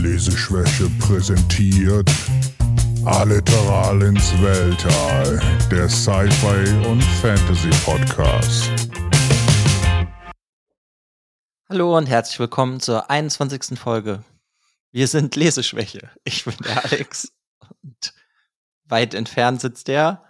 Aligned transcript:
Leseschwäche 0.00 0.88
präsentiert 0.98 2.10
Alliteral 3.04 4.00
ins 4.00 4.32
Weltall, 4.40 5.38
der 5.70 5.90
Sci-Fi 5.90 6.88
und 6.88 7.02
Fantasy 7.20 7.68
Podcast. 7.84 8.70
Hallo 11.68 11.98
und 11.98 12.06
herzlich 12.06 12.40
willkommen 12.40 12.80
zur 12.80 13.10
21. 13.10 13.78
Folge. 13.78 14.24
Wir 14.90 15.06
sind 15.06 15.36
Leseschwäche. 15.36 16.08
Ich 16.24 16.46
bin 16.46 16.54
der 16.64 16.82
Alex 16.82 17.32
und 17.82 18.14
weit 18.84 19.12
entfernt 19.12 19.60
sitzt 19.60 19.88
der 19.88 20.24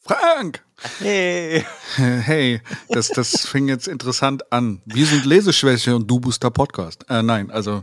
Frank! 0.00 0.64
Hey! 1.00 1.66
Hey, 1.96 2.62
das, 2.88 3.08
das 3.08 3.48
fing 3.48 3.66
jetzt 3.66 3.88
interessant 3.88 4.52
an. 4.52 4.80
Wir 4.86 5.06
sind 5.06 5.24
Leseschwäche 5.24 5.96
und 5.96 6.08
du 6.08 6.20
bist 6.20 6.44
der 6.44 6.50
Podcast. 6.50 7.04
Äh, 7.10 7.24
nein, 7.24 7.50
also. 7.50 7.82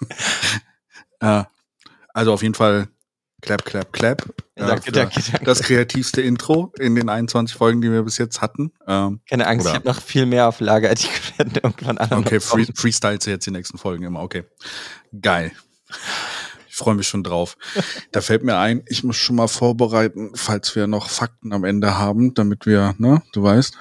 äh, 1.20 1.44
also 2.12 2.32
auf 2.32 2.42
jeden 2.42 2.54
Fall 2.54 2.88
clap, 3.40 3.64
clap, 3.64 3.92
clap. 3.92 4.22
Äh, 4.54 4.66
danke, 4.66 4.92
danke. 4.92 5.20
Das 5.44 5.62
kreativste 5.62 6.22
Intro 6.22 6.72
in 6.78 6.94
den 6.94 7.08
21 7.08 7.56
Folgen, 7.56 7.80
die 7.80 7.90
wir 7.90 8.02
bis 8.02 8.18
jetzt 8.18 8.40
hatten. 8.40 8.72
Ähm, 8.86 9.20
Keine 9.28 9.46
Angst, 9.46 9.66
oder- 9.66 9.72
ich 9.72 9.76
habe 9.76 9.88
noch 9.88 10.00
viel 10.00 10.26
mehr 10.26 10.48
auf 10.48 10.60
Lager, 10.60 10.94
die 10.94 11.08
werden 11.36 11.52
irgendwann 11.62 11.98
alle 11.98 12.16
Okay, 12.16 12.40
free, 12.40 12.64
kommen. 12.64 12.76
Freestyles 12.76 13.24
jetzt 13.26 13.46
die 13.46 13.50
nächsten 13.50 13.78
Folgen 13.78 14.04
immer. 14.04 14.22
Okay. 14.22 14.44
Geil. 15.20 15.52
Ich 16.68 16.76
freue 16.76 16.94
mich 16.94 17.06
schon 17.06 17.22
drauf. 17.22 17.56
Da 18.10 18.20
fällt 18.20 18.42
mir 18.42 18.56
ein, 18.58 18.82
ich 18.88 19.04
muss 19.04 19.16
schon 19.16 19.36
mal 19.36 19.46
vorbereiten, 19.48 20.32
falls 20.34 20.74
wir 20.74 20.86
noch 20.88 21.08
Fakten 21.08 21.52
am 21.52 21.62
Ende 21.64 21.98
haben, 21.98 22.34
damit 22.34 22.66
wir, 22.66 22.94
ne, 22.98 23.22
du 23.32 23.42
weißt. 23.44 23.76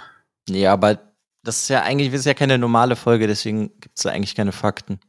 Nee, 0.49 0.67
aber 0.67 0.99
das 1.43 1.63
ist 1.63 1.69
ja 1.69 1.81
eigentlich, 1.81 2.11
das 2.11 2.19
ist 2.21 2.25
ja 2.25 2.33
keine 2.35 2.57
normale 2.57 2.95
Folge, 2.95 3.25
deswegen 3.27 3.71
gibt 3.79 3.97
es 3.97 4.03
da 4.03 4.11
eigentlich 4.11 4.35
keine 4.35 4.51
Fakten. 4.51 4.99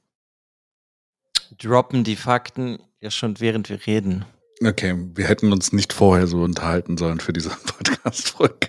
Droppen 1.58 2.04
die 2.04 2.16
Fakten 2.16 2.78
ja 3.00 3.10
schon 3.10 3.40
während 3.40 3.68
wir 3.68 3.86
reden. 3.86 4.24
Okay, 4.64 4.94
wir 5.14 5.26
hätten 5.26 5.52
uns 5.52 5.72
nicht 5.72 5.92
vorher 5.92 6.26
so 6.26 6.42
unterhalten 6.42 6.96
sollen 6.96 7.20
für 7.20 7.32
diese 7.32 7.50
Podcast-Folge. 7.66 8.68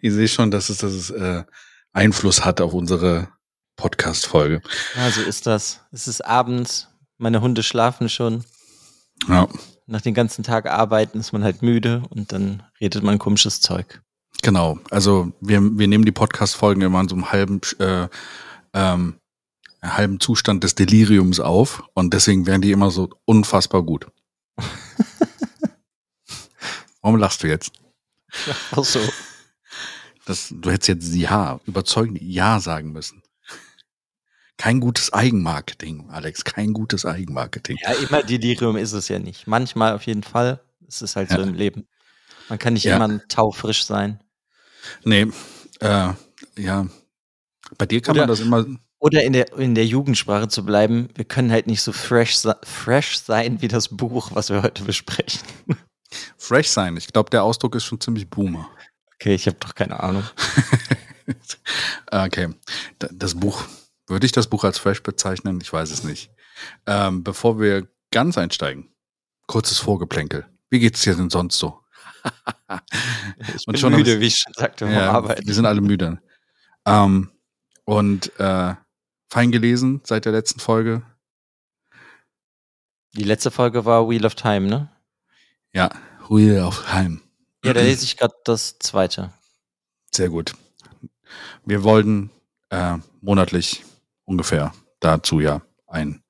Ich 0.00 0.12
sehe 0.12 0.28
schon, 0.28 0.50
dass 0.50 0.68
es, 0.70 0.78
dass 0.78 0.92
es 0.92 1.10
äh, 1.10 1.44
Einfluss 1.92 2.44
hat 2.44 2.60
auf 2.60 2.72
unsere 2.72 3.28
Podcast-Folge. 3.76 4.60
Ja, 4.96 5.10
so 5.10 5.22
ist 5.22 5.46
das. 5.46 5.80
Es 5.90 6.06
ist 6.06 6.24
abends, 6.24 6.88
meine 7.18 7.40
Hunde 7.40 7.62
schlafen 7.62 8.08
schon. 8.08 8.44
Ja, 9.28 9.48
Nach 9.86 10.00
den 10.00 10.14
ganzen 10.14 10.44
Tag 10.44 10.66
arbeiten 10.66 11.18
ist 11.20 11.32
man 11.32 11.44
halt 11.44 11.62
müde 11.62 12.02
und 12.10 12.32
dann 12.32 12.62
redet 12.80 13.02
man 13.02 13.18
komisches 13.18 13.60
Zeug. 13.60 14.02
genau. 14.42 14.78
Also 14.90 15.32
wir, 15.40 15.60
wir 15.62 15.88
nehmen 15.88 16.04
die 16.04 16.12
Podcast-Folgen 16.12 16.82
immer 16.82 17.00
in 17.00 17.08
so 17.08 17.16
einem 17.16 17.32
halben, 17.32 17.60
äh, 17.78 18.08
ähm, 18.72 19.19
halben 19.82 20.20
Zustand 20.20 20.62
des 20.64 20.74
Deliriums 20.74 21.40
auf 21.40 21.82
und 21.94 22.12
deswegen 22.14 22.46
werden 22.46 22.62
die 22.62 22.72
immer 22.72 22.90
so 22.90 23.10
unfassbar 23.24 23.82
gut. 23.82 24.06
Warum 27.02 27.18
lachst 27.18 27.42
du 27.42 27.48
jetzt? 27.48 27.72
Ach 28.72 28.84
so. 28.84 29.00
Das, 30.26 30.48
du 30.54 30.70
hättest 30.70 30.88
jetzt 30.88 31.14
Ja, 31.14 31.60
überzeugend 31.66 32.18
Ja 32.20 32.60
sagen 32.60 32.92
müssen. 32.92 33.22
Kein 34.58 34.80
gutes 34.80 35.12
Eigenmarketing, 35.12 36.10
Alex, 36.10 36.44
kein 36.44 36.74
gutes 36.74 37.06
Eigenmarketing. 37.06 37.78
Ja, 37.82 37.92
immer 37.92 38.22
Delirium 38.22 38.76
ist 38.76 38.92
es 38.92 39.08
ja 39.08 39.18
nicht. 39.18 39.46
Manchmal 39.46 39.94
auf 39.94 40.02
jeden 40.04 40.22
Fall. 40.22 40.60
Es 40.86 41.00
ist 41.00 41.16
halt 41.16 41.30
so 41.30 41.38
Ja. 41.38 41.42
im 41.44 41.54
Leben. 41.54 41.88
Man 42.50 42.58
kann 42.58 42.74
nicht 42.74 42.84
Ja. 42.84 42.96
immer 42.96 43.26
taufrisch 43.28 43.84
sein. 43.86 44.22
Nee, 45.04 45.28
äh, 45.80 46.12
ja. 46.58 46.86
Bei 47.78 47.86
dir 47.86 48.02
kann 48.02 48.12
Oder- 48.16 48.22
man 48.22 48.28
das 48.28 48.40
immer. 48.40 48.66
Oder 49.00 49.24
in 49.24 49.32
der, 49.32 49.52
in 49.58 49.74
der 49.74 49.86
Jugendsprache 49.86 50.48
zu 50.48 50.64
bleiben, 50.64 51.08
wir 51.14 51.24
können 51.24 51.50
halt 51.50 51.66
nicht 51.66 51.82
so 51.82 51.90
fresh, 51.92 52.36
fresh 52.62 53.18
sein 53.18 53.60
wie 53.62 53.68
das 53.68 53.88
Buch, 53.88 54.30
was 54.34 54.50
wir 54.50 54.62
heute 54.62 54.84
besprechen. 54.84 55.40
fresh 56.38 56.68
sein. 56.68 56.96
Ich 56.98 57.08
glaube, 57.12 57.30
der 57.30 57.42
Ausdruck 57.42 57.74
ist 57.74 57.84
schon 57.84 58.00
ziemlich 58.00 58.28
boomer. 58.28 58.68
Okay, 59.14 59.34
ich 59.34 59.46
habe 59.46 59.56
doch 59.58 59.74
keine 59.74 60.00
Ahnung. 60.00 60.24
okay. 62.10 62.48
Da- 62.98 63.08
Das 63.12 63.34
Buch, 63.34 63.64
würde 64.06 64.26
ich 64.26 64.32
das 64.32 64.48
Buch 64.48 64.64
als 64.64 64.78
fresh 64.78 65.02
bezeichnen? 65.02 65.60
Ich 65.62 65.72
weiß 65.72 65.90
es 65.90 66.04
nicht. 66.04 66.30
Ähm, 66.86 67.24
bevor 67.24 67.58
wir 67.60 67.88
ganz 68.10 68.36
einsteigen, 68.36 68.88
kurzes 69.46 69.78
Vorgeplänkel. 69.78 70.46
Wie 70.68 70.78
geht's 70.78 71.02
dir 71.02 71.14
denn 71.14 71.30
sonst 71.30 71.58
so? 71.58 71.80
Ich 73.56 73.66
Und 73.66 73.72
bin 73.72 73.76
schon 73.78 73.94
müde, 73.94 74.20
wie 74.20 74.26
ich 74.26 74.36
schon 74.36 74.52
sagte, 74.54 74.84
Ja, 74.86 75.10
Arbeiten. 75.10 75.46
wir 75.46 75.54
sind 75.54 75.64
alle 75.66 75.80
müde. 75.80 76.20
Ähm, 76.86 77.30
und 77.84 78.30
äh, 78.38 78.74
fein 79.30 79.52
gelesen 79.52 80.00
seit 80.04 80.24
der 80.24 80.32
letzten 80.32 80.60
Folge. 80.60 81.02
Die 83.14 83.24
letzte 83.24 83.50
Folge 83.50 83.84
war 83.84 84.08
Wheel 84.08 84.26
of 84.26 84.34
Time, 84.34 84.68
ne? 84.68 84.90
Ja, 85.72 85.90
Ruhe 86.28 86.64
auf 86.64 86.92
Heim. 86.92 87.22
Ja, 87.64 87.72
da 87.72 87.80
lese 87.80 88.04
ich 88.04 88.16
gerade 88.16 88.34
das 88.44 88.78
zweite. 88.78 89.32
Sehr 90.12 90.28
gut. 90.28 90.54
Wir 91.64 91.84
wollten 91.84 92.30
äh, 92.70 92.96
monatlich 93.20 93.84
ungefähr 94.24 94.72
dazu 95.00 95.40
ja 95.40 95.62
einen 95.86 96.22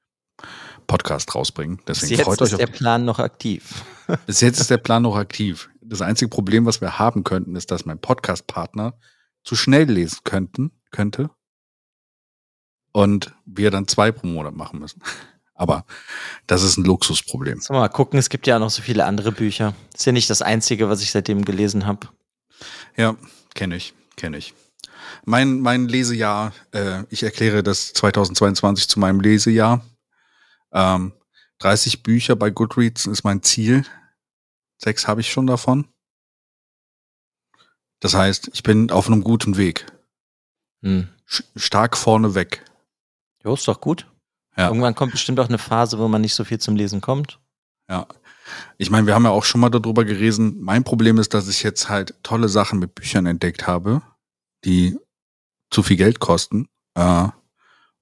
Podcast 0.87 1.35
rausbringen. 1.35 1.77
Bis 1.85 2.01
Deswegen 2.01 2.19
jetzt 2.19 2.25
freut 2.25 2.43
euch 2.43 2.53
ist 2.53 2.59
der 2.59 2.67
Plan 2.67 3.05
noch 3.05 3.19
aktiv. 3.19 3.85
Bis 4.27 4.41
jetzt 4.41 4.61
ist 4.61 4.71
der 4.71 4.79
Plan 4.79 5.03
noch 5.03 5.17
aktiv. 5.17 5.71
Das 5.81 6.03
einzige 6.03 6.29
Problem, 6.29 6.67
was 6.67 6.81
wir 6.81 6.99
haben 6.99 7.25
könnten, 7.25 7.57
ist, 7.57 7.71
dass 7.71 7.85
mein 7.85 8.01
Podcast-Partner 8.01 8.99
zu 9.45 9.55
schnell 9.55 9.91
lesen 9.91 10.19
könnten, 10.25 10.73
könnte. 10.91 11.31
Und 12.93 13.33
wir 13.47 13.71
dann 13.71 13.87
zwei 13.87 14.11
pro 14.11 14.27
Monat 14.27 14.55
machen 14.55 14.81
müssen. 14.81 15.03
Aber 15.55 15.85
das 16.47 16.63
ist 16.63 16.79
ein 16.79 16.85
Luxusproblem. 16.85 17.61
Mal 17.69 17.89
gucken, 17.89 18.19
es 18.19 18.31
gibt 18.31 18.47
ja 18.47 18.57
auch 18.57 18.61
noch 18.61 18.71
so 18.71 18.81
viele 18.81 19.05
andere 19.05 19.31
Bücher. 19.31 19.75
Ist 19.95 20.07
ja 20.07 20.13
nicht 20.13 20.31
das 20.31 20.41
einzige, 20.41 20.89
was 20.89 21.03
ich 21.03 21.11
seitdem 21.11 21.45
gelesen 21.45 21.87
habe. 21.87 22.09
Ja, 22.97 23.15
kenne 23.55 23.77
ich, 23.77 23.93
kenne 24.17 24.39
ich. 24.39 24.55
Mein, 25.27 25.61
mein 25.61 25.87
Lesejahr, 25.87 26.55
äh, 26.73 27.05
ich 27.11 27.23
erkläre 27.23 27.63
das 27.63 27.93
2022 27.93 28.89
zu 28.89 28.99
meinem 28.99 29.21
Lesejahr. 29.21 29.85
Ähm, 30.73 31.13
30 31.59 32.03
Bücher 32.03 32.37
bei 32.37 32.51
Goodreads 32.51 33.07
ist 33.07 33.23
mein 33.23 33.43
Ziel. 33.43 33.85
Sechs 34.79 35.07
habe 35.07 35.21
ich 35.21 35.31
schon 35.31 35.47
davon. 35.47 35.87
Das 38.01 38.15
heißt, 38.15 38.51
ich 38.55 38.63
bin 38.63 38.91
auf 38.91 39.09
einem 39.09 39.23
guten 39.23 39.59
Weg. 39.59 39.85
Hm. 40.83 41.09
Stark 41.55 41.99
vorne 41.99 42.35
weg. 42.35 42.65
Jo, 43.45 43.55
ist 43.55 43.69
doch 43.69 43.81
gut. 43.81 44.07
Ja. 44.57 44.69
Irgendwann 44.69 44.95
kommt 44.95 45.13
bestimmt 45.13 45.41
auch 45.41 45.49
eine 45.49 45.59
Phase, 45.59 45.99
wo 45.99 46.09
man 46.09 46.21
nicht 46.21 46.35
so 46.35 46.45
viel 46.45 46.59
zum 46.59 46.77
Lesen 46.77 47.01
kommt. 47.01 47.39
Ja. 47.89 48.07
Ich 48.79 48.91
meine, 48.91 49.07
wir 49.07 49.15
haben 49.15 49.25
ja 49.25 49.31
auch 49.31 49.45
schon 49.45 49.61
mal 49.61 49.71
darüber 49.71 50.05
gelesen. 50.05 50.61
Mein 50.61 50.85
Problem 50.85 51.19
ist, 51.19 51.35
dass 51.35 51.49
ich 51.49 51.63
jetzt 51.63 51.89
halt 51.89 52.15
tolle 52.23 52.49
Sachen 52.49 52.79
mit 52.79 52.95
Büchern 52.95 53.27
entdeckt 53.27 53.67
habe, 53.67 54.03
die 54.65 54.99
zu 55.71 55.83
viel 55.83 55.97
Geld 55.97 56.21
kosten. 56.21 56.69
Äh, 56.95 57.29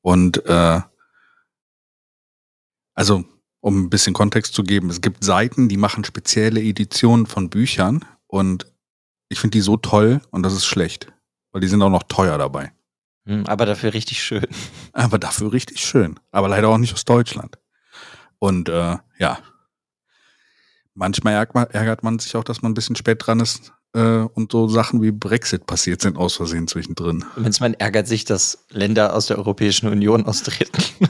und 0.01 0.45
äh, 0.47 0.81
also, 2.95 3.25
um 3.61 3.85
ein 3.85 3.91
bisschen 3.91 4.15
Kontext 4.15 4.55
zu 4.55 4.63
geben, 4.63 4.91
es 4.91 5.01
gibt 5.01 5.23
Seiten, 5.23 5.69
die 5.69 5.77
machen 5.77 6.05
spezielle 6.05 6.63
Editionen 6.63 7.27
von 7.27 7.51
Büchern 7.51 8.05
und 8.27 8.73
ich 9.29 9.39
finde 9.39 9.59
die 9.59 9.63
so 9.63 9.77
toll 9.77 10.21
und 10.31 10.43
das 10.43 10.55
ist 10.55 10.65
schlecht, 10.65 11.13
weil 11.53 11.61
die 11.61 11.69
sind 11.69 11.83
auch 11.83 11.91
noch 11.91 12.05
teuer 12.05 12.39
dabei. 12.39 12.73
Hm, 13.29 13.47
aber 13.47 13.67
dafür 13.67 13.93
richtig 13.93 14.23
schön. 14.23 14.47
Aber 14.95 15.19
dafür 15.19 15.53
richtig 15.53 15.81
schön. 15.85 16.19
Aber 16.33 16.49
leider 16.49 16.69
auch 16.69 16.79
nicht 16.79 16.95
aus 16.95 17.05
Deutschland. 17.05 17.59
Und 18.39 18.71
äh, 18.71 18.97
ja, 19.19 19.39
manchmal 20.95 21.35
ärgert 21.35 22.03
man, 22.03 22.19
sich 22.19 22.35
auch, 22.37 22.43
dass 22.43 22.63
man 22.63 22.73
ein 22.73 22.75
bisschen 22.75 22.97
spät 22.97 23.19
dran 23.25 23.41
ist 23.41 23.73
äh, 23.93 24.01
und 24.01 24.51
so 24.51 24.67
Sachen 24.67 25.03
wie 25.03 25.11
Brexit 25.11 25.67
passiert 25.67 26.01
sind 26.01 26.17
aus 26.17 26.37
Versehen 26.37 26.69
zwischendrin. 26.69 27.23
Zumindest 27.35 27.61
man 27.61 27.75
ärgert 27.75 28.09
sich, 28.09 28.25
dass 28.25 28.65
Länder 28.71 29.15
aus 29.15 29.27
der 29.27 29.37
Europäischen 29.37 29.89
Union 29.89 30.25
austreten. 30.25 30.83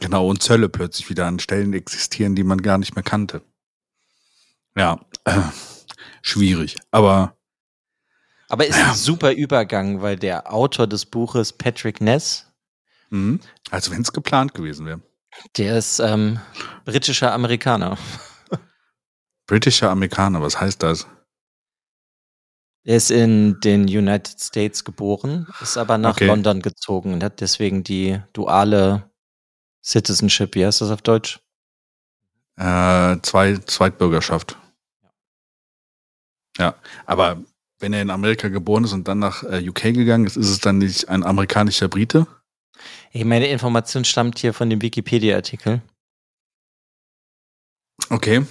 Genau, 0.00 0.26
und 0.28 0.42
Zölle 0.42 0.70
plötzlich 0.70 1.10
wieder 1.10 1.26
an 1.26 1.38
Stellen 1.38 1.72
existieren, 1.74 2.34
die 2.34 2.42
man 2.42 2.62
gar 2.62 2.78
nicht 2.78 2.96
mehr 2.96 3.04
kannte. 3.04 3.42
Ja, 4.76 4.98
äh, 5.24 5.40
schwierig. 6.22 6.76
Aber 6.90 7.36
Aber 8.48 8.66
ist 8.66 8.78
ein 8.78 8.94
super 8.94 9.32
Übergang, 9.32 10.02
weil 10.02 10.16
der 10.16 10.52
Autor 10.52 10.86
des 10.86 11.06
Buches, 11.06 11.52
Patrick 11.52 12.00
Ness, 12.00 12.52
mh, 13.10 13.38
als 13.70 13.90
wenn 13.90 14.02
es 14.02 14.12
geplant 14.12 14.54
gewesen 14.54 14.86
wäre. 14.86 15.00
der 15.56 15.78
ist 15.78 15.98
ähm, 16.00 16.38
britischer 16.84 17.32
Amerikaner. 17.32 17.96
Britischer 19.46 19.90
Amerikaner, 19.90 20.40
was 20.42 20.60
heißt 20.60 20.82
das? 20.82 21.06
Er 22.86 22.96
ist 22.96 23.10
in 23.10 23.60
den 23.60 23.84
United 23.84 24.38
States 24.40 24.84
geboren, 24.84 25.46
ist 25.60 25.76
aber 25.78 25.96
nach 25.98 26.16
Okay. 26.16 26.26
London 26.26 26.60
gezogen 26.60 27.14
und 27.14 27.22
hat 27.24 27.40
deswegen 27.40 27.82
die 27.82 28.20
duale 28.34 29.10
Citizenship, 29.84 30.54
wie 30.54 30.66
heißt 30.66 30.80
das 30.82 30.90
auf 30.90 31.02
Deutsch? 31.02 31.40
Äh, 32.56 33.20
zwei, 33.22 33.56
Zweitbürgerschaft. 33.58 34.56
Ja, 36.58 36.74
aber 37.06 37.42
wenn 37.78 37.92
er 37.92 38.02
in 38.02 38.10
Amerika 38.10 38.48
geboren 38.48 38.84
ist 38.84 38.92
und 38.92 39.08
dann 39.08 39.18
nach 39.18 39.42
äh, 39.42 39.68
UK 39.68 39.94
gegangen 39.94 40.26
ist, 40.26 40.36
ist 40.36 40.50
es 40.50 40.60
dann 40.60 40.78
nicht 40.78 41.08
ein 41.08 41.24
amerikanischer 41.24 41.88
Brite? 41.88 42.26
Hey, 43.10 43.24
meine 43.24 43.48
Information 43.48 44.04
stammt 44.04 44.38
hier 44.38 44.52
von 44.52 44.70
dem 44.70 44.82
Wikipedia-Artikel. 44.82 45.82
Okay. 48.10 48.44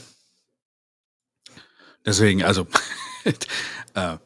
Deswegen, 2.06 2.44
also, 2.44 2.68
äh, 3.94 4.18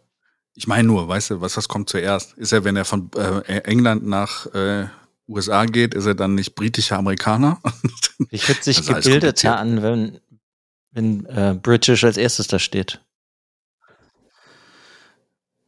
ich 0.56 0.68
meine 0.68 0.88
nur, 0.88 1.08
weißt 1.08 1.32
du, 1.32 1.42
was 1.42 1.58
was 1.58 1.68
kommt 1.68 1.90
zuerst? 1.90 2.34
Ist 2.34 2.52
er, 2.52 2.64
wenn 2.64 2.76
er 2.76 2.86
von 2.86 3.12
äh, 3.16 3.60
England 3.60 4.06
nach 4.06 4.48
äh, 4.54 4.88
USA 5.28 5.66
geht, 5.66 5.94
ist 5.94 6.06
er 6.06 6.16
dann 6.16 6.36
nicht 6.36 6.56
britischer 6.56 6.98
Amerikaner? 6.98 7.62
Ich 8.32 8.48
hört 8.48 8.64
sich 8.64 8.84
gebildeter 8.86 9.60
an, 9.60 9.84
wenn, 9.84 10.20
wenn 10.92 11.26
äh, 11.26 11.58
British 11.62 12.04
als 12.04 12.18
erstes 12.18 12.48
da 12.48 12.58
steht. 12.58 13.02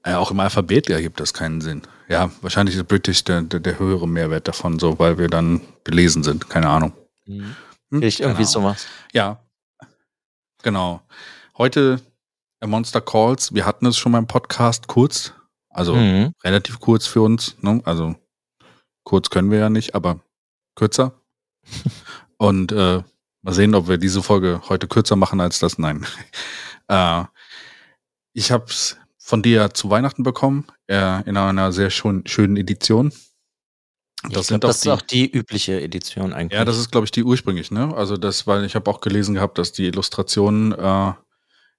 Ja, 0.06 0.20
auch 0.20 0.32
im 0.32 0.40
Alphabet 0.40 0.90
ja, 0.90 1.00
gibt 1.02 1.20
das 1.20 1.34
keinen 1.34 1.62
Sinn. 1.62 1.82
Ja, 2.08 2.32
wahrscheinlich 2.42 2.76
ist 2.76 2.88
British 2.88 3.24
der, 3.24 3.42
der, 3.42 3.60
der 3.60 3.80
höhere 3.80 4.08
Mehrwert 4.08 4.48
davon, 4.48 4.80
so, 4.80 4.98
weil 4.98 5.18
wir 5.18 5.28
dann 5.28 5.62
belesen 5.84 6.24
sind. 6.24 6.50
Keine 6.50 6.70
Ahnung. 6.70 6.94
Mhm. 7.26 7.56
Hm? 7.92 8.00
Vielleicht 8.00 8.20
irgendwie 8.20 8.44
genau. 8.44 8.52
sowas. 8.52 8.88
Ja, 9.14 9.44
genau. 10.64 11.02
Heute 11.58 12.02
A 12.62 12.68
Monster 12.68 13.02
Calls. 13.02 13.54
Wir 13.54 13.66
hatten 13.66 13.86
es 13.86 13.98
schon 13.98 14.12
mal 14.12 14.20
im 14.20 14.28
Podcast 14.28 14.88
kurz. 14.88 15.34
Also 15.70 15.96
mhm. 15.96 16.34
relativ 16.44 16.80
kurz 16.80 17.06
für 17.06 17.22
uns. 17.22 17.56
Ne? 17.62 17.82
Also 17.86 18.16
kurz 19.04 19.30
können 19.30 19.52
wir 19.52 19.60
ja 19.60 19.70
nicht, 19.70 19.96
aber 19.96 20.20
kürzer. 20.76 21.14
Und 22.38 22.72
äh, 22.72 23.04
mal 23.42 23.54
sehen, 23.54 23.76
ob 23.76 23.88
wir 23.88 23.98
diese 23.98 24.24
Folge 24.24 24.62
heute 24.70 24.88
kürzer 24.88 25.16
machen 25.16 25.42
als 25.42 25.60
das. 25.60 25.78
Nein. 25.78 26.06
äh, 26.88 27.24
ich 28.34 28.52
habe 28.52 28.66
es 28.66 28.98
von 29.30 29.44
dir 29.44 29.76
zu 29.76 29.92
Weihnachten 29.92 30.24
bekommen, 30.24 30.66
äh, 30.88 31.22
in 31.30 31.38
einer 31.38 31.72
sehr 31.72 31.92
schön, 31.92 32.24
schönen 32.26 32.58
Edition. 32.58 33.14
Das, 34.24 34.48
glaub, 34.48 34.62
das 34.62 34.82
die, 34.82 34.90
ist 34.90 34.94
auch 34.94 35.02
die 35.04 35.32
übliche 35.32 35.80
Edition 35.80 36.34
eigentlich. 36.34 36.58
Ja, 36.58 36.66
das 36.66 36.80
ist, 36.80 36.92
glaube 36.92 37.06
ich, 37.06 37.12
die 37.12 37.24
ursprünglich, 37.24 37.70
ne? 37.70 37.96
Also 37.96 38.18
das, 38.18 38.48
weil 38.48 38.66
ich 38.66 38.74
habe 38.74 38.90
auch 38.90 39.02
gelesen 39.02 39.36
gehabt, 39.36 39.60
dass 39.60 39.72
die 39.72 39.86
Illustrationen, 39.86 40.72
äh, 40.72 41.14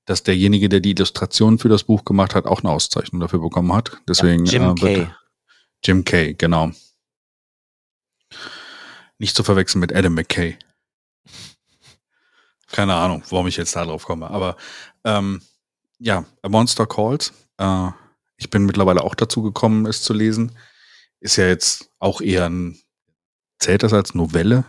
dass 0.04 0.22
derjenige, 0.22 0.68
der 0.68 0.78
die 0.78 0.92
Illustrationen 0.92 1.58
für 1.58 1.68
das 1.68 1.82
Buch 1.82 2.04
gemacht 2.04 2.36
hat, 2.36 2.46
auch 2.46 2.62
eine 2.62 2.70
Auszeichnung 2.70 3.20
dafür 3.20 3.40
bekommen 3.40 3.72
hat. 3.72 4.00
Deswegen 4.08 4.46
ja, 4.46 4.52
Jim 4.52 4.70
äh, 4.70 4.74
Kay. 4.74 5.08
Jim 5.84 6.04
Kay, 6.04 6.34
genau. 6.34 6.70
Nicht 9.18 9.34
zu 9.34 9.42
verwechseln 9.42 9.80
mit 9.80 9.92
Adam 9.92 10.14
McKay. 10.14 10.56
Keine 12.68 12.94
Ahnung, 12.94 13.24
warum 13.30 13.48
ich 13.48 13.56
jetzt 13.56 13.74
da 13.74 13.84
drauf 13.84 14.04
komme. 14.04 14.30
Aber 14.30 14.56
ähm, 15.02 15.42
ja, 16.00 16.24
A 16.42 16.48
Monster 16.48 16.86
Calls. 16.86 17.32
Äh, 17.58 17.88
ich 18.36 18.50
bin 18.50 18.64
mittlerweile 18.64 19.02
auch 19.02 19.14
dazu 19.14 19.42
gekommen, 19.42 19.86
es 19.86 20.02
zu 20.02 20.12
lesen. 20.12 20.56
Ist 21.20 21.36
ja 21.36 21.46
jetzt 21.46 21.90
auch 21.98 22.20
eher 22.20 22.46
ein, 22.48 22.80
zählt 23.58 23.82
das 23.82 23.92
als 23.92 24.14
Novelle? 24.14 24.64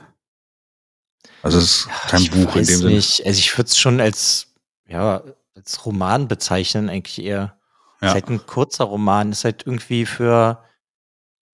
Also 1.42 1.57
es 1.57 1.63
ist 1.63 1.89
kein 2.07 2.22
ich 2.22 2.31
Buch 2.31 2.56
in 2.56 2.66
dem 2.66 2.78
Sinne. 2.78 2.92
Nicht. 2.92 3.25
Also 3.25 3.39
ich 3.39 3.57
würde 3.57 3.68
es 3.68 3.78
schon 3.78 4.01
als, 4.01 4.48
ja, 4.88 5.24
als 5.56 5.86
Roman 5.86 6.28
bezeichnen, 6.28 6.89
eigentlich 6.89 7.25
eher. 7.25 7.57
Ja. 8.01 8.10
Ist 8.10 8.13
halt 8.16 8.30
ein 8.30 8.45
kurzer 8.45 8.84
Roman, 8.84 9.31
ist 9.31 9.45
halt 9.45 9.66
irgendwie 9.66 10.06
für 10.06 10.63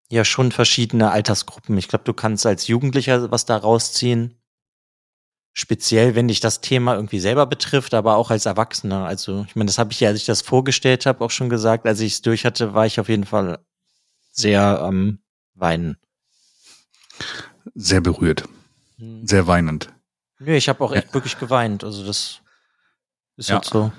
ja 0.10 0.24
schon 0.26 0.52
verschiedene 0.52 1.12
Altersgruppen. 1.12 1.78
Ich 1.78 1.88
glaube, 1.88 2.06
du 2.06 2.14
kannst 2.14 2.46
als 2.46 2.68
Jugendlicher 2.68 3.30
was 3.32 3.46
da 3.46 3.58
rausziehen. 3.58 4.37
Speziell, 5.60 6.14
wenn 6.14 6.28
dich 6.28 6.40
das 6.40 6.62
Thema 6.62 6.94
irgendwie 6.94 7.20
selber 7.20 7.48
betrifft, 7.48 7.96
aber 7.96 8.16
auch 8.18 8.30
als 8.30 8.46
Erwachsener. 8.46 9.08
Also, 9.08 9.44
ich 9.48 9.56
meine, 9.56 9.66
das 9.66 9.80
habe 9.80 9.92
ich 9.92 10.00
ja, 10.00 10.10
als 10.10 10.20
ich 10.20 10.26
das 10.28 10.44
vorgestellt 10.44 11.08
habe, 11.08 11.26
auch 11.26 11.32
schon 11.32 11.50
gesagt. 11.50 11.88
Als 11.88 12.00
ich 12.00 12.14
es 12.14 12.22
durch 12.22 12.46
hatte, 12.46 12.76
war 12.76 12.86
ich 12.86 13.00
auf 13.00 13.10
jeden 13.10 13.26
Fall 13.26 13.58
sehr 14.32 14.80
am 14.80 14.96
ähm, 14.96 15.20
Weinen. 15.56 15.98
Sehr 17.74 18.02
berührt. 18.02 18.44
Hm. 19.00 19.26
Sehr 19.26 19.48
weinend. 19.48 19.90
Nö, 20.38 20.54
ich 20.54 20.70
habe 20.70 20.84
auch 20.84 20.92
echt 20.92 21.08
ja. 21.08 21.14
wirklich 21.16 21.40
geweint. 21.40 21.84
Also, 21.84 22.06
das 22.06 22.42
ist 23.36 23.50
ja. 23.50 23.56
jetzt 23.56 23.72
so. 23.72 23.92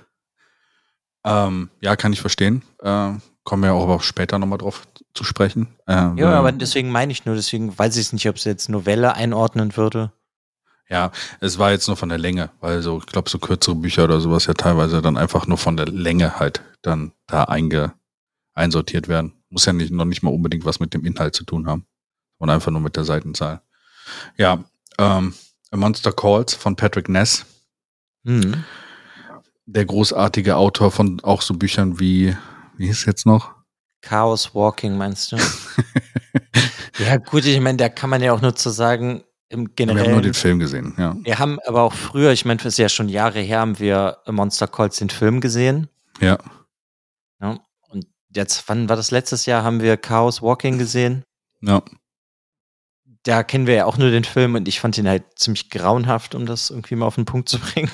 Ähm, 1.25 1.71
ja, 1.81 1.97
kann 1.97 2.13
ich 2.13 2.21
verstehen. 2.21 2.63
Äh, 2.85 3.15
kommen 3.43 3.65
wir 3.65 3.75
auch 3.75 3.83
aber 3.83 3.99
später 3.99 4.39
nochmal 4.39 4.59
drauf 4.59 4.87
zu 5.13 5.25
sprechen. 5.25 5.75
Äh, 5.89 6.21
ja, 6.21 6.39
aber 6.39 6.53
deswegen 6.53 6.93
meine 6.93 7.11
ich 7.11 7.25
nur, 7.25 7.35
deswegen 7.35 7.77
weiß 7.77 7.97
ich 7.97 8.13
nicht, 8.13 8.29
ob 8.29 8.37
es 8.37 8.45
jetzt 8.45 8.69
Novelle 8.69 9.15
einordnen 9.17 9.77
würde. 9.77 10.13
Ja, 10.91 11.13
es 11.41 11.59
war 11.59 11.71
jetzt 11.71 11.87
nur 11.87 11.97
von 11.97 12.09
der 12.09 12.19
Länge, 12.19 12.51
weil 12.61 12.81
so, 12.81 12.99
ich 12.99 13.07
glaube, 13.07 13.29
so 13.29 13.39
kürzere 13.39 13.75
Bücher 13.75 14.05
oder 14.05 14.21
sowas 14.21 14.47
ja 14.47 14.55
teilweise 14.55 15.03
dann 15.03 15.19
einfach 15.19 15.47
nur 15.47 15.59
von 15.59 15.77
der 15.77 15.87
Länge 15.87 16.39
halt 16.39 16.63
dann 16.81 17.13
da 17.27 17.45
einge, 17.45 17.93
einsortiert 18.55 19.07
werden. 19.07 19.35
Muss 19.51 19.67
ja 19.67 19.75
nicht, 19.75 19.91
noch 19.91 20.07
nicht 20.07 20.23
mal 20.23 20.33
unbedingt 20.33 20.65
was 20.65 20.81
mit 20.81 20.95
dem 20.95 21.05
Inhalt 21.05 21.35
zu 21.35 21.45
tun 21.45 21.67
haben. 21.67 21.87
Und 22.39 22.51
einfach 22.51 22.71
nur 22.71 22.81
mit 22.81 22.97
der 22.97 23.05
Seitenzahl. 23.05 23.61
Ja, 24.37 24.65
ähm, 24.99 25.35
A 25.71 25.77
Monster 25.77 26.13
Calls 26.13 26.55
von 26.55 26.77
Patrick 26.77 27.09
Ness. 27.09 27.45
Mhm. 28.23 28.65
Der 29.67 29.85
großartige 29.85 30.57
Autor 30.57 30.91
von 30.91 31.21
auch 31.21 31.43
so 31.43 31.55
Büchern 31.55 32.01
wie, 32.01 32.35
wie 32.77 32.89
ist 32.89 33.05
jetzt 33.05 33.27
noch? 33.27 33.55
Chaos 34.01 34.55
Walking, 34.55 34.97
meinst 34.97 35.33
du? 35.33 35.37
ja, 36.99 37.17
gut, 37.17 37.45
ich 37.45 37.61
meine, 37.61 37.77
da 37.77 37.89
kann 37.91 38.09
man 38.09 38.23
ja 38.23 38.33
auch 38.33 38.41
nur 38.41 38.55
zu 38.55 38.71
sagen, 38.71 39.25
im 39.49 39.75
Generellen. 39.75 39.99
Wir 39.99 40.05
haben 40.05 40.13
nur 40.13 40.23
den 40.23 40.35
Film 40.35 40.59
gesehen, 40.59 40.95
ja. 40.99 41.17
Wir 41.23 41.39
haben 41.39 41.59
aber 41.67 41.83
auch 41.83 41.95
früher, 41.95 42.33
ich 42.33 42.45
meine, 42.45 42.61
es 42.61 42.67
ist 42.67 42.79
ja 42.79 42.89
schon 42.89 43.09
Jahre 43.09 43.41
her, 43.41 43.61
haben 43.61 43.79
wir 43.79 44.19
Monster 44.27 44.69
Calls 44.69 44.99
den 44.99 45.11
Film 45.11 45.41
gesehen. 45.41 45.89
Ja. 46.21 46.39
ja. 47.41 47.59
Und 47.89 48.07
jetzt, 48.35 48.69
wann 48.69 48.89
war 48.89 48.97
das 48.97 49.11
letztes 49.11 49.47
Jahr, 49.47 49.63
haben 49.63 49.81
wir 49.81 49.97
Chaos 49.97 50.43
Walking 50.43 50.79
gesehen? 50.79 51.25
Ja. 51.63 51.83
Da 53.23 53.43
kennen 53.43 53.67
wir 53.67 53.75
ja 53.75 53.85
auch 53.87 53.99
nur 53.99 54.11
den 54.11 54.25
Film 54.25 54.55
und 54.55 54.69
ich 54.69 54.81
fand 54.81 54.97
ihn 54.99 55.09
halt 55.09 55.25
ziemlich 55.39 55.71
grauenhaft, 55.71 56.35
um 56.35 56.47
das 56.47 56.71
irgendwie 56.71 56.97
mal 56.97 57.07
auf 57.07 57.17
den 57.17 57.25
Punkt 57.25 57.49
zu 57.49 57.59
bringen. 57.75 57.91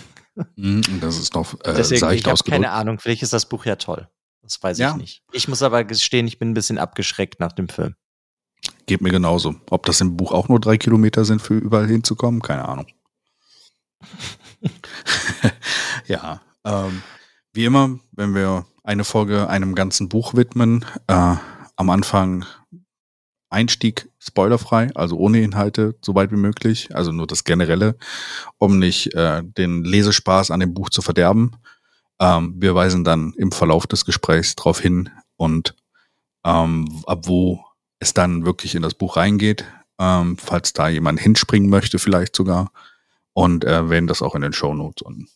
Mhm, 0.56 0.83
das 1.01 1.19
ist 1.19 1.35
noch 1.35 1.55
äh, 1.61 1.75
Deswegen, 1.75 2.11
ich 2.11 2.27
habe 2.27 2.39
keine 2.45 2.71
Ahnung, 2.71 2.99
vielleicht 2.99 3.23
ist 3.23 3.33
das 3.33 3.49
Buch 3.49 3.65
ja 3.65 3.77
toll. 3.77 4.09
Das 4.43 4.62
weiß 4.62 4.79
ja. 4.79 4.91
ich 4.91 4.97
nicht. 4.97 5.23
Ich 5.33 5.49
muss 5.49 5.62
aber 5.62 5.85
gestehen, 5.85 6.27
ich 6.27 6.39
bin 6.39 6.51
ein 6.51 6.55
bisschen 6.55 6.79
abgeschreckt 6.79 7.41
nach 7.41 7.53
dem 7.53 7.69
Film. 7.69 7.95
Geht 8.87 9.01
mir 9.01 9.11
genauso. 9.11 9.55
Ob 9.71 9.87
das 9.87 10.01
im 10.01 10.17
Buch 10.17 10.33
auch 10.33 10.49
nur 10.49 10.61
drei 10.61 10.77
Kilometer 10.77 11.25
sind, 11.25 11.41
für 11.41 11.55
überall 11.55 11.87
hinzukommen, 11.87 12.43
keine 12.43 12.69
Ahnung. 12.69 12.87
ja, 16.07 16.41
ähm, 16.65 17.03
wie 17.53 17.65
immer, 17.65 17.99
wenn 18.13 18.35
wir 18.35 18.67
eine 18.83 19.05
Folge 19.05 19.49
einem 19.49 19.75
ganzen 19.75 20.09
Buch 20.09 20.35
widmen, 20.35 20.85
äh, 21.07 21.37
am 21.77 21.91
Anfang 21.91 22.45
Einstieg 23.55 24.11
spoilerfrei, 24.19 24.91
also 24.95 25.17
ohne 25.17 25.41
Inhalte, 25.41 25.95
so 26.03 26.15
weit 26.15 26.33
wie 26.33 26.37
möglich, 26.37 26.95
also 26.95 27.13
nur 27.13 27.27
das 27.27 27.45
Generelle, 27.45 27.97
um 28.58 28.79
nicht 28.79 29.15
äh, 29.15 29.43
den 29.43 29.85
Lesespaß 29.85 30.51
an 30.51 30.61
dem 30.61 30.75
Buch 30.75 30.91
zu 30.91 31.03
verderben. 31.03 31.53
Ähm, 32.20 32.55
wir 32.58 32.75
weisen 32.75 33.05
dann 33.05 33.32
im 33.37 33.53
Verlauf 33.53 33.87
des 33.87 34.05
Gesprächs 34.05 34.56
darauf 34.56 34.81
hin 34.81 35.11
und 35.37 35.75
ähm, 36.44 37.03
ab 37.06 37.27
wo 37.27 37.65
es 38.05 38.15
dann 38.15 38.44
wirklich 38.46 38.75
in 38.75 38.82
das 38.82 38.94
Buch 38.94 39.17
reingeht, 39.17 39.65
ähm, 39.99 40.37
falls 40.39 40.73
da 40.73 40.89
jemand 40.89 41.20
hinspringen 41.20 41.69
möchte, 41.69 41.99
vielleicht 41.99 42.37
sogar. 42.37 42.73
Und 43.32 43.65
erwähnen 43.65 44.06
das 44.06 44.23
auch 44.23 44.37
in 44.37 44.43
den 44.43 44.53
Show 44.53 44.75
Notes. 44.75 45.03
Und, 45.03 45.29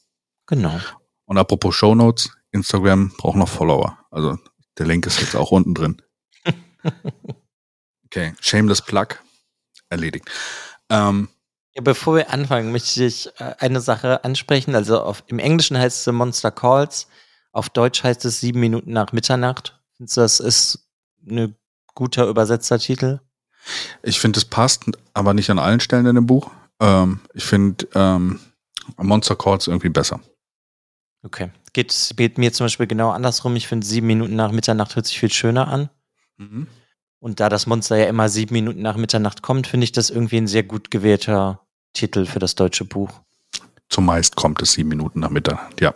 genau. 0.47 0.79
Und 1.25 1.37
apropos 1.37 1.75
Show 1.75 1.95
Notes, 1.95 2.31
Instagram 2.53 3.13
braucht 3.19 3.37
noch 3.37 3.49
Follower. 3.49 3.99
Also 4.11 4.39
der 4.79 4.87
Link 4.87 5.05
ist 5.07 5.21
jetzt 5.21 5.35
auch 5.35 5.51
unten 5.51 5.75
drin. 5.75 6.03
Okay, 8.11 8.33
Shameless 8.41 8.81
Plug 8.81 9.09
erledigt. 9.91 10.31
Ähm, 10.89 11.29
ja, 11.75 11.83
bevor 11.83 12.17
wir 12.17 12.31
anfangen, 12.31 12.73
möchte 12.73 13.05
ich 13.05 13.27
äh, 13.39 13.55
eine 13.59 13.83
Sache 13.83 14.25
ansprechen. 14.25 14.75
Also 14.75 15.03
auf, 15.03 15.23
im 15.27 15.39
Englischen 15.39 15.77
heißt 15.77 16.07
es 16.07 16.13
Monster 16.13 16.51
Calls, 16.51 17.07
auf 17.53 17.69
Deutsch 17.69 18.03
heißt 18.03 18.25
es 18.25 18.41
sieben 18.41 18.61
Minuten 18.61 18.93
nach 18.93 19.13
Mitternacht. 19.13 19.79
Das 19.99 20.41
ist 20.41 20.89
eine 21.29 21.55
guter 21.99 22.29
übersetzter 22.29 22.79
Titel? 22.79 23.19
Ich 24.05 24.21
finde, 24.21 24.39
es 24.39 24.45
passt, 24.45 24.85
aber 25.15 25.35
nicht 25.35 25.51
an 25.51 25.59
allen 25.59 25.81
Stellen 25.81 26.07
in 26.07 26.15
dem 26.15 26.27
Buch. 26.27 26.49
Ähm, 26.79 27.19
ich 27.35 27.43
finde 27.43 27.89
ähm, 27.97 28.39
Monster 28.97 29.35
Calls 29.35 29.67
irgendwie 29.67 29.89
besser. 29.89 30.21
Okay. 31.25 31.51
Geht, 31.73 32.15
geht 32.17 32.39
mir 32.39 32.53
zum 32.53 32.67
Beispiel 32.67 32.87
genau 32.87 33.11
andersrum. 33.11 33.57
Ich 33.57 33.67
finde, 33.67 33.85
sieben 33.85 34.07
Minuten 34.07 34.37
nach 34.37 34.53
Mitternacht 34.53 34.95
hört 34.95 35.07
sich 35.07 35.19
viel 35.19 35.33
schöner 35.33 35.67
an. 35.67 35.91
Mhm. 36.37 36.69
Und 37.19 37.41
da 37.41 37.49
das 37.49 37.67
Monster 37.67 37.97
ja 37.97 38.07
immer 38.07 38.29
sieben 38.29 38.55
Minuten 38.55 38.81
nach 38.81 38.97
Mitternacht 38.97 39.43
kommt, 39.43 39.67
finde 39.67 39.83
ich 39.83 39.91
das 39.91 40.09
irgendwie 40.09 40.37
ein 40.37 40.47
sehr 40.47 40.63
gut 40.63 40.93
gewählter 40.93 41.67
Titel 41.95 42.27
für 42.27 42.39
das 42.39 42.55
deutsche 42.55 42.85
Buch. 42.85 43.11
Zumeist 43.89 44.37
kommt 44.37 44.63
es 44.63 44.75
sieben 44.75 44.91
Minuten 44.91 45.19
nach 45.19 45.31
Mitternacht, 45.31 45.81
ja. 45.81 45.93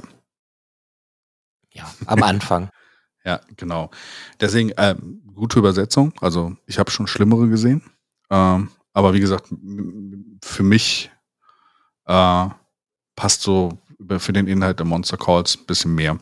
Ja, 1.73 1.88
am 2.06 2.25
Anfang. 2.25 2.71
ja, 3.25 3.40
genau. 3.56 3.92
Deswegen, 4.40 4.71
äh, 4.71 4.97
gute 5.35 5.59
Übersetzung. 5.59 6.12
Also 6.21 6.57
ich 6.67 6.79
habe 6.79 6.91
schon 6.91 7.07
schlimmere 7.07 7.49
gesehen. 7.49 7.83
Ähm, 8.31 8.71
aber 8.93 9.15
wie 9.15 9.21
gesagt, 9.21 9.53
für 10.43 10.62
mich 10.62 11.11
äh, 12.07 12.47
passt 13.17 13.43
so 13.43 13.79
für 14.19 14.33
den 14.33 14.47
Inhalt 14.47 14.79
der 14.79 14.87
Monster 14.87 15.17
Calls 15.17 15.57
ein 15.57 15.67
bisschen 15.67 15.95
mehr. 15.95 16.19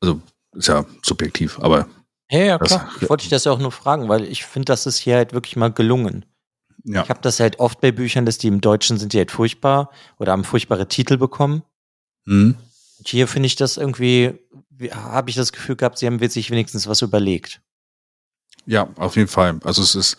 Also 0.00 0.20
ist 0.52 0.68
ja 0.68 0.84
subjektiv, 1.02 1.58
aber 1.60 1.88
Ja, 2.30 2.40
ja, 2.40 2.58
klar. 2.58 2.88
Das, 2.92 3.02
ich 3.02 3.08
wollte 3.08 3.22
dich 3.22 3.30
das 3.30 3.44
ja 3.44 3.52
auch 3.52 3.58
nur 3.58 3.72
fragen, 3.72 4.08
weil 4.08 4.24
ich 4.24 4.44
finde, 4.44 4.66
das 4.66 4.86
ist 4.86 4.98
hier 4.98 5.16
halt 5.16 5.32
wirklich 5.32 5.56
mal 5.56 5.72
gelungen. 5.72 6.24
Ja. 6.84 7.02
Ich 7.02 7.10
habe 7.10 7.20
das 7.20 7.40
halt 7.40 7.58
oft 7.58 7.80
bei 7.80 7.90
Büchern, 7.92 8.26
dass 8.26 8.38
die 8.38 8.48
im 8.48 8.60
Deutschen 8.60 8.98
sind 8.98 9.12
die 9.12 9.18
halt 9.18 9.30
furchtbar 9.30 9.90
oder 10.18 10.32
haben 10.32 10.44
furchtbare 10.44 10.88
Titel 10.88 11.16
bekommen. 11.16 11.62
Mhm. 12.24 12.56
Und 12.98 13.08
hier 13.08 13.28
finde 13.28 13.46
ich 13.46 13.56
das 13.56 13.76
irgendwie, 13.76 14.38
habe 14.90 15.30
ich 15.30 15.36
das 15.36 15.52
Gefühl 15.52 15.76
gehabt, 15.76 15.98
sie 15.98 16.06
haben 16.06 16.26
sich 16.28 16.50
wenigstens 16.50 16.86
was 16.86 17.02
überlegt. 17.02 17.60
Ja, 18.66 18.88
auf 18.96 19.16
jeden 19.16 19.28
Fall. 19.28 19.58
Also 19.64 19.82
es 19.82 19.94
ist, 19.94 20.16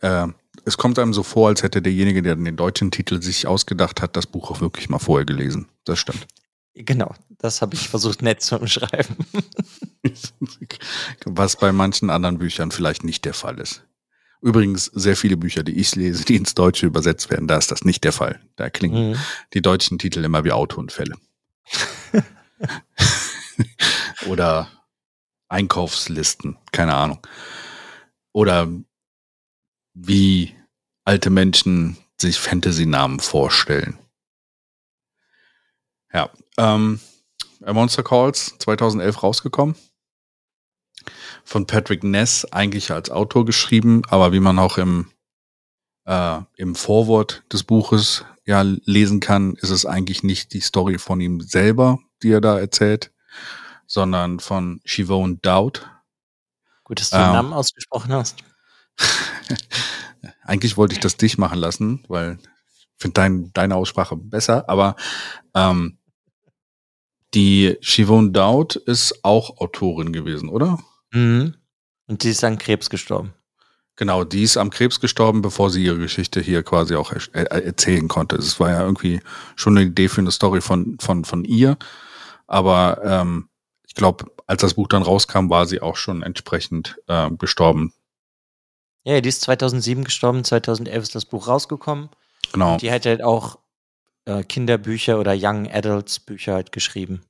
äh, 0.00 0.26
es 0.64 0.76
kommt 0.76 0.98
einem 0.98 1.14
so 1.14 1.22
vor, 1.22 1.48
als 1.48 1.62
hätte 1.62 1.80
derjenige, 1.80 2.22
der 2.22 2.36
den 2.36 2.56
deutschen 2.56 2.90
Titel 2.90 3.22
sich 3.22 3.46
ausgedacht 3.46 4.02
hat, 4.02 4.16
das 4.16 4.26
Buch 4.26 4.50
auch 4.50 4.60
wirklich 4.60 4.88
mal 4.88 4.98
vorher 4.98 5.24
gelesen. 5.24 5.68
Das 5.84 5.98
stimmt. 5.98 6.26
Genau, 6.74 7.14
das 7.38 7.62
habe 7.62 7.74
ich 7.74 7.88
versucht 7.88 8.20
nett 8.20 8.42
zu 8.42 8.58
umschreiben. 8.58 9.16
Was 11.24 11.56
bei 11.56 11.72
manchen 11.72 12.10
anderen 12.10 12.38
Büchern 12.38 12.70
vielleicht 12.70 13.02
nicht 13.02 13.24
der 13.24 13.32
Fall 13.32 13.58
ist. 13.60 13.82
Übrigens, 14.42 14.84
sehr 14.86 15.16
viele 15.16 15.38
Bücher, 15.38 15.62
die 15.62 15.72
ich 15.72 15.96
lese, 15.96 16.24
die 16.24 16.36
ins 16.36 16.54
Deutsche 16.54 16.86
übersetzt 16.86 17.30
werden, 17.30 17.48
da 17.48 17.56
ist 17.56 17.70
das 17.70 17.84
nicht 17.84 18.04
der 18.04 18.12
Fall. 18.12 18.40
Da 18.56 18.68
klingen 18.68 19.12
mhm. 19.12 19.16
die 19.54 19.62
deutschen 19.62 19.98
Titel 19.98 20.22
immer 20.22 20.44
wie 20.44 20.52
Autounfälle. 20.52 21.14
Oder 24.26 24.68
Einkaufslisten, 25.48 26.58
keine 26.72 26.94
Ahnung. 26.94 27.26
Oder 28.32 28.68
wie 29.94 30.54
alte 31.04 31.30
Menschen 31.30 31.96
sich 32.20 32.38
Fantasy-Namen 32.38 33.20
vorstellen. 33.20 33.98
Ja, 36.12 36.30
ähm, 36.56 37.00
Monster 37.60 38.02
Calls 38.02 38.56
2011 38.58 39.22
rausgekommen. 39.22 39.76
Von 41.44 41.66
Patrick 41.66 42.02
Ness 42.02 42.44
eigentlich 42.46 42.90
als 42.90 43.10
Autor 43.10 43.44
geschrieben, 43.44 44.02
aber 44.08 44.32
wie 44.32 44.40
man 44.40 44.58
auch 44.58 44.78
im, 44.78 45.10
äh, 46.04 46.40
im 46.56 46.74
Vorwort 46.74 47.44
des 47.52 47.62
Buches 47.62 48.24
ja 48.44 48.62
lesen 48.62 49.20
kann, 49.20 49.54
ist 49.54 49.70
es 49.70 49.86
eigentlich 49.86 50.22
nicht 50.22 50.52
die 50.52 50.60
Story 50.60 50.98
von 50.98 51.20
ihm 51.20 51.40
selber, 51.40 51.98
die 52.22 52.30
er 52.30 52.40
da 52.40 52.58
erzählt, 52.58 53.12
sondern 53.86 54.40
von 54.40 54.80
Siobhan 54.84 55.40
Dowd. 55.42 55.80
Gut, 56.84 57.00
dass 57.00 57.10
du 57.10 57.16
den 57.16 57.26
ähm, 57.26 57.32
Namen 57.32 57.52
ausgesprochen 57.52 58.12
hast. 58.12 58.36
eigentlich 60.42 60.76
wollte 60.76 60.94
ich 60.94 61.00
das 61.00 61.16
dich 61.16 61.38
machen 61.38 61.58
lassen, 61.58 62.04
weil 62.08 62.38
ich 62.42 62.88
finde 62.98 63.14
dein, 63.14 63.52
deine 63.52 63.76
Aussprache 63.76 64.16
besser, 64.16 64.68
aber 64.68 64.96
ähm, 65.54 65.98
die 67.34 67.76
Siobhan 67.82 68.32
Dowd 68.32 68.80
ist 68.86 69.24
auch 69.24 69.58
Autorin 69.58 70.12
gewesen, 70.12 70.48
oder? 70.48 70.78
Mhm. 71.12 71.54
Und 72.06 72.22
die 72.22 72.30
ist 72.30 72.44
an 72.44 72.58
Krebs 72.58 72.88
gestorben. 72.88 73.34
Genau, 73.96 74.24
die 74.24 74.42
ist 74.42 74.58
am 74.58 74.70
Krebs 74.70 75.00
gestorben, 75.00 75.40
bevor 75.40 75.70
sie 75.70 75.84
ihre 75.84 75.98
Geschichte 75.98 76.40
hier 76.40 76.62
quasi 76.62 76.94
auch 76.94 77.12
er 77.32 77.50
erzählen 77.50 78.08
konnte. 78.08 78.36
Es 78.36 78.60
war 78.60 78.70
ja 78.70 78.82
irgendwie 78.82 79.20
schon 79.56 79.76
eine 79.76 79.86
Idee 79.86 80.08
für 80.08 80.20
eine 80.20 80.30
Story 80.30 80.60
von, 80.60 80.98
von, 81.00 81.24
von 81.24 81.44
ihr. 81.44 81.78
Aber 82.46 83.00
ähm, 83.02 83.48
glaube, 83.96 84.26
als 84.46 84.60
das 84.62 84.74
Buch 84.74 84.88
dann 84.88 85.02
rauskam, 85.02 85.50
war 85.50 85.66
sie 85.66 85.80
auch 85.80 85.96
schon 85.96 86.22
entsprechend 86.22 86.96
äh, 87.08 87.30
gestorben. 87.32 87.92
Ja, 89.04 89.20
die 89.20 89.28
ist 89.28 89.42
2007 89.42 90.04
gestorben, 90.04 90.44
2011 90.44 91.02
ist 91.02 91.14
das 91.14 91.24
Buch 91.24 91.48
rausgekommen. 91.48 92.10
Genau. 92.52 92.74
Und 92.74 92.82
die 92.82 92.92
hat 92.92 93.06
halt 93.06 93.22
auch 93.22 93.58
äh, 94.24 94.42
Kinderbücher 94.42 95.18
oder 95.18 95.34
Young 95.36 95.70
Adults 95.70 96.20
Bücher 96.20 96.54
halt 96.54 96.72
geschrieben. 96.72 97.22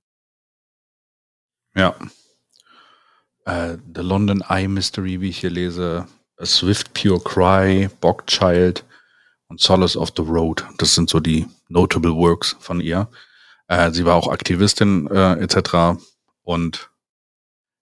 Ja. 1.75 1.95
Äh, 3.45 3.77
The 3.95 4.03
London 4.03 4.43
Eye 4.49 4.69
Mystery, 4.69 5.21
wie 5.21 5.29
ich 5.29 5.39
hier 5.39 5.51
lese, 5.51 6.07
A 6.39 6.47
Swift 6.47 6.95
Pure 6.95 7.21
Cry, 7.21 7.89
Bogchild 8.01 8.85
und 9.49 9.61
Solace 9.61 9.97
of 9.97 10.13
the 10.17 10.23
Road. 10.23 10.65
Das 10.79 10.95
sind 10.95 11.09
so 11.09 11.21
die 11.21 11.47
notable 11.69 12.15
Works 12.15 12.57
von 12.59 12.81
ihr. 12.81 13.09
Äh, 13.69 13.91
sie 13.93 14.05
war 14.05 14.17
auch 14.17 14.29
Aktivistin 14.29 15.09
äh, 15.09 15.35
etc. 15.35 16.01
und 16.47 16.91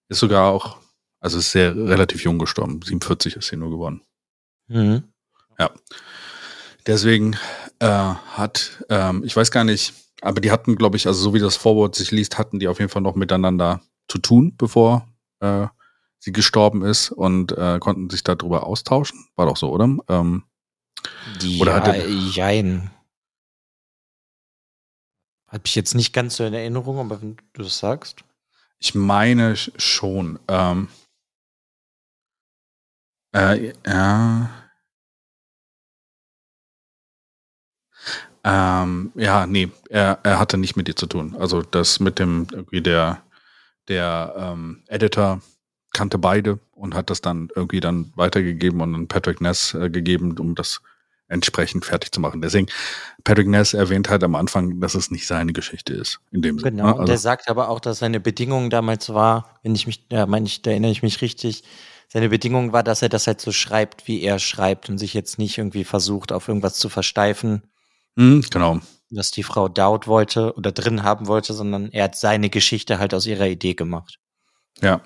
ist 0.09 0.21
sogar 0.21 0.51
auch, 0.51 0.79
also 1.21 1.39
ist 1.39 1.53
sehr 1.53 1.77
relativ 1.77 2.25
jung 2.25 2.39
gestorben. 2.39 2.81
47 2.83 3.37
ist 3.37 3.49
sie 3.49 3.57
nur 3.57 3.71
geworden. 3.71 4.03
Mhm. 4.69 5.05
Ja. 5.59 5.71
Deswegen 6.87 7.37
äh, 7.79 7.87
hat, 7.87 8.85
ähm, 8.89 9.23
ich 9.25 9.37
weiß 9.37 9.51
gar 9.51 9.65
nicht, 9.65 9.95
aber 10.23 10.41
die 10.41 10.51
hatten, 10.51 10.77
glaube 10.77 10.97
ich, 10.97 11.07
also 11.07 11.21
so 11.21 11.35
wie 11.35 11.41
das 11.41 11.57
Vorwort 11.57 11.95
sich 11.95 12.11
liest, 12.11 12.39
hatten 12.39 12.59
die 12.59 12.69
auf 12.69 12.79
jeden 12.79 12.91
Fall 12.91 13.03
noch 13.03 13.15
miteinander 13.15 13.83
zu 14.09 14.19
tun, 14.19 14.55
bevor 14.57 15.07
äh, 15.41 15.67
sie 16.19 16.33
gestorben 16.33 16.83
ist 16.83 17.11
und 17.11 17.53
äh, 17.53 17.79
konnten 17.79 18.09
sich 18.09 18.25
darüber 18.25 18.67
austauschen. 18.67 19.27
War 19.37 19.47
doch 19.47 19.59
so, 19.59 19.71
oder? 19.71 19.95
Ähm, 20.09 20.45
ja, 21.41 21.61
oder 21.61 21.75
hatte, 21.75 22.07
jein. 22.09 22.91
Habe 25.49 25.63
ich 25.67 25.75
jetzt 25.75 25.95
nicht 25.95 26.15
ganz 26.15 26.37
so 26.37 26.45
in 26.45 26.55
Erinnerung, 26.55 26.99
aber 26.99 27.21
wenn 27.21 27.37
du 27.53 27.63
das 27.63 27.79
sagst. 27.79 28.25
Ich 28.81 28.95
meine 28.95 29.57
schon. 29.57 30.39
Ähm, 30.49 30.89
äh, 33.35 33.73
ja. 33.87 34.51
Ähm, 38.45 39.11
ja, 39.15 39.47
nee, 39.47 39.71
er, 39.89 40.19
er 40.23 40.39
hatte 40.39 40.59
nicht 40.59 40.77
mit 40.77 40.87
dir 40.87 40.97
zu 40.97 41.07
tun. 41.07 41.35
Also 41.39 41.63
das 41.63 41.99
mit 41.99 42.19
dem, 42.19 42.47
irgendwie 42.53 42.83
der, 42.83 43.23
der 43.89 44.35
ähm, 44.37 44.83
Editor 44.87 45.41
kannte 45.93 46.19
beide 46.19 46.59
und 46.73 46.95
hat 46.95 47.09
das 47.09 47.23
dann 47.23 47.49
irgendwie 47.55 47.81
dann 47.81 48.13
weitergegeben 48.17 48.81
und 48.83 48.93
dann 48.93 49.09
Patrick 49.09 49.41
Ness 49.41 49.73
äh, 49.75 49.89
gegeben, 49.89 50.39
um 50.39 50.55
das 50.55 50.83
entsprechend 51.29 51.85
fertig 51.85 52.13
zu 52.13 52.21
machen. 52.21 52.43
Deswegen, 52.43 52.67
Patrick 53.25 53.49
Ness 53.49 53.75
erwähnt 53.75 54.09
halt 54.09 54.23
am 54.25 54.35
Anfang, 54.35 54.81
dass 54.81 54.95
es 54.95 55.11
nicht 55.11 55.27
seine 55.27 55.53
Geschichte 55.53 55.95
ist, 55.95 56.21
in 56.31 56.43
dem 56.43 56.59
Sinne. 56.59 56.71
Genau, 56.73 56.85
ne? 56.85 56.91
also, 56.91 57.03
und 57.03 57.09
er 57.09 57.19
sagt 57.19 57.49
aber 57.49 57.69
auch, 57.69 57.81
dass 57.81 57.99
seine 57.99 58.21
Bedingung 58.21 58.71
damals 58.71 59.13
war, 59.13 59.59
wenn 59.63 59.75
ich 59.75 59.87
mich, 59.87 60.07
ja, 60.11 60.27
meine 60.27 60.47
ich, 60.47 60.63
da 60.63 60.71
erinnere 60.71 60.91
ich 60.91 61.03
mich 61.03 61.23
richtig, 61.23 61.65
seine 62.09 62.29
Bedingung 62.29 62.73
war, 62.73 62.83
dass 62.83 63.03
er 63.03 63.09
das 63.09 63.27
halt 63.27 63.41
so 63.41 63.51
schreibt, 63.53 64.07
wie 64.07 64.23
er 64.23 64.39
schreibt 64.39 64.89
und 64.89 64.99
sich 64.99 65.15
jetzt 65.15 65.39
nicht 65.39 65.59
irgendwie 65.59 65.85
versucht, 65.85 66.33
auf 66.33 66.49
irgendwas 66.49 66.75
zu 66.75 66.89
versteifen, 66.89 67.63
Mhm, 68.17 68.45
genau. 68.51 68.81
Was 69.11 69.31
die 69.31 69.43
Frau 69.43 69.69
Dowd 69.69 70.07
wollte 70.07 70.55
oder 70.55 70.73
drin 70.73 71.03
haben 71.03 71.27
wollte, 71.27 71.53
sondern 71.53 71.91
er 71.91 72.05
hat 72.05 72.17
seine 72.17 72.51
Geschichte 72.51 72.99
halt 72.99 73.15
aus 73.15 73.27
ihrer 73.27 73.47
Idee 73.47 73.75
gemacht. 73.75 74.19
Ja. 74.81 75.03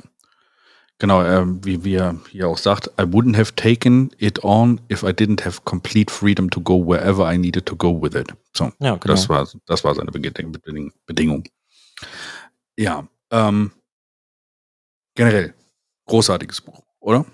Genau, 0.99 1.23
äh, 1.23 1.45
wie, 1.64 1.85
wie 1.85 1.95
er 1.95 2.17
hier 2.31 2.49
auch 2.49 2.59
sagt, 2.59 2.88
I 3.00 3.02
wouldn't 3.02 3.37
have 3.37 3.55
taken 3.55 4.11
it 4.19 4.43
on 4.43 4.81
if 4.90 5.02
I 5.05 5.11
didn't 5.12 5.45
have 5.45 5.61
complete 5.64 6.12
freedom 6.12 6.50
to 6.50 6.61
go 6.61 6.85
wherever 6.85 7.31
I 7.33 7.38
needed 7.38 7.67
to 7.67 7.76
go 7.76 8.02
with 8.02 8.14
it. 8.14 8.33
So, 8.57 8.73
ja, 8.81 8.97
genau. 8.97 9.14
das 9.14 9.28
war, 9.28 9.49
das 9.67 9.85
war 9.85 9.95
seine 9.95 10.11
Bedingung. 10.11 11.45
Ja, 12.76 13.07
ähm, 13.31 13.71
generell 15.14 15.55
großartiges 16.07 16.62
Buch, 16.62 16.83
oder? 16.99 17.25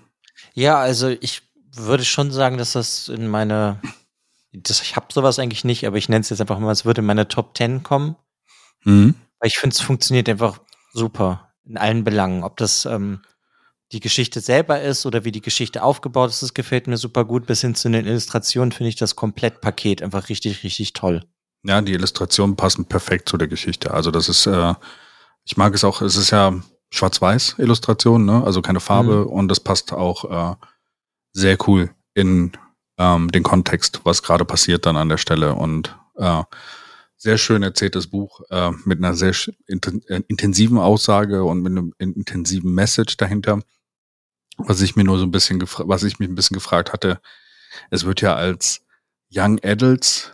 Ja, 0.53 0.77
also 0.77 1.09
ich 1.09 1.41
würde 1.71 2.05
schon 2.05 2.31
sagen, 2.31 2.57
dass 2.57 2.73
das 2.73 3.09
in 3.09 3.27
meine 3.27 3.79
das, 4.63 4.81
ich 4.81 4.95
habe 4.95 5.07
sowas 5.11 5.39
eigentlich 5.39 5.63
nicht, 5.63 5.85
aber 5.85 5.97
ich 5.97 6.09
nenne 6.09 6.21
es 6.21 6.29
jetzt 6.29 6.41
einfach 6.41 6.59
mal, 6.59 6.71
es 6.71 6.85
würde 6.85 7.01
in 7.01 7.05
meine 7.05 7.27
Top 7.27 7.57
10 7.57 7.83
kommen. 7.83 8.15
Mhm. 8.83 9.15
Weil 9.39 9.47
ich 9.47 9.57
finde, 9.57 9.73
es 9.73 9.81
funktioniert 9.81 10.29
einfach 10.29 10.59
super 10.93 11.53
in 11.65 11.77
allen 11.77 12.03
Belangen. 12.03 12.43
Ob 12.43 12.57
das 12.57 12.85
ähm, 12.85 13.21
die 13.91 13.99
Geschichte 13.99 14.41
selber 14.41 14.81
ist 14.81 15.05
oder 15.05 15.23
wie 15.25 15.31
die 15.31 15.41
Geschichte 15.41 15.83
aufgebaut 15.83 16.29
ist, 16.29 16.41
das 16.41 16.53
gefällt 16.53 16.87
mir 16.87 16.97
super 16.97 17.25
gut. 17.25 17.45
Bis 17.45 17.61
hin 17.61 17.75
zu 17.75 17.89
den 17.89 18.05
Illustrationen 18.05 18.71
finde 18.71 18.89
ich 18.89 18.95
das 18.95 19.15
Komplettpaket 19.15 20.01
einfach 20.01 20.29
richtig, 20.29 20.63
richtig 20.63 20.93
toll. 20.93 21.23
Ja, 21.63 21.81
die 21.81 21.93
Illustrationen 21.93 22.55
passen 22.55 22.85
perfekt 22.85 23.29
zu 23.29 23.37
der 23.37 23.47
Geschichte. 23.47 23.91
Also 23.93 24.11
das 24.11 24.29
ist, 24.29 24.45
äh, 24.47 24.73
ich 25.45 25.57
mag 25.57 25.73
es 25.73 25.83
auch, 25.83 26.01
es 26.01 26.15
ist 26.15 26.31
ja 26.31 26.53
schwarz-weiß 26.91 27.55
Illustration, 27.57 28.25
ne? 28.25 28.43
also 28.43 28.61
keine 28.61 28.79
Farbe 28.79 29.25
mhm. 29.25 29.27
und 29.27 29.47
das 29.47 29.59
passt 29.59 29.93
auch 29.93 30.53
äh, 30.53 30.55
sehr 31.33 31.57
cool 31.67 31.89
in 32.13 32.51
ähm, 32.97 33.31
den 33.31 33.43
Kontext, 33.43 34.01
was 34.03 34.23
gerade 34.23 34.45
passiert 34.45 34.85
dann 34.85 34.97
an 34.97 35.09
der 35.09 35.17
Stelle. 35.17 35.53
Und 35.55 35.97
äh, 36.15 36.43
sehr 37.17 37.37
schön 37.37 37.63
erzähltes 37.63 38.07
Buch 38.07 38.41
äh, 38.49 38.71
mit 38.85 38.99
einer 38.99 39.15
sehr 39.15 39.33
äh, 39.67 40.21
intensiven 40.27 40.77
Aussage 40.77 41.43
und 41.43 41.61
mit 41.61 41.71
einem 41.71 41.93
intensiven 41.97 42.73
Message 42.73 43.17
dahinter. 43.17 43.61
Was 44.57 44.81
ich 44.81 44.95
mir 44.95 45.03
nur 45.03 45.17
so 45.17 45.25
ein 45.25 45.31
bisschen, 45.31 45.61
was 45.61 46.03
ich 46.03 46.19
mich 46.19 46.29
ein 46.29 46.35
bisschen 46.35 46.55
gefragt 46.55 46.93
hatte, 46.93 47.19
es 47.89 48.05
wird 48.05 48.21
ja 48.21 48.35
als 48.35 48.81
Young 49.31 49.59
Adults 49.63 50.31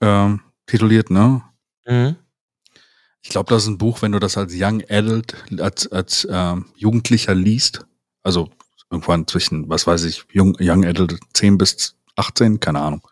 äh, 0.00 0.36
tituliert, 0.66 1.10
ne? 1.10 1.42
Mhm. 1.86 2.16
Ich 3.22 3.30
glaube, 3.30 3.52
das 3.52 3.64
ist 3.64 3.68
ein 3.68 3.78
Buch, 3.78 4.00
wenn 4.00 4.12
du 4.12 4.18
das 4.18 4.36
als 4.38 4.52
Young 4.54 4.82
Adult, 4.88 5.34
als, 5.60 5.90
als 5.90 6.24
äh, 6.24 6.56
Jugendlicher 6.76 7.34
liest, 7.34 7.84
also 8.22 8.50
Irgendwann 8.90 9.26
zwischen, 9.28 9.68
was 9.68 9.86
weiß 9.86 10.02
ich, 10.04 10.24
Young, 10.34 10.56
Young 10.60 10.84
Adult 10.84 11.20
10 11.32 11.58
bis 11.58 11.94
18, 12.16 12.58
keine 12.58 12.80
Ahnung. 12.80 13.06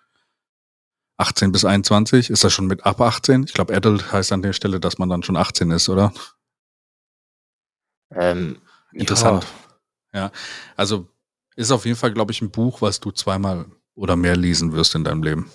18 1.19 1.53
bis 1.53 1.65
21, 1.65 2.31
ist 2.31 2.43
das 2.43 2.53
schon 2.53 2.67
mit 2.67 2.85
ab 2.85 3.01
18? 3.01 3.45
Ich 3.45 3.53
glaube, 3.53 3.75
Adult 3.75 4.13
heißt 4.13 4.33
an 4.33 4.43
der 4.43 4.53
Stelle, 4.53 4.81
dass 4.81 4.99
man 4.99 5.09
dann 5.09 5.23
schon 5.23 5.37
18 5.37 5.71
ist, 5.71 5.89
oder? 5.89 6.13
Ähm, 8.11 8.59
interessant. 8.93 9.45
Ja. 9.45 9.68
Ja. 10.19 10.33
Also 10.77 11.09
ist 11.57 11.71
auf 11.71 11.85
jeden 11.85 11.97
Fall, 11.97 12.13
glaube 12.13 12.33
ich, 12.33 12.41
ein 12.41 12.51
Buch, 12.51 12.83
was 12.83 13.01
du 13.01 13.11
zweimal 13.11 13.67
oder 13.95 14.17
mehr 14.17 14.37
lesen 14.37 14.73
wirst 14.73 14.95
in 14.95 15.05
deinem 15.05 15.23
Leben. 15.23 15.51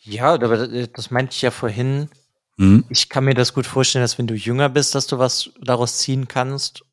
Ja, 0.00 0.32
aber 0.32 0.66
das 0.88 1.10
meinte 1.10 1.32
ich 1.32 1.42
ja 1.42 1.50
vorhin. 1.50 2.08
Mhm. 2.56 2.84
Ich 2.88 3.08
kann 3.08 3.24
mir 3.24 3.34
das 3.34 3.54
gut 3.54 3.66
vorstellen, 3.66 4.02
dass 4.02 4.18
wenn 4.18 4.26
du 4.26 4.34
jünger 4.34 4.68
bist, 4.68 4.94
dass 4.94 5.06
du 5.06 5.18
was 5.18 5.50
daraus 5.60 5.98
ziehen 5.98 6.26
kannst. 6.26 6.84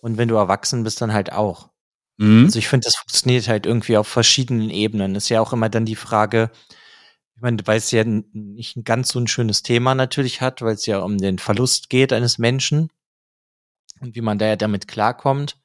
Und 0.00 0.16
wenn 0.16 0.28
du 0.28 0.34
erwachsen 0.36 0.82
bist, 0.82 1.00
dann 1.00 1.12
halt 1.12 1.32
auch. 1.32 1.70
Mhm. 2.16 2.44
Also 2.44 2.58
ich 2.58 2.68
finde, 2.68 2.86
das 2.86 2.96
funktioniert 2.96 3.48
halt 3.48 3.66
irgendwie 3.66 3.96
auf 3.96 4.08
verschiedenen 4.08 4.70
Ebenen. 4.70 5.14
Ist 5.14 5.28
ja 5.28 5.40
auch 5.40 5.52
immer 5.52 5.68
dann 5.68 5.84
die 5.84 5.96
Frage, 5.96 6.50
ich 7.36 7.42
meine, 7.42 7.58
weil 7.66 7.78
es 7.78 7.90
ja 7.90 8.04
nicht 8.04 8.76
ein 8.76 8.84
ganz 8.84 9.10
so 9.10 9.18
ein 9.18 9.26
schönes 9.26 9.62
Thema 9.62 9.94
natürlich 9.94 10.40
hat, 10.40 10.62
weil 10.62 10.74
es 10.74 10.86
ja 10.86 11.00
um 11.00 11.18
den 11.18 11.38
Verlust 11.38 11.90
geht 11.90 12.12
eines 12.12 12.38
Menschen 12.38 12.90
und 14.00 14.14
wie 14.14 14.20
man 14.20 14.38
da 14.38 14.46
ja 14.46 14.56
damit 14.56 14.88
klarkommt. 14.88 15.58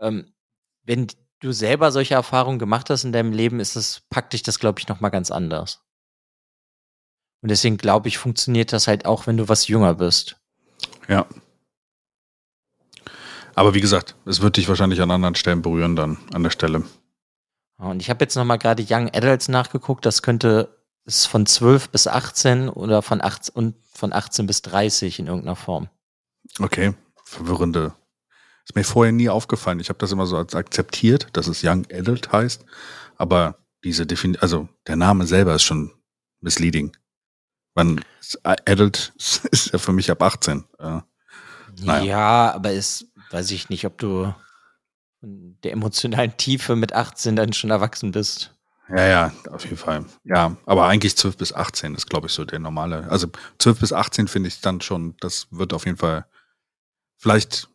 Ähm, 0.00 0.32
wenn 0.84 1.06
du 1.40 1.52
selber 1.52 1.92
solche 1.92 2.14
Erfahrungen 2.14 2.58
gemacht 2.58 2.90
hast 2.90 3.04
in 3.04 3.12
deinem 3.12 3.32
Leben, 3.32 3.60
ist 3.60 3.76
es, 3.76 4.02
packt 4.10 4.32
dich 4.32 4.42
das, 4.42 4.58
glaube 4.58 4.80
ich, 4.80 4.88
nochmal 4.88 5.10
ganz 5.10 5.30
anders. 5.30 5.84
Und 7.40 7.50
deswegen 7.50 7.76
glaube 7.76 8.08
ich, 8.08 8.18
funktioniert 8.18 8.72
das 8.72 8.88
halt 8.88 9.06
auch, 9.06 9.26
wenn 9.26 9.36
du 9.36 9.48
was 9.48 9.68
jünger 9.68 9.94
bist. 9.94 10.36
Ja. 11.08 11.26
Aber 13.54 13.74
wie 13.74 13.80
gesagt, 13.80 14.16
es 14.24 14.40
wird 14.40 14.56
dich 14.56 14.68
wahrscheinlich 14.68 15.00
an 15.00 15.10
anderen 15.10 15.34
Stellen 15.34 15.62
berühren 15.62 15.96
dann 15.96 16.18
an 16.32 16.42
der 16.42 16.50
Stelle. 16.50 16.84
Und 17.76 18.00
ich 18.00 18.10
habe 18.10 18.24
jetzt 18.24 18.34
nochmal 18.34 18.58
gerade 18.58 18.84
Young 18.88 19.08
Adults 19.10 19.48
nachgeguckt. 19.48 20.04
Das 20.04 20.22
könnte 20.22 20.78
ist 21.08 21.26
von 21.26 21.46
12 21.46 21.88
bis 21.88 22.06
18 22.06 22.68
oder 22.68 23.00
von 23.02 23.22
18, 23.22 23.54
und 23.54 23.74
von 23.94 24.12
18 24.12 24.46
bis 24.46 24.62
30 24.62 25.18
in 25.18 25.26
irgendeiner 25.26 25.56
Form. 25.56 25.88
Okay, 26.60 26.94
verwirrende. 27.24 27.94
Ist 28.68 28.76
mir 28.76 28.84
vorher 28.84 29.12
nie 29.12 29.30
aufgefallen. 29.30 29.80
Ich 29.80 29.88
habe 29.88 29.98
das 29.98 30.12
immer 30.12 30.26
so 30.26 30.36
als 30.36 30.54
akzeptiert, 30.54 31.28
dass 31.32 31.46
es 31.46 31.64
Young 31.64 31.86
Adult 31.90 32.32
heißt. 32.32 32.66
Aber 33.16 33.56
diese 33.82 34.04
Definition, 34.04 34.42
also 34.42 34.68
der 34.86 34.96
Name 34.96 35.26
selber 35.26 35.54
ist 35.54 35.62
schon 35.62 35.90
misleading. 36.40 36.94
Man, 37.74 38.04
Adult 38.42 39.14
ist 39.16 39.72
ja 39.72 39.78
für 39.78 39.92
mich 39.92 40.10
ab 40.10 40.22
18. 40.22 40.64
Äh, 40.78 41.00
naja. 41.80 42.04
Ja, 42.04 42.54
aber 42.54 42.72
ist, 42.72 43.06
weiß 43.30 43.50
ich 43.52 43.70
nicht, 43.70 43.86
ob 43.86 43.96
du 43.96 44.34
der 45.22 45.72
emotionalen 45.72 46.36
Tiefe 46.36 46.76
mit 46.76 46.92
18 46.92 47.36
dann 47.36 47.54
schon 47.54 47.70
erwachsen 47.70 48.12
bist. 48.12 48.54
Ja, 48.90 49.06
ja, 49.06 49.32
auf 49.50 49.64
jeden 49.64 49.76
Fall. 49.78 50.04
Ja, 50.24 50.56
aber 50.66 50.86
eigentlich 50.86 51.16
12 51.16 51.36
bis 51.38 51.52
18 51.54 51.94
ist, 51.94 52.08
glaube 52.08 52.26
ich, 52.26 52.34
so 52.34 52.44
der 52.44 52.58
normale. 52.58 53.08
Also 53.10 53.28
12 53.58 53.80
bis 53.80 53.92
18 53.94 54.28
finde 54.28 54.48
ich 54.48 54.60
dann 54.60 54.82
schon, 54.82 55.16
das 55.20 55.48
wird 55.50 55.72
auf 55.72 55.86
jeden 55.86 55.98
Fall 55.98 56.26
vielleicht 57.16 57.68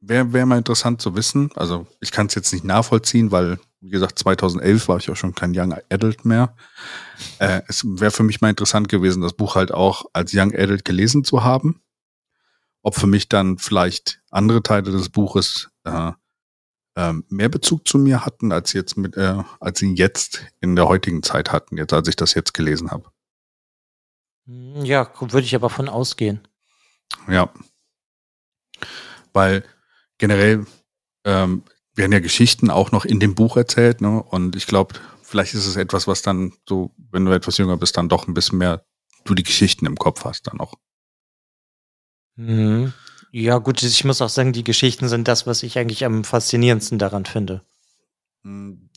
wäre 0.00 0.32
wär 0.32 0.46
mal 0.46 0.58
interessant 0.58 1.00
zu 1.00 1.14
wissen. 1.14 1.50
Also 1.54 1.86
ich 2.00 2.10
kann 2.10 2.26
es 2.26 2.34
jetzt 2.34 2.52
nicht 2.52 2.64
nachvollziehen, 2.64 3.30
weil, 3.30 3.58
wie 3.80 3.90
gesagt, 3.90 4.18
2011 4.18 4.88
war 4.88 4.96
ich 4.96 5.10
auch 5.10 5.16
schon 5.16 5.34
kein 5.34 5.52
Young 5.54 5.74
Adult 5.90 6.24
mehr. 6.24 6.56
Äh, 7.38 7.62
es 7.68 7.84
wäre 7.84 8.10
für 8.10 8.22
mich 8.22 8.40
mal 8.40 8.50
interessant 8.50 8.88
gewesen, 8.88 9.22
das 9.22 9.34
Buch 9.34 9.54
halt 9.54 9.72
auch 9.72 10.06
als 10.12 10.32
Young 10.34 10.54
Adult 10.54 10.84
gelesen 10.84 11.24
zu 11.24 11.44
haben. 11.44 11.82
Ob 12.82 12.94
für 12.94 13.06
mich 13.06 13.28
dann 13.28 13.58
vielleicht 13.58 14.22
andere 14.30 14.62
Teile 14.62 14.90
des 14.90 15.10
Buches 15.10 15.68
äh, 15.84 16.12
ähm, 16.96 17.24
mehr 17.28 17.50
Bezug 17.50 17.86
zu 17.86 17.98
mir 17.98 18.24
hatten, 18.24 18.52
als 18.52 18.72
jetzt 18.72 18.96
mit, 18.96 19.16
äh, 19.16 19.42
als 19.60 19.78
sie 19.78 19.94
jetzt 19.94 20.46
in 20.60 20.76
der 20.76 20.88
heutigen 20.88 21.22
Zeit 21.22 21.52
hatten, 21.52 21.76
jetzt 21.76 21.92
als 21.92 22.08
ich 22.08 22.16
das 22.16 22.34
jetzt 22.34 22.54
gelesen 22.54 22.90
habe. 22.90 23.10
Hm, 24.46 24.84
ja, 24.84 25.10
würde 25.20 25.46
ich 25.46 25.54
aber 25.54 25.68
von 25.68 25.88
ausgehen. 25.88 26.40
Ja. 27.28 27.52
Weil 29.32 29.64
generell 30.20 30.66
ähm, 31.24 31.64
werden 31.94 32.12
ja 32.12 32.20
Geschichten 32.20 32.70
auch 32.70 32.92
noch 32.92 33.04
in 33.04 33.18
dem 33.18 33.34
Buch 33.34 33.56
erzählt, 33.56 34.00
ne? 34.00 34.22
Und 34.22 34.54
ich 34.54 34.66
glaube, 34.66 34.94
vielleicht 35.22 35.54
ist 35.54 35.66
es 35.66 35.76
etwas, 35.76 36.06
was 36.06 36.22
dann 36.22 36.52
so, 36.68 36.94
wenn 37.10 37.24
du 37.24 37.32
etwas 37.32 37.58
jünger 37.58 37.76
bist, 37.76 37.96
dann 37.96 38.08
doch 38.08 38.28
ein 38.28 38.34
bisschen 38.34 38.58
mehr 38.58 38.84
du 39.24 39.34
die 39.34 39.42
Geschichten 39.42 39.86
im 39.86 39.96
Kopf 39.96 40.24
hast 40.24 40.46
dann 40.46 40.60
auch. 40.60 40.74
Mhm. 42.36 42.92
Ja, 43.32 43.58
gut, 43.58 43.82
ich 43.82 44.04
muss 44.04 44.22
auch 44.22 44.28
sagen, 44.28 44.52
die 44.52 44.64
Geschichten 44.64 45.08
sind 45.08 45.28
das, 45.28 45.46
was 45.46 45.62
ich 45.62 45.78
eigentlich 45.78 46.04
am 46.04 46.24
faszinierendsten 46.24 46.98
daran 46.98 47.26
finde. 47.26 47.62
Hm, 48.42 48.90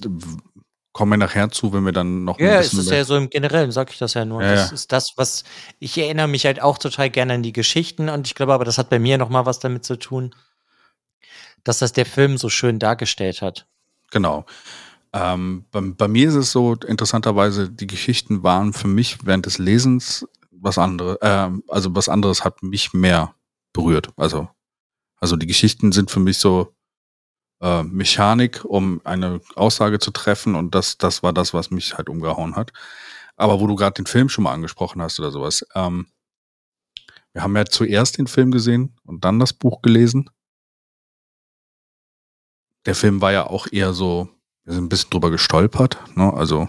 kommen 0.91 1.11
wir 1.11 1.17
nachher 1.17 1.49
zu, 1.49 1.73
wenn 1.73 1.83
wir 1.83 1.91
dann 1.91 2.23
noch 2.23 2.39
Ja, 2.39 2.59
ist 2.59 2.73
es 2.73 2.89
ja 2.89 3.03
so 3.03 3.15
im 3.15 3.29
Generellen, 3.29 3.71
sag 3.71 3.91
ich 3.91 3.97
das 3.97 4.13
ja 4.13 4.25
nur. 4.25 4.41
Ja, 4.41 4.51
das 4.51 4.69
ja. 4.69 4.73
ist 4.75 4.91
das, 4.91 5.13
was 5.17 5.43
ich 5.79 5.97
erinnere 5.97 6.27
mich 6.27 6.45
halt 6.45 6.61
auch 6.61 6.77
total 6.77 7.09
gerne 7.09 7.33
an 7.33 7.43
die 7.43 7.53
Geschichten 7.53 8.09
und 8.09 8.27
ich 8.27 8.35
glaube 8.35 8.53
aber, 8.53 8.65
das 8.65 8.77
hat 8.77 8.89
bei 8.89 8.99
mir 8.99 9.17
noch 9.17 9.29
mal 9.29 9.45
was 9.45 9.59
damit 9.59 9.83
zu 9.83 9.97
tun, 9.97 10.33
dass 11.63 11.79
das 11.79 11.93
der 11.93 12.05
Film 12.05 12.37
so 12.37 12.49
schön 12.49 12.79
dargestellt 12.79 13.41
hat. 13.41 13.67
Genau. 14.11 14.45
Ähm, 15.13 15.65
bei, 15.71 15.81
bei, 15.81 16.07
mir 16.07 16.27
ist 16.27 16.35
es 16.35 16.51
so, 16.51 16.73
interessanterweise, 16.73 17.69
die 17.69 17.87
Geschichten 17.87 18.43
waren 18.43 18.73
für 18.73 18.87
mich 18.87 19.25
während 19.25 19.45
des 19.45 19.59
Lesens 19.59 20.27
was 20.51 20.77
anderes, 20.77 21.17
äh, 21.21 21.49
also 21.67 21.95
was 21.95 22.09
anderes 22.09 22.43
hat 22.43 22.63
mich 22.63 22.93
mehr 22.93 23.35
berührt. 23.73 24.09
Also, 24.15 24.49
also 25.17 25.35
die 25.35 25.47
Geschichten 25.47 25.91
sind 25.91 26.09
für 26.09 26.19
mich 26.19 26.37
so 26.37 26.73
äh, 27.61 27.83
Mechanik, 27.83 28.65
um 28.65 29.01
eine 29.03 29.41
Aussage 29.55 29.99
zu 29.99 30.11
treffen 30.11 30.55
und 30.55 30.73
das, 30.73 30.97
das 30.97 31.21
war 31.21 31.33
das, 31.33 31.53
was 31.53 31.69
mich 31.71 31.95
halt 31.97 32.09
umgehauen 32.09 32.55
hat. 32.55 32.71
Aber 33.35 33.59
wo 33.59 33.67
du 33.67 33.75
gerade 33.75 33.93
den 33.93 34.05
Film 34.05 34.29
schon 34.29 34.43
mal 34.43 34.53
angesprochen 34.53 35.01
hast 35.01 35.19
oder 35.19 35.31
sowas, 35.31 35.65
ähm, 35.75 36.07
wir 37.33 37.41
haben 37.41 37.55
ja 37.55 37.65
zuerst 37.65 38.17
den 38.17 38.27
Film 38.27 38.51
gesehen 38.51 38.95
und 39.05 39.25
dann 39.25 39.39
das 39.39 39.53
Buch 39.53 39.81
gelesen. 39.81 40.29
Der 42.85 42.95
Film 42.95 43.21
war 43.21 43.31
ja 43.31 43.47
auch 43.47 43.67
eher 43.71 43.93
so, 43.93 44.29
wir 44.63 44.73
sind 44.73 44.85
ein 44.85 44.89
bisschen 44.89 45.09
drüber 45.09 45.31
gestolpert, 45.31 45.97
ne? 46.15 46.33
Also 46.33 46.67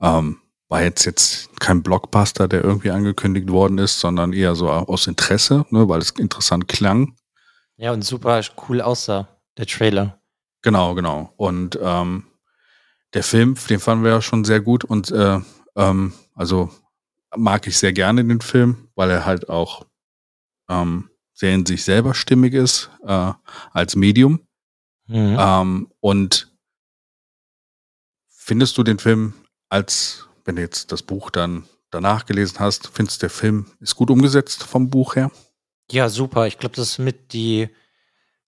ähm, 0.00 0.38
war 0.68 0.82
jetzt 0.82 1.04
jetzt 1.04 1.60
kein 1.60 1.82
Blockbuster, 1.82 2.48
der 2.48 2.64
irgendwie 2.64 2.90
angekündigt 2.90 3.50
worden 3.50 3.76
ist, 3.76 4.00
sondern 4.00 4.32
eher 4.32 4.54
so 4.54 4.70
aus 4.70 5.06
Interesse, 5.06 5.66
ne, 5.68 5.86
weil 5.86 6.00
es 6.00 6.10
interessant 6.10 6.66
klang. 6.66 7.14
Ja, 7.76 7.92
und 7.92 8.02
super 8.02 8.40
cool 8.68 8.80
aussah, 8.80 9.28
der 9.58 9.66
Trailer. 9.66 10.18
Genau, 10.62 10.94
genau. 10.94 11.32
Und 11.36 11.78
ähm, 11.82 12.24
der 13.12 13.22
Film, 13.22 13.54
den 13.68 13.80
fanden 13.80 14.04
wir 14.04 14.12
ja 14.12 14.22
schon 14.22 14.44
sehr 14.44 14.60
gut 14.60 14.82
und 14.84 15.10
äh, 15.10 15.40
ähm, 15.76 16.14
also 16.34 16.70
mag 17.36 17.66
ich 17.66 17.76
sehr 17.76 17.92
gerne 17.92 18.24
den 18.24 18.40
Film, 18.40 18.88
weil 18.94 19.10
er 19.10 19.26
halt 19.26 19.50
auch 19.50 19.84
ähm, 20.70 21.10
sehr 21.34 21.54
in 21.54 21.66
sich 21.66 21.84
selber 21.84 22.14
stimmig 22.14 22.54
ist 22.54 22.90
äh, 23.06 23.32
als 23.72 23.94
Medium. 23.94 24.40
Mhm. 25.06 25.36
Ähm, 25.38 25.92
und 26.00 26.52
findest 28.28 28.78
du 28.78 28.82
den 28.82 28.98
Film 28.98 29.34
als 29.72 30.28
wenn 30.44 30.56
du 30.56 30.62
jetzt 30.62 30.92
das 30.92 31.02
Buch 31.02 31.30
dann 31.30 31.64
danach 31.90 32.26
gelesen 32.26 32.58
hast, 32.58 32.90
findest 32.92 33.18
du, 33.18 33.24
der 33.24 33.30
Film 33.30 33.66
ist 33.80 33.96
gut 33.96 34.10
umgesetzt 34.10 34.64
vom 34.64 34.90
Buch 34.90 35.16
her? 35.16 35.30
Ja, 35.90 36.10
super. 36.10 36.46
Ich 36.46 36.58
glaube, 36.58 36.76
das 36.76 36.90
ist 36.90 36.98
mit 36.98 37.32
die 37.32 37.68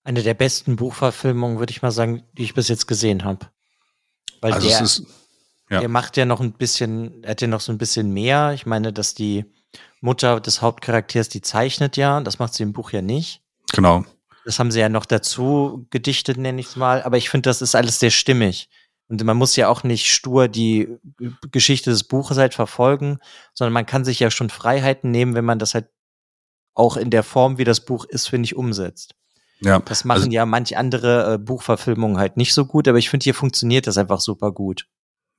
eine 0.02 0.22
der 0.22 0.34
besten 0.34 0.76
Buchverfilmungen, 0.76 1.58
würde 1.58 1.70
ich 1.70 1.80
mal 1.80 1.92
sagen, 1.92 2.24
die 2.34 2.44
ich 2.44 2.52
bis 2.52 2.68
jetzt 2.68 2.86
gesehen 2.86 3.24
habe. 3.24 3.46
Weil 4.42 4.52
also 4.52 4.68
der, 4.68 4.80
ist, 4.82 5.04
ja. 5.70 5.80
der 5.80 5.88
macht 5.88 6.18
ja 6.18 6.26
noch 6.26 6.40
ein 6.40 6.52
bisschen, 6.52 7.24
er 7.24 7.30
hat 7.30 7.40
ja 7.40 7.48
noch 7.48 7.62
so 7.62 7.72
ein 7.72 7.78
bisschen 7.78 8.12
mehr. 8.12 8.52
Ich 8.52 8.66
meine, 8.66 8.92
dass 8.92 9.14
die 9.14 9.46
Mutter 10.02 10.40
des 10.40 10.60
Hauptcharakters, 10.60 11.30
die 11.30 11.40
zeichnet 11.40 11.96
ja, 11.96 12.20
das 12.20 12.38
macht 12.38 12.52
sie 12.52 12.62
im 12.64 12.74
Buch 12.74 12.92
ja 12.92 13.00
nicht. 13.00 13.40
Genau. 13.72 14.04
Das 14.44 14.58
haben 14.58 14.70
sie 14.70 14.80
ja 14.80 14.88
noch 14.88 15.06
dazu 15.06 15.86
gedichtet, 15.90 16.36
nenne 16.36 16.60
ich 16.60 16.68
es 16.68 16.76
mal. 16.76 17.02
Aber 17.02 17.16
ich 17.16 17.30
finde, 17.30 17.48
das 17.48 17.62
ist 17.62 17.74
alles 17.74 17.98
sehr 17.98 18.10
stimmig. 18.10 18.68
Und 19.08 19.22
man 19.22 19.36
muss 19.36 19.56
ja 19.56 19.68
auch 19.68 19.84
nicht 19.84 20.06
stur 20.06 20.48
die 20.48 20.88
Geschichte 21.50 21.90
des 21.90 22.04
Buches 22.04 22.38
halt 22.38 22.54
verfolgen, 22.54 23.18
sondern 23.52 23.72
man 23.72 23.86
kann 23.86 24.04
sich 24.04 24.18
ja 24.20 24.30
schon 24.30 24.50
Freiheiten 24.50 25.10
nehmen, 25.10 25.34
wenn 25.34 25.44
man 25.44 25.58
das 25.58 25.74
halt 25.74 25.88
auch 26.74 26.96
in 26.96 27.10
der 27.10 27.22
Form, 27.22 27.58
wie 27.58 27.64
das 27.64 27.84
Buch 27.84 28.04
ist, 28.06 28.28
finde 28.28 28.46
ich, 28.46 28.56
umsetzt. 28.56 29.14
Ja. 29.60 29.78
Das 29.80 30.04
machen 30.04 30.22
also, 30.22 30.30
ja 30.30 30.46
manch 30.46 30.76
andere 30.76 31.34
äh, 31.34 31.38
Buchverfilmungen 31.38 32.18
halt 32.18 32.36
nicht 32.36 32.54
so 32.54 32.66
gut, 32.66 32.88
aber 32.88 32.98
ich 32.98 33.10
finde, 33.10 33.24
hier 33.24 33.34
funktioniert 33.34 33.86
das 33.86 33.98
einfach 33.98 34.20
super 34.20 34.52
gut. 34.52 34.86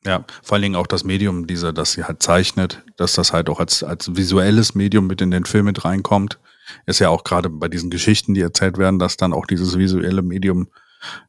Ja, 0.06 0.24
vor 0.44 0.56
allen 0.56 0.62
Dingen 0.62 0.76
auch 0.76 0.88
das 0.88 1.04
Medium, 1.04 1.48
dieser, 1.48 1.74
das 1.74 1.94
sie 1.94 2.04
halt 2.04 2.22
zeichnet, 2.22 2.84
dass 2.96 3.13
das 3.13 3.34
halt 3.34 3.50
auch 3.50 3.60
als, 3.60 3.84
als 3.84 4.15
visuelles 4.15 4.76
Medium 4.76 5.08
mit 5.08 5.20
in 5.22 5.32
den 5.32 5.46
Film 5.46 5.65
mit 5.65 5.84
reinkommt. 5.84 6.39
Ist 6.86 6.99
ja 6.99 7.10
auch 7.10 7.23
gerade 7.23 7.49
bei 7.49 7.67
diesen 7.67 7.89
Geschichten, 7.89 8.34
die 8.34 8.41
erzählt 8.41 8.78
werden, 8.78 8.99
dass 8.99 9.17
dann 9.17 9.34
auch 9.34 9.45
dieses 9.45 9.78
visuelle 9.78 10.21
Medium 10.21 10.69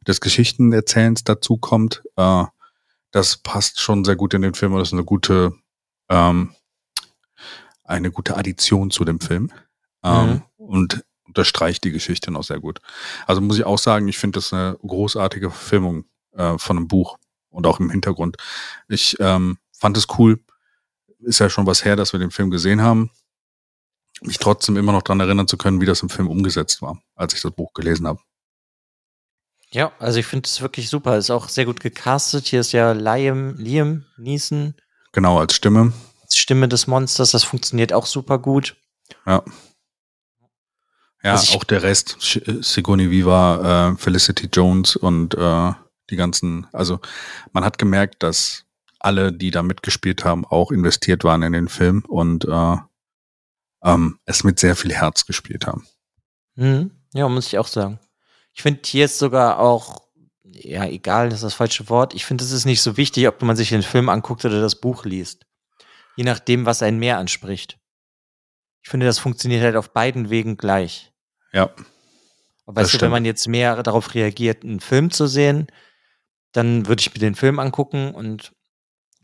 des 0.06 0.20
Geschichtenerzählens 0.20 1.24
dazu 1.24 1.58
kommt. 1.58 2.02
Äh, 2.16 2.44
das 3.10 3.36
passt 3.36 3.80
schon 3.80 4.04
sehr 4.04 4.16
gut 4.16 4.34
in 4.34 4.42
den 4.42 4.54
Film 4.54 4.72
und 4.72 4.80
das 4.80 4.88
ist 4.88 4.94
eine 4.94 5.04
gute, 5.04 5.52
ähm, 6.08 6.54
eine 7.84 8.10
gute 8.10 8.36
Addition 8.36 8.90
zu 8.90 9.04
dem 9.04 9.20
Film. 9.20 9.50
Ähm, 10.02 10.30
mhm. 10.30 10.42
Und 10.56 11.04
unterstreicht 11.24 11.84
die 11.84 11.92
Geschichte 11.92 12.30
noch 12.30 12.44
sehr 12.44 12.60
gut. 12.60 12.80
Also 13.26 13.40
muss 13.40 13.58
ich 13.58 13.64
auch 13.64 13.78
sagen, 13.78 14.08
ich 14.08 14.18
finde 14.18 14.38
das 14.38 14.52
eine 14.52 14.78
großartige 14.86 15.50
Verfilmung 15.50 16.04
äh, 16.32 16.56
von 16.58 16.76
einem 16.76 16.88
Buch 16.88 17.18
und 17.50 17.66
auch 17.66 17.80
im 17.80 17.90
Hintergrund. 17.90 18.36
Ich 18.88 19.16
ähm, 19.20 19.58
fand 19.72 19.96
es 19.96 20.06
cool. 20.18 20.40
Ist 21.20 21.40
ja 21.40 21.50
schon 21.50 21.66
was 21.66 21.84
her, 21.84 21.96
dass 21.96 22.12
wir 22.12 22.20
den 22.20 22.30
Film 22.30 22.50
gesehen 22.50 22.82
haben. 22.82 23.10
Mich 24.22 24.38
trotzdem 24.38 24.76
immer 24.76 24.92
noch 24.92 25.02
dran 25.02 25.20
erinnern 25.20 25.48
zu 25.48 25.56
können, 25.56 25.80
wie 25.80 25.86
das 25.86 26.02
im 26.02 26.08
Film 26.08 26.28
umgesetzt 26.28 26.82
war, 26.82 27.00
als 27.14 27.34
ich 27.34 27.42
das 27.42 27.52
Buch 27.52 27.72
gelesen 27.74 28.06
habe. 28.06 28.20
Ja, 29.70 29.92
also 29.98 30.18
ich 30.18 30.26
finde 30.26 30.46
es 30.46 30.60
wirklich 30.60 30.88
super. 30.88 31.16
Ist 31.18 31.30
auch 31.30 31.48
sehr 31.48 31.64
gut 31.64 31.80
gecastet. 31.80 32.46
Hier 32.46 32.60
ist 32.60 32.72
ja 32.72 32.92
Liam, 32.92 33.56
Liam 33.56 34.06
Neeson. 34.16 34.74
Genau, 35.12 35.38
als 35.38 35.54
Stimme. 35.54 35.92
Als 36.22 36.36
Stimme 36.36 36.68
des 36.68 36.86
Monsters. 36.86 37.32
Das 37.32 37.44
funktioniert 37.44 37.92
auch 37.92 38.06
super 38.06 38.38
gut. 38.38 38.76
Ja. 39.26 39.42
Ja, 41.22 41.34
auch 41.34 41.64
der 41.64 41.82
Rest. 41.82 42.16
Sigourney 42.20 43.10
Viva, 43.10 43.90
äh, 43.90 43.96
Felicity 43.96 44.48
Jones 44.52 44.94
und 44.94 45.34
äh, 45.34 45.72
die 46.10 46.16
ganzen. 46.16 46.68
Also 46.72 47.00
man 47.52 47.64
hat 47.64 47.78
gemerkt, 47.78 48.22
dass 48.22 48.64
alle, 49.00 49.32
die 49.32 49.50
da 49.50 49.62
mitgespielt 49.64 50.24
haben, 50.24 50.44
auch 50.44 50.70
investiert 50.70 51.24
waren 51.24 51.42
in 51.42 51.52
den 51.52 51.68
Film 51.68 52.04
und 52.06 52.44
äh, 52.44 52.76
ähm, 53.86 54.18
es 54.26 54.44
mit 54.44 54.58
sehr 54.58 54.76
viel 54.76 54.92
Herz 54.92 55.24
gespielt 55.24 55.66
haben. 55.66 55.86
Mhm. 56.56 56.90
Ja, 57.14 57.28
muss 57.28 57.46
ich 57.46 57.58
auch 57.58 57.68
sagen. 57.68 58.00
Ich 58.52 58.62
finde 58.62 58.80
hier 58.84 59.04
ist 59.04 59.18
sogar 59.18 59.58
auch, 59.60 60.02
ja, 60.42 60.84
egal, 60.86 61.28
das 61.28 61.38
ist 61.38 61.44
das 61.44 61.54
falsche 61.54 61.88
Wort. 61.88 62.14
Ich 62.14 62.26
finde, 62.26 62.44
es 62.44 62.50
ist 62.50 62.64
nicht 62.64 62.82
so 62.82 62.96
wichtig, 62.96 63.28
ob 63.28 63.40
man 63.42 63.56
sich 63.56 63.68
den 63.68 63.82
Film 63.82 64.08
anguckt 64.08 64.44
oder 64.44 64.60
das 64.60 64.80
Buch 64.80 65.04
liest. 65.04 65.46
Je 66.16 66.24
nachdem, 66.24 66.66
was 66.66 66.82
einen 66.82 66.98
mehr 66.98 67.18
anspricht. 67.18 67.78
Ich 68.82 68.90
finde, 68.90 69.06
das 69.06 69.18
funktioniert 69.18 69.62
halt 69.62 69.76
auf 69.76 69.92
beiden 69.92 70.30
Wegen 70.30 70.56
gleich. 70.56 71.12
Ja. 71.52 71.70
Aber 72.66 72.80
weißt 72.80 72.94
du, 72.94 73.00
wenn 73.00 73.10
man 73.10 73.24
jetzt 73.24 73.46
mehr 73.46 73.82
darauf 73.82 74.14
reagiert, 74.14 74.64
einen 74.64 74.80
Film 74.80 75.10
zu 75.10 75.26
sehen, 75.26 75.68
dann 76.52 76.86
würde 76.86 77.00
ich 77.00 77.12
mir 77.12 77.20
den 77.20 77.34
Film 77.34 77.58
angucken 77.58 78.14
und 78.14 78.52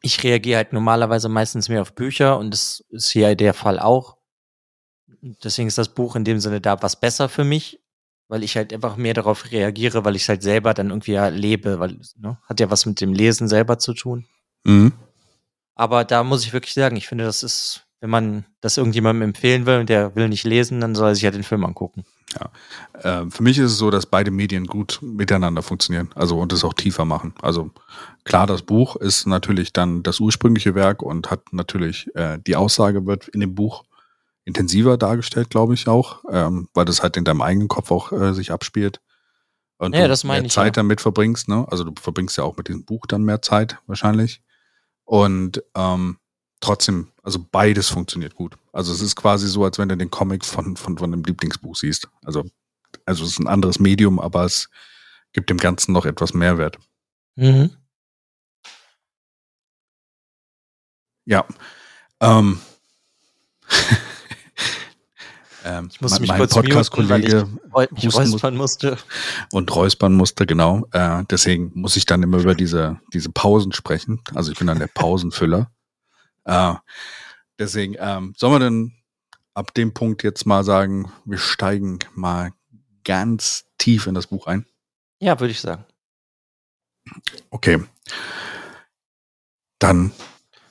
ich 0.03 0.23
reagiere 0.23 0.59
halt 0.59 0.73
normalerweise 0.73 1.29
meistens 1.29 1.69
mehr 1.69 1.83
auf 1.83 1.95
Bücher 1.95 2.39
und 2.39 2.51
das 2.51 2.85
ist 2.91 3.11
hier 3.11 3.35
der 3.35 3.55
Fall 3.55 3.79
auch. 3.79 4.19
Deswegen 5.23 5.69
ist 5.69 5.79
das 5.79 5.89
Buch 5.89 6.17
in 6.17 6.25
dem 6.25 6.41
Sinne 6.41 6.61
da 6.61 6.83
was 6.83 6.99
besser 6.99 7.29
für 7.29 7.45
mich, 7.45 7.81
weil 8.29 8.43
ich 8.43 8.57
halt 8.57 8.73
einfach 8.73 8.97
mehr 8.97 9.15
darauf 9.15 9.51
reagiere, 9.53 10.05
weil 10.05 10.17
ich 10.17 10.23
es 10.23 10.29
halt 10.29 10.43
selber 10.43 10.75
dann 10.75 10.91
irgendwie 10.91 11.13
erlebe, 11.13 11.79
weil 11.79 11.99
ne, 12.17 12.39
hat 12.49 12.61
ja 12.61 12.71
was 12.71 12.87
mit 12.87 13.01
dem 13.01 13.13
Lesen 13.13 13.47
selber 13.47 13.79
zu 13.79 13.95
tun. 13.95 14.27
Mhm. 14.65 14.93
Aber 15.75 16.05
da 16.05 16.25
muss 16.25 16.45
ich 16.45 16.53
wirklich 16.53 16.75
sagen, 16.75 16.97
ich 16.97 17.07
finde, 17.07 17.25
das 17.25 17.43
ist, 17.43 17.87
wenn 18.01 18.11
man 18.11 18.45
das 18.61 18.77
irgendjemandem 18.77 19.29
empfehlen 19.29 19.65
will 19.65 19.79
und 19.79 19.89
der 19.89 20.17
will 20.17 20.29
nicht 20.29 20.45
lesen, 20.45 20.81
dann 20.81 20.95
soll 20.95 21.11
er 21.11 21.15
sich 21.15 21.23
ja 21.23 21.31
den 21.31 21.45
Film 21.45 21.65
angucken. 21.65 22.05
Ja. 22.35 23.23
Äh, 23.25 23.31
für 23.31 23.43
mich 23.43 23.59
ist 23.59 23.73
es 23.73 23.79
so, 23.79 23.91
dass 23.91 24.07
beide 24.07 24.31
Medien 24.31 24.67
gut 24.67 24.99
miteinander 25.03 25.63
funktionieren, 25.63 26.11
also 26.15 26.39
und 26.39 26.53
es 26.53 26.65
auch 26.65 26.75
tiefer 26.75 27.05
machen. 27.05 27.35
Also 27.43 27.71
klar, 28.25 28.47
das 28.47 28.63
Buch 28.63 28.97
ist 28.97 29.27
natürlich 29.27 29.73
dann 29.73 30.03
das 30.03 30.21
ursprüngliche 30.21 30.75
Werk 30.75 31.03
und 31.03 31.31
hat 31.31 31.53
natürlich 31.53 32.09
äh, 32.15 32.39
die 32.47 32.57
Aussage 32.57 33.07
wird 33.07 33.29
in 33.29 33.41
dem 33.41 33.55
Buch 33.55 33.85
intensiver 34.45 34.97
dargestellt, 34.97 35.51
glaube 35.51 35.75
ich 35.75 35.89
auch, 35.89 36.25
ähm, 36.31 36.69
weil 36.75 36.85
das 36.85 37.03
halt 37.03 37.17
in 37.17 37.25
deinem 37.25 37.43
eigenen 37.43 37.69
Kopf 37.69 37.91
auch 37.91 38.13
äh, 38.13 38.35
sich 38.35 38.53
abspielt. 38.53 39.01
Und 39.79 39.95
ja, 39.95 40.07
das 40.09 40.25
meine 40.25 40.43
mehr 40.43 40.47
ich, 40.47 40.53
Zeit 40.53 40.77
ja. 40.77 40.83
damit 40.83 41.01
verbringst, 41.01 41.49
ne? 41.49 41.67
Also 41.69 41.85
du 41.85 41.93
verbringst 42.01 42.37
ja 42.39 42.45
auch 42.45 42.57
mit 42.57 42.69
diesem 42.69 42.85
Buch 42.85 43.07
dann 43.07 43.25
mehr 43.25 43.43
Zeit 43.43 43.79
wahrscheinlich. 43.87 44.43
Und 45.05 45.63
ähm, 45.75 46.19
trotzdem, 46.61 47.09
also 47.23 47.45
beides 47.51 47.89
funktioniert 47.89 48.35
gut. 48.35 48.57
Also 48.73 48.93
es 48.93 49.01
ist 49.01 49.17
quasi 49.17 49.49
so, 49.49 49.65
als 49.65 49.79
wenn 49.79 49.89
du 49.89 49.97
den 49.97 50.11
Comic 50.11 50.45
von, 50.45 50.77
von, 50.77 50.99
von 50.99 51.13
einem 51.13 51.25
Lieblingsbuch 51.25 51.77
siehst. 51.77 52.09
Also, 52.25 52.45
also 53.07 53.25
es 53.25 53.33
ist 53.33 53.41
ein 53.41 53.49
anderes 53.49 53.81
Medium, 53.81 54.21
aber 54.21 54.45
es 54.45 54.71
gibt 55.33 55.51
dem 55.51 55.59
Ganzen 55.59 55.93
noch 55.93 56.07
etwas 56.07 56.33
Mehrwert. 56.35 56.79
Mhm. 57.37 57.71
Ja. 61.25 61.45
Ähm. 62.21 62.61
Ähm, 65.65 65.89
ich 65.93 66.01
musste 66.01 66.21
mich 66.21 66.31
mein 66.31 66.49
Podcast-Kollege 66.49 67.49
räuspern 67.75 68.57
musste. 68.57 68.99
Und 69.53 69.75
räuspern 69.75 70.15
musste, 70.15 70.47
genau. 70.47 70.87
Äh, 70.93 71.25
deswegen 71.31 71.73
muss 71.75 71.97
ich 71.97 72.07
dann 72.07 72.23
immer 72.23 72.39
über 72.39 72.55
diese, 72.55 73.01
diese 73.13 73.31
Pausen 73.31 73.73
sprechen. 73.73 74.21
Also 74.35 74.53
ich 74.53 74.59
bin 74.59 74.67
dann 74.67 74.79
der 74.79 74.89
Pausenfüller. 74.89 75.71
äh, 76.45 76.75
deswegen, 77.59 77.97
ähm, 77.99 78.35
sollen 78.37 78.53
wir 78.53 78.59
denn 78.59 78.93
ab 79.55 79.75
dem 79.75 79.95
Punkt 79.95 80.23
jetzt 80.23 80.47
mal 80.47 80.65
sagen, 80.65 81.13
wir 81.25 81.39
steigen 81.39 81.99
mal 82.15 82.53
ganz 83.05 83.65
tief 83.79 84.07
in 84.07 84.15
das 84.15 84.29
Buch 84.29 84.47
ein? 84.47 84.67
Ja, 85.21 85.39
würde 85.39 85.53
ich 85.53 85.61
sagen. 85.61 85.85
Okay. 87.51 87.83
Dann. 89.79 90.13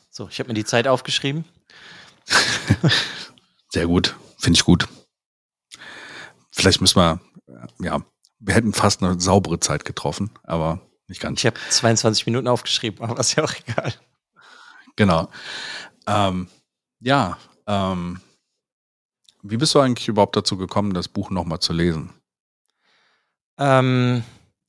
So, 0.10 0.28
ich 0.30 0.40
habe 0.40 0.48
mir 0.48 0.54
die 0.54 0.66
Zeit 0.66 0.88
aufgeschrieben. 0.88 1.46
Sehr 3.70 3.88
gut. 3.88 4.16
Finde 4.42 4.58
ich 4.58 4.66
gut. 4.66 4.88
Vielleicht 6.52 6.82
müssen 6.82 7.00
wir, 7.00 7.22
äh, 7.48 7.86
ja, 7.86 8.04
wir 8.40 8.56
hätten 8.56 8.74
fast 8.74 9.04
eine 9.04 9.22
saubere 9.22 9.60
Zeit 9.60 9.86
getroffen, 9.86 10.32
aber 10.42 10.82
nicht 11.08 11.22
ganz. 11.22 11.40
Ich 11.40 11.46
habe 11.46 11.60
22 11.70 12.26
Minuten 12.26 12.48
aufgeschrieben, 12.48 13.04
aber 13.04 13.20
ist 13.20 13.36
ja 13.36 13.44
auch 13.44 13.54
egal. 13.68 13.94
Genau. 14.96 15.30
Ähm, 16.08 16.48
ja, 17.02 17.38
ähm, 17.68 18.20
wie 19.44 19.58
bist 19.58 19.76
du 19.76 19.80
eigentlich 19.80 20.08
überhaupt 20.08 20.36
dazu 20.36 20.58
gekommen, 20.58 20.96
das 20.96 21.08
Buch 21.08 21.30
nochmal 21.30 21.60
zu 21.60 21.72
lesen? 21.72 22.10
Ähm, 23.60 24.24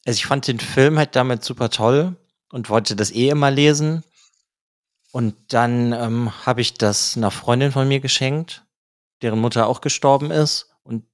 also 0.05 0.19
ich 0.19 0.27
fand 0.27 0.47
den 0.49 0.61
Film 0.61 0.99
halt 0.99 1.17
damit 1.17 1.45
super 1.45 1.71
toll 1.71 2.15
und 2.51 2.69
wollte 2.69 2.95
das 2.95 3.11
eh 3.11 3.31
immer 3.31 3.51
lesen. 3.51 4.05
Und 5.13 5.35
dann 5.55 5.93
ähm, 5.95 6.47
habe 6.47 6.61
ich 6.61 6.75
das 6.75 7.17
einer 7.17 7.31
Freundin 7.31 7.73
von 7.73 7.89
mir 7.89 8.01
geschenkt 8.01 8.67
deren 9.23 9.41
Mutter 9.41 9.67
auch 9.67 9.81
gestorben 9.81 10.31
ist. 10.31 10.75
Und 10.83 11.05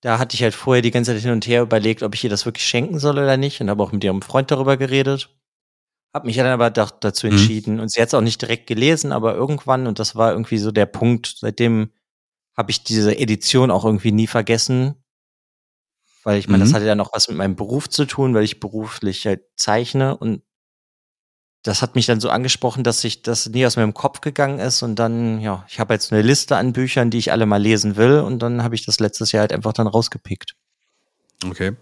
da 0.00 0.18
hatte 0.18 0.34
ich 0.34 0.42
halt 0.42 0.54
vorher 0.54 0.82
die 0.82 0.90
ganze 0.90 1.12
Zeit 1.12 1.22
hin 1.22 1.32
und 1.32 1.46
her 1.46 1.62
überlegt, 1.62 2.02
ob 2.02 2.14
ich 2.14 2.24
ihr 2.24 2.30
das 2.30 2.46
wirklich 2.46 2.66
schenken 2.66 2.98
soll 2.98 3.18
oder 3.18 3.36
nicht. 3.36 3.60
Und 3.60 3.70
habe 3.70 3.82
auch 3.82 3.92
mit 3.92 4.04
ihrem 4.04 4.22
Freund 4.22 4.50
darüber 4.50 4.76
geredet. 4.76 5.30
Hab 6.12 6.24
mich 6.24 6.36
dann 6.36 6.46
aber 6.46 6.70
dazu 6.70 7.26
mhm. 7.26 7.32
entschieden. 7.32 7.74
Mhm. 7.74 7.80
Und 7.80 7.92
sie 7.92 8.00
hat 8.00 8.08
es 8.08 8.14
auch 8.14 8.20
nicht 8.20 8.40
direkt 8.40 8.66
gelesen, 8.66 9.12
aber 9.12 9.34
irgendwann, 9.34 9.86
und 9.86 9.98
das 9.98 10.16
war 10.16 10.32
irgendwie 10.32 10.58
so 10.58 10.70
der 10.70 10.86
Punkt, 10.86 11.36
seitdem 11.38 11.90
habe 12.56 12.70
ich 12.70 12.84
diese 12.84 13.16
Edition 13.18 13.70
auch 13.70 13.84
irgendwie 13.84 14.12
nie 14.12 14.26
vergessen. 14.26 14.94
Weil 16.22 16.38
ich 16.38 16.48
meine, 16.48 16.64
mhm. 16.64 16.68
das 16.68 16.74
hatte 16.74 16.86
ja 16.86 16.94
noch 16.94 17.12
was 17.12 17.28
mit 17.28 17.36
meinem 17.36 17.56
Beruf 17.56 17.88
zu 17.88 18.06
tun, 18.06 18.34
weil 18.34 18.44
ich 18.44 18.60
beruflich 18.60 19.26
halt 19.26 19.42
zeichne 19.56 20.16
und 20.16 20.42
das 21.64 21.80
hat 21.80 21.94
mich 21.94 22.04
dann 22.04 22.20
so 22.20 22.28
angesprochen, 22.28 22.84
dass 22.84 23.00
sich 23.00 23.22
das 23.22 23.48
nie 23.48 23.64
aus 23.66 23.76
meinem 23.76 23.94
Kopf 23.94 24.20
gegangen 24.20 24.58
ist. 24.58 24.82
Und 24.82 24.96
dann, 24.96 25.40
ja, 25.40 25.64
ich 25.66 25.80
habe 25.80 25.94
jetzt 25.94 26.12
eine 26.12 26.20
Liste 26.20 26.56
an 26.56 26.74
Büchern, 26.74 27.10
die 27.10 27.16
ich 27.16 27.32
alle 27.32 27.46
mal 27.46 27.60
lesen 27.60 27.96
will. 27.96 28.20
Und 28.20 28.40
dann 28.40 28.62
habe 28.62 28.74
ich 28.74 28.84
das 28.84 29.00
letztes 29.00 29.32
Jahr 29.32 29.40
halt 29.40 29.52
einfach 29.52 29.72
dann 29.72 29.86
rausgepickt. 29.86 30.54
Okay, 31.48 31.72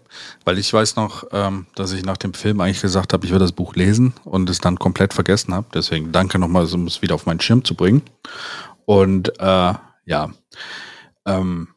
weil 0.45 0.57
ich 0.57 0.73
weiß 0.73 0.95
noch, 0.95 1.25
ähm, 1.31 1.67
dass 1.75 1.91
ich 1.91 2.03
nach 2.03 2.17
dem 2.17 2.33
Film 2.33 2.61
eigentlich 2.61 2.81
gesagt 2.81 3.11
habe, 3.13 3.25
ich 3.25 3.31
will 3.31 3.39
das 3.39 3.51
Buch 3.51 3.75
lesen 3.75 4.13
und 4.23 4.49
es 4.49 4.59
dann 4.59 4.79
komplett 4.79 5.13
vergessen 5.13 5.53
habe. 5.53 5.67
Deswegen 5.73 6.13
danke 6.13 6.39
nochmal, 6.39 6.65
um 6.73 6.87
es 6.87 7.01
wieder 7.01 7.15
auf 7.15 7.25
meinen 7.25 7.41
Schirm 7.41 7.65
zu 7.65 7.75
bringen. 7.75 8.03
Und 8.85 9.37
äh, 9.39 9.73
ja, 10.05 10.31
ähm, 11.25 11.67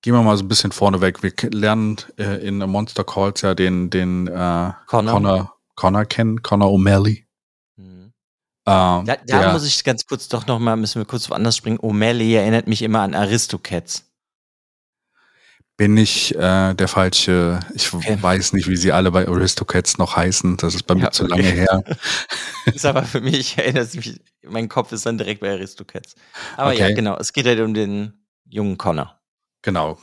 gehen 0.00 0.14
wir 0.14 0.22
mal 0.22 0.36
so 0.36 0.44
ein 0.44 0.48
bisschen 0.48 0.72
vorne 0.72 1.02
weg. 1.02 1.22
Wir 1.22 1.32
lernen 1.50 1.96
äh, 2.18 2.46
in 2.46 2.58
Monster 2.58 3.04
Calls 3.04 3.42
ja 3.42 3.54
den, 3.54 3.90
den 3.90 4.28
äh, 4.28 4.72
Connor. 4.86 5.12
Connor 5.12 5.57
Connor 5.78 6.06
kennen, 6.06 6.42
Connor 6.42 6.72
O'Malley. 6.72 7.22
Mhm. 7.76 8.12
Ähm, 8.66 9.06
da, 9.06 9.16
da 9.24 9.52
muss 9.52 9.64
ich 9.64 9.84
ganz 9.84 10.06
kurz 10.06 10.26
doch 10.26 10.44
noch 10.48 10.58
mal, 10.58 10.74
müssen 10.74 11.00
wir 11.00 11.06
kurz 11.06 11.30
woanders 11.30 11.56
springen. 11.56 11.78
O'Malley 11.78 12.34
erinnert 12.34 12.66
mich 12.66 12.82
immer 12.82 13.02
an 13.02 13.14
Aristocats. 13.14 14.02
Bin 15.76 15.96
ich 15.96 16.34
äh, 16.34 16.74
der 16.74 16.88
falsche, 16.88 17.60
ich 17.72 17.94
okay. 17.94 18.18
weiß 18.20 18.54
nicht, 18.54 18.66
wie 18.66 18.76
sie 18.76 18.90
alle 18.90 19.12
bei 19.12 19.28
Aristocats 19.28 19.98
noch 19.98 20.16
heißen, 20.16 20.56
das 20.56 20.74
ist 20.74 20.82
bei 20.82 20.96
mir 20.96 21.02
ja, 21.02 21.10
zu 21.12 21.26
okay. 21.26 21.30
lange 21.30 21.48
her. 21.48 21.84
ist 22.74 22.84
aber 22.84 23.04
für 23.04 23.20
mich, 23.20 23.56
erinnert 23.56 23.94
mich, 23.94 24.20
mein 24.42 24.68
Kopf 24.68 24.90
ist 24.90 25.06
dann 25.06 25.16
direkt 25.16 25.42
bei 25.42 25.52
Aristocats. 25.52 26.16
Aber 26.56 26.72
okay. 26.72 26.80
ja, 26.80 26.92
genau, 26.92 27.16
es 27.18 27.32
geht 27.32 27.46
halt 27.46 27.60
um 27.60 27.72
den 27.72 28.14
jungen 28.46 28.78
Connor. 28.78 29.20
Genau, 29.62 29.96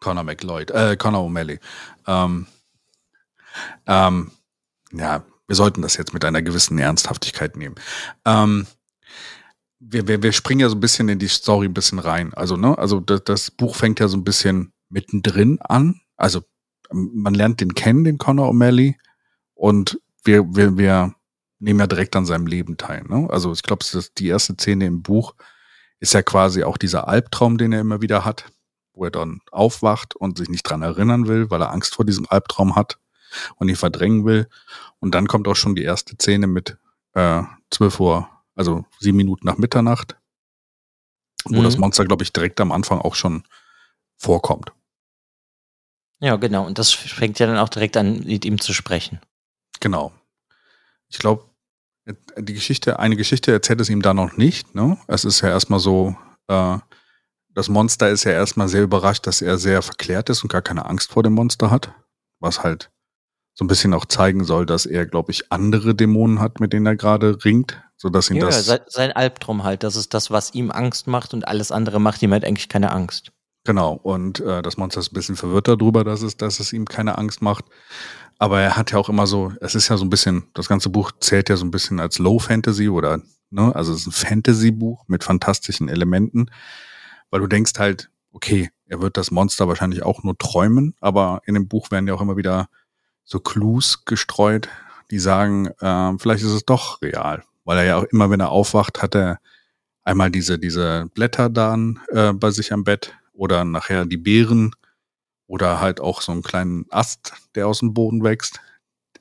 Connor 0.00 0.24
McLeod, 0.24 0.72
äh, 0.72 0.96
Connor 0.96 1.24
O'Malley. 1.24 1.60
Ähm, 2.08 2.48
ähm, 3.86 4.32
ja, 4.92 5.24
wir 5.46 5.56
sollten 5.56 5.82
das 5.82 5.96
jetzt 5.96 6.14
mit 6.14 6.24
einer 6.24 6.42
gewissen 6.42 6.78
Ernsthaftigkeit 6.78 7.56
nehmen. 7.56 7.74
Ähm, 8.24 8.66
wir, 9.78 10.06
wir, 10.06 10.22
wir 10.22 10.32
springen 10.32 10.60
ja 10.60 10.68
so 10.68 10.76
ein 10.76 10.80
bisschen 10.80 11.08
in 11.08 11.18
die 11.18 11.28
Story 11.28 11.66
ein 11.66 11.74
bisschen 11.74 11.98
rein. 11.98 12.32
Also, 12.34 12.56
ne, 12.56 12.78
also 12.78 13.00
das, 13.00 13.24
das 13.24 13.50
Buch 13.50 13.74
fängt 13.74 14.00
ja 14.00 14.08
so 14.08 14.16
ein 14.16 14.24
bisschen 14.24 14.72
mittendrin 14.88 15.60
an. 15.60 16.00
Also 16.16 16.42
man 16.92 17.34
lernt 17.34 17.60
den 17.60 17.74
kennen, 17.74 18.04
den 18.04 18.18
Connor 18.18 18.50
O'Malley, 18.50 18.94
und 19.62 20.00
wir, 20.24 20.56
wir, 20.56 20.76
wir 20.76 21.14
nehmen 21.60 21.78
ja 21.78 21.86
direkt 21.86 22.16
an 22.16 22.26
seinem 22.26 22.48
Leben 22.48 22.76
teil. 22.78 23.04
Ne? 23.08 23.28
Also 23.30 23.52
ich 23.52 23.62
glaube, 23.62 23.84
die 24.18 24.26
erste 24.26 24.54
Szene 24.54 24.86
im 24.86 25.02
Buch 25.02 25.34
ist 26.00 26.14
ja 26.14 26.22
quasi 26.22 26.64
auch 26.64 26.76
dieser 26.76 27.06
Albtraum, 27.06 27.58
den 27.58 27.72
er 27.72 27.80
immer 27.80 28.02
wieder 28.02 28.24
hat, 28.24 28.46
wo 28.92 29.04
er 29.04 29.12
dann 29.12 29.40
aufwacht 29.52 30.16
und 30.16 30.38
sich 30.38 30.48
nicht 30.48 30.64
dran 30.64 30.82
erinnern 30.82 31.28
will, 31.28 31.48
weil 31.48 31.62
er 31.62 31.70
Angst 31.70 31.94
vor 31.94 32.04
diesem 32.04 32.26
Albtraum 32.28 32.74
hat 32.74 32.98
und 33.56 33.68
ihn 33.68 33.76
verdrängen 33.76 34.24
will. 34.24 34.48
Und 35.00 35.14
dann 35.14 35.26
kommt 35.26 35.48
auch 35.48 35.56
schon 35.56 35.74
die 35.74 35.84
erste 35.84 36.14
Szene 36.14 36.46
mit 36.46 36.76
äh, 37.14 37.42
12 37.70 38.00
Uhr, 38.00 38.28
also 38.54 38.84
sieben 38.98 39.16
Minuten 39.16 39.46
nach 39.46 39.58
Mitternacht. 39.58 40.16
wo 41.44 41.60
mhm. 41.60 41.64
das 41.64 41.76
Monster, 41.76 42.04
glaube 42.04 42.22
ich, 42.22 42.32
direkt 42.32 42.60
am 42.60 42.72
Anfang 42.72 43.00
auch 43.00 43.14
schon 43.14 43.42
vorkommt. 44.16 44.72
Ja, 46.20 46.36
genau. 46.36 46.64
Und 46.64 46.78
das 46.78 46.92
fängt 46.92 47.40
ja 47.40 47.46
dann 47.48 47.58
auch 47.58 47.68
direkt 47.68 47.96
an, 47.96 48.20
mit 48.20 48.44
ihm 48.44 48.60
zu 48.60 48.72
sprechen. 48.72 49.18
Genau. 49.80 50.12
Ich 51.08 51.18
glaube, 51.18 51.44
die 52.38 52.54
Geschichte, 52.54 53.00
eine 53.00 53.16
Geschichte 53.16 53.50
erzählt 53.50 53.80
es 53.80 53.90
ihm 53.90 54.02
da 54.02 54.14
noch 54.14 54.36
nicht. 54.36 54.76
Ne? 54.76 54.96
Es 55.08 55.24
ist 55.24 55.40
ja 55.40 55.48
erstmal 55.48 55.80
so, 55.80 56.16
äh, 56.46 56.78
das 57.48 57.68
Monster 57.68 58.08
ist 58.08 58.22
ja 58.22 58.30
erstmal 58.30 58.68
sehr 58.68 58.84
überrascht, 58.84 59.26
dass 59.26 59.42
er 59.42 59.58
sehr 59.58 59.82
verklärt 59.82 60.30
ist 60.30 60.44
und 60.44 60.52
gar 60.52 60.62
keine 60.62 60.86
Angst 60.86 61.10
vor 61.10 61.24
dem 61.24 61.32
Monster 61.32 61.72
hat. 61.72 61.92
Was 62.38 62.62
halt 62.62 62.91
so 63.54 63.64
ein 63.64 63.68
bisschen 63.68 63.92
auch 63.94 64.06
zeigen 64.06 64.44
soll, 64.44 64.66
dass 64.66 64.86
er, 64.86 65.06
glaube 65.06 65.30
ich, 65.30 65.52
andere 65.52 65.94
Dämonen 65.94 66.40
hat, 66.40 66.60
mit 66.60 66.72
denen 66.72 66.86
er 66.86 66.96
gerade 66.96 67.44
ringt, 67.44 67.82
sodass 67.96 68.30
ihn 68.30 68.36
ja, 68.36 68.46
das. 68.46 68.66
Sein 68.86 69.12
Albtraum 69.12 69.62
halt, 69.62 69.82
das 69.82 69.96
ist 69.96 70.14
das, 70.14 70.30
was 70.30 70.54
ihm 70.54 70.70
Angst 70.70 71.06
macht 71.06 71.34
und 71.34 71.46
alles 71.46 71.70
andere 71.70 72.00
macht 72.00 72.22
ihm 72.22 72.32
halt 72.32 72.44
eigentlich 72.44 72.68
keine 72.68 72.90
Angst. 72.92 73.32
Genau, 73.64 73.92
und 73.92 74.40
äh, 74.40 74.62
das 74.62 74.76
Monster 74.76 75.00
ist 75.00 75.12
ein 75.12 75.14
bisschen 75.14 75.36
verwirrt 75.36 75.68
darüber, 75.68 76.02
dass 76.02 76.22
es, 76.22 76.36
dass 76.36 76.58
es 76.58 76.72
ihm 76.72 76.86
keine 76.86 77.16
Angst 77.18 77.42
macht. 77.42 77.66
Aber 78.38 78.60
er 78.60 78.76
hat 78.76 78.90
ja 78.90 78.98
auch 78.98 79.08
immer 79.08 79.28
so, 79.28 79.52
es 79.60 79.76
ist 79.76 79.88
ja 79.88 79.96
so 79.96 80.04
ein 80.04 80.10
bisschen, 80.10 80.48
das 80.54 80.68
ganze 80.68 80.88
Buch 80.88 81.12
zählt 81.20 81.48
ja 81.48 81.56
so 81.56 81.64
ein 81.64 81.70
bisschen 81.70 82.00
als 82.00 82.18
Low 82.18 82.40
Fantasy 82.40 82.88
oder, 82.88 83.20
ne, 83.50 83.74
also 83.76 83.92
es 83.92 84.00
ist 84.00 84.06
ein 84.08 84.12
Fantasy-Buch 84.12 85.04
mit 85.06 85.22
fantastischen 85.22 85.88
Elementen, 85.88 86.46
weil 87.30 87.40
du 87.40 87.46
denkst 87.46 87.74
halt, 87.78 88.10
okay, 88.32 88.70
er 88.86 89.00
wird 89.00 89.16
das 89.16 89.30
Monster 89.30 89.68
wahrscheinlich 89.68 90.02
auch 90.02 90.24
nur 90.24 90.36
träumen, 90.36 90.96
aber 91.00 91.42
in 91.44 91.54
dem 91.54 91.68
Buch 91.68 91.92
werden 91.92 92.08
ja 92.08 92.14
auch 92.14 92.20
immer 92.20 92.36
wieder 92.36 92.68
so 93.24 93.40
Clues 93.40 94.04
gestreut, 94.04 94.68
die 95.10 95.18
sagen, 95.18 95.68
äh, 95.80 96.12
vielleicht 96.18 96.44
ist 96.44 96.52
es 96.52 96.64
doch 96.64 97.00
real, 97.02 97.44
weil 97.64 97.78
er 97.78 97.84
ja 97.84 97.96
auch 97.96 98.04
immer, 98.04 98.30
wenn 98.30 98.40
er 98.40 98.50
aufwacht, 98.50 99.02
hat 99.02 99.14
er 99.14 99.38
einmal 100.04 100.30
diese, 100.30 100.58
diese 100.58 101.06
Blätter 101.14 101.48
dann 101.48 102.00
äh, 102.08 102.32
bei 102.32 102.50
sich 102.50 102.72
am 102.72 102.84
Bett 102.84 103.14
oder 103.32 103.64
nachher 103.64 104.04
die 104.04 104.16
Beeren 104.16 104.74
oder 105.46 105.80
halt 105.80 106.00
auch 106.00 106.22
so 106.22 106.32
einen 106.32 106.42
kleinen 106.42 106.86
Ast, 106.90 107.34
der 107.54 107.66
aus 107.68 107.80
dem 107.80 107.94
Boden 107.94 108.24
wächst, 108.24 108.60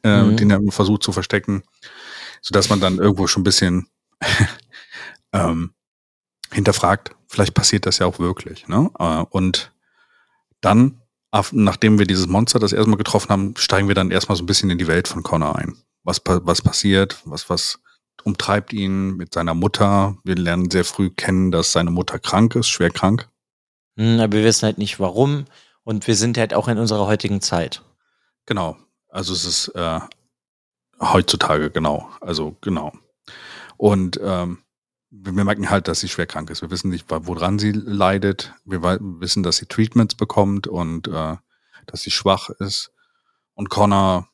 äh, 0.04 0.24
mhm. 0.24 0.38
den 0.38 0.52
er 0.52 0.62
versucht 0.72 1.04
zu 1.04 1.12
verstecken, 1.12 1.64
so 2.42 2.54
dass 2.54 2.70
man 2.70 2.80
dann 2.80 2.98
irgendwo 2.98 3.28
schon 3.28 3.42
ein 3.42 3.46
bisschen 3.46 3.88
ähm, 5.34 5.74
hinterfragt, 6.52 7.16
vielleicht 7.28 7.54
passiert 7.54 7.86
das 7.86 8.00
ja 8.00 8.06
auch 8.06 8.20
wirklich. 8.20 8.68
Ne? 8.68 8.90
Äh, 8.98 9.24
und 9.30 9.74
dann, 10.62 11.01
nachdem 11.52 12.00
wir 12.00 12.06
dieses 12.06 12.28
Monster 12.28 12.60
das 12.60 12.74
erstmal 12.74 12.98
getroffen 12.98 13.30
haben, 13.30 13.54
steigen 13.58 13.88
wir 13.88 13.96
dann 13.96 14.12
erstmal 14.12 14.36
so 14.36 14.44
ein 14.44 14.48
bisschen 14.48 14.70
in 14.70 14.78
die 14.78 14.88
Welt 14.88 15.08
von 15.08 15.24
Connor 15.24 15.56
ein. 15.56 15.78
Was, 16.04 16.22
was 16.26 16.62
passiert, 16.62 17.22
was, 17.26 17.50
was 17.50 17.80
umtreibt 18.24 18.74
ihn 18.74 19.16
mit 19.18 19.34
seiner 19.34 19.54
Mutter. 19.54 20.18
Wir 20.24 20.36
lernen 20.36 20.70
sehr 20.70 20.86
früh 20.86 21.10
kennen, 21.10 21.52
dass 21.52 21.72
seine 21.72 21.92
Mutter 21.92 22.20
krank 22.20 22.56
ist, 22.56 22.70
schwer 22.70 22.90
krank. 22.90 23.30
Hm, 23.98 24.20
aber 24.20 24.34
wir 24.34 24.44
wissen 24.44 24.66
halt 24.66 24.78
nicht 24.78 25.00
warum. 25.00 25.46
Und 25.84 26.08
wir 26.08 26.16
sind 26.16 26.38
halt 26.38 26.54
auch 26.54 26.68
in 26.68 26.78
unserer 26.78 27.08
heutigen 27.08 27.42
Zeit. 27.42 27.82
Genau. 28.46 28.78
Also 29.10 29.34
es 29.34 29.46
ist 29.46 29.70
äh, 29.70 30.00
heutzutage, 31.00 31.72
genau. 31.72 32.10
Also 32.22 32.56
genau. 32.62 32.94
Und 33.78 34.20
ähm, 34.24 34.60
wir 35.12 35.44
merken 35.44 35.70
halt, 35.70 35.88
dass 35.88 36.00
sie 36.00 36.10
schwer 36.10 36.26
krank 36.26 36.50
ist. 36.50 36.62
Wir 36.62 36.72
wissen 36.72 36.90
nicht, 36.90 37.06
woran 37.10 37.60
sie 37.60 37.72
leidet. 37.72 38.54
Wir 38.66 38.82
wissen, 38.82 39.44
dass 39.44 39.58
sie 39.58 39.66
Treatments 39.66 40.16
bekommt 40.16 40.68
und 40.68 41.08
äh, 41.08 41.36
dass 41.86 42.02
sie 42.02 42.12
schwach 42.12 42.50
ist. 42.50 42.92
Und 43.54 43.70
Connor 43.70 44.28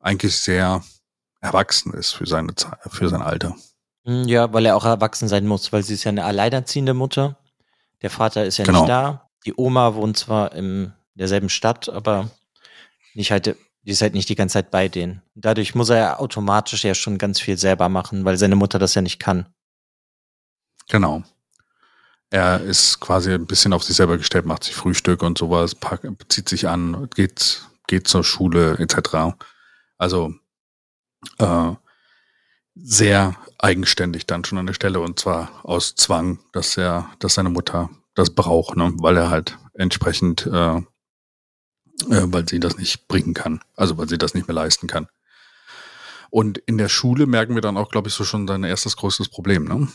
eigentlich 0.00 0.36
sehr 0.36 0.82
erwachsen 1.40 1.94
ist 1.94 2.12
für 2.12 2.26
seine 2.26 2.52
für 2.90 3.08
sein 3.08 3.22
Alter. 3.22 3.54
Hm, 4.04 4.24
ja, 4.24 4.52
weil 4.52 4.66
er 4.66 4.76
auch 4.76 4.84
erwachsen 4.84 5.28
sein 5.28 5.46
muss, 5.46 5.72
weil 5.72 5.82
sie 5.82 5.94
ist 5.94 6.04
ja 6.04 6.10
eine 6.10 6.24
alleinerziehende 6.24 6.92
Mutter. 6.92 7.38
Der 8.02 8.10
Vater 8.10 8.44
ist 8.44 8.58
ja 8.58 8.64
genau. 8.64 8.80
nicht 8.80 8.90
da 8.90 9.24
die 9.44 9.54
Oma 9.56 9.94
wohnt 9.94 10.16
zwar 10.16 10.52
in 10.52 10.92
derselben 11.14 11.48
Stadt, 11.48 11.88
aber 11.88 12.30
nicht 13.14 13.30
halt, 13.30 13.46
die 13.82 13.90
ist 13.90 14.02
halt 14.02 14.14
nicht 14.14 14.28
die 14.28 14.34
ganze 14.34 14.54
Zeit 14.54 14.70
bei 14.70 14.88
denen. 14.88 15.22
Dadurch 15.34 15.74
muss 15.74 15.90
er 15.90 15.96
ja 15.96 16.18
automatisch 16.18 16.84
ja 16.84 16.94
schon 16.94 17.18
ganz 17.18 17.40
viel 17.40 17.58
selber 17.58 17.88
machen, 17.88 18.24
weil 18.24 18.36
seine 18.36 18.56
Mutter 18.56 18.78
das 18.78 18.94
ja 18.94 19.02
nicht 19.02 19.20
kann. 19.20 19.46
Genau. 20.90 21.22
Er 22.30 22.60
ist 22.60 23.00
quasi 23.00 23.32
ein 23.32 23.46
bisschen 23.46 23.72
auf 23.72 23.84
sich 23.84 23.96
selber 23.96 24.18
gestellt, 24.18 24.46
macht 24.46 24.64
sich 24.64 24.74
Frühstück 24.74 25.22
und 25.22 25.38
sowas, 25.38 25.74
pack, 25.74 26.02
zieht 26.28 26.48
sich 26.48 26.68
an, 26.68 27.08
geht, 27.14 27.62
geht 27.86 28.08
zur 28.08 28.24
Schule 28.24 28.76
etc. 28.78 29.36
Also 29.98 30.34
äh, 31.38 31.72
sehr 32.74 33.36
eigenständig 33.58 34.26
dann 34.26 34.44
schon 34.44 34.58
an 34.58 34.66
der 34.66 34.74
Stelle 34.74 35.00
und 35.00 35.20
zwar 35.20 35.64
aus 35.64 35.94
Zwang, 35.94 36.40
dass 36.52 36.76
er, 36.76 37.08
dass 37.20 37.34
seine 37.34 37.50
Mutter 37.50 37.90
das 38.14 38.34
braucht, 38.34 38.76
ne? 38.76 38.92
weil 38.96 39.16
er 39.16 39.30
halt 39.30 39.58
entsprechend, 39.74 40.46
äh, 40.46 40.76
äh, 40.76 40.82
weil 42.08 42.48
sie 42.48 42.60
das 42.60 42.76
nicht 42.76 43.06
bringen 43.08 43.34
kann, 43.34 43.60
also 43.76 43.96
weil 43.96 44.08
sie 44.08 44.18
das 44.18 44.34
nicht 44.34 44.48
mehr 44.48 44.54
leisten 44.54 44.86
kann. 44.86 45.06
Und 46.30 46.58
in 46.58 46.78
der 46.78 46.88
Schule 46.88 47.26
merken 47.26 47.54
wir 47.54 47.62
dann 47.62 47.76
auch, 47.76 47.90
glaube 47.90 48.08
ich, 48.08 48.14
so 48.14 48.24
schon 48.24 48.48
sein 48.48 48.64
erstes 48.64 48.96
größtes 48.96 49.28
Problem, 49.28 49.64
ne? 49.64 49.86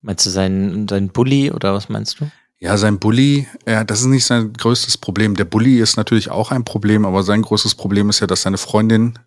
Meinst 0.00 0.26
du 0.26 0.30
sein, 0.30 0.86
sein 0.88 1.08
Bully 1.08 1.50
oder 1.50 1.74
was 1.74 1.88
meinst 1.88 2.20
du? 2.20 2.30
Ja, 2.60 2.76
sein 2.76 2.98
Bully, 2.98 3.46
ja, 3.66 3.84
das 3.84 4.00
ist 4.00 4.06
nicht 4.06 4.26
sein 4.26 4.52
größtes 4.52 4.98
Problem. 4.98 5.36
Der 5.36 5.44
Bully 5.44 5.78
ist 5.78 5.96
natürlich 5.96 6.30
auch 6.30 6.50
ein 6.50 6.64
Problem, 6.64 7.04
aber 7.04 7.22
sein 7.22 7.42
größtes 7.42 7.74
Problem 7.74 8.10
ist 8.10 8.20
ja, 8.20 8.26
dass 8.26 8.42
seine 8.42 8.58
Freundin, 8.58 9.18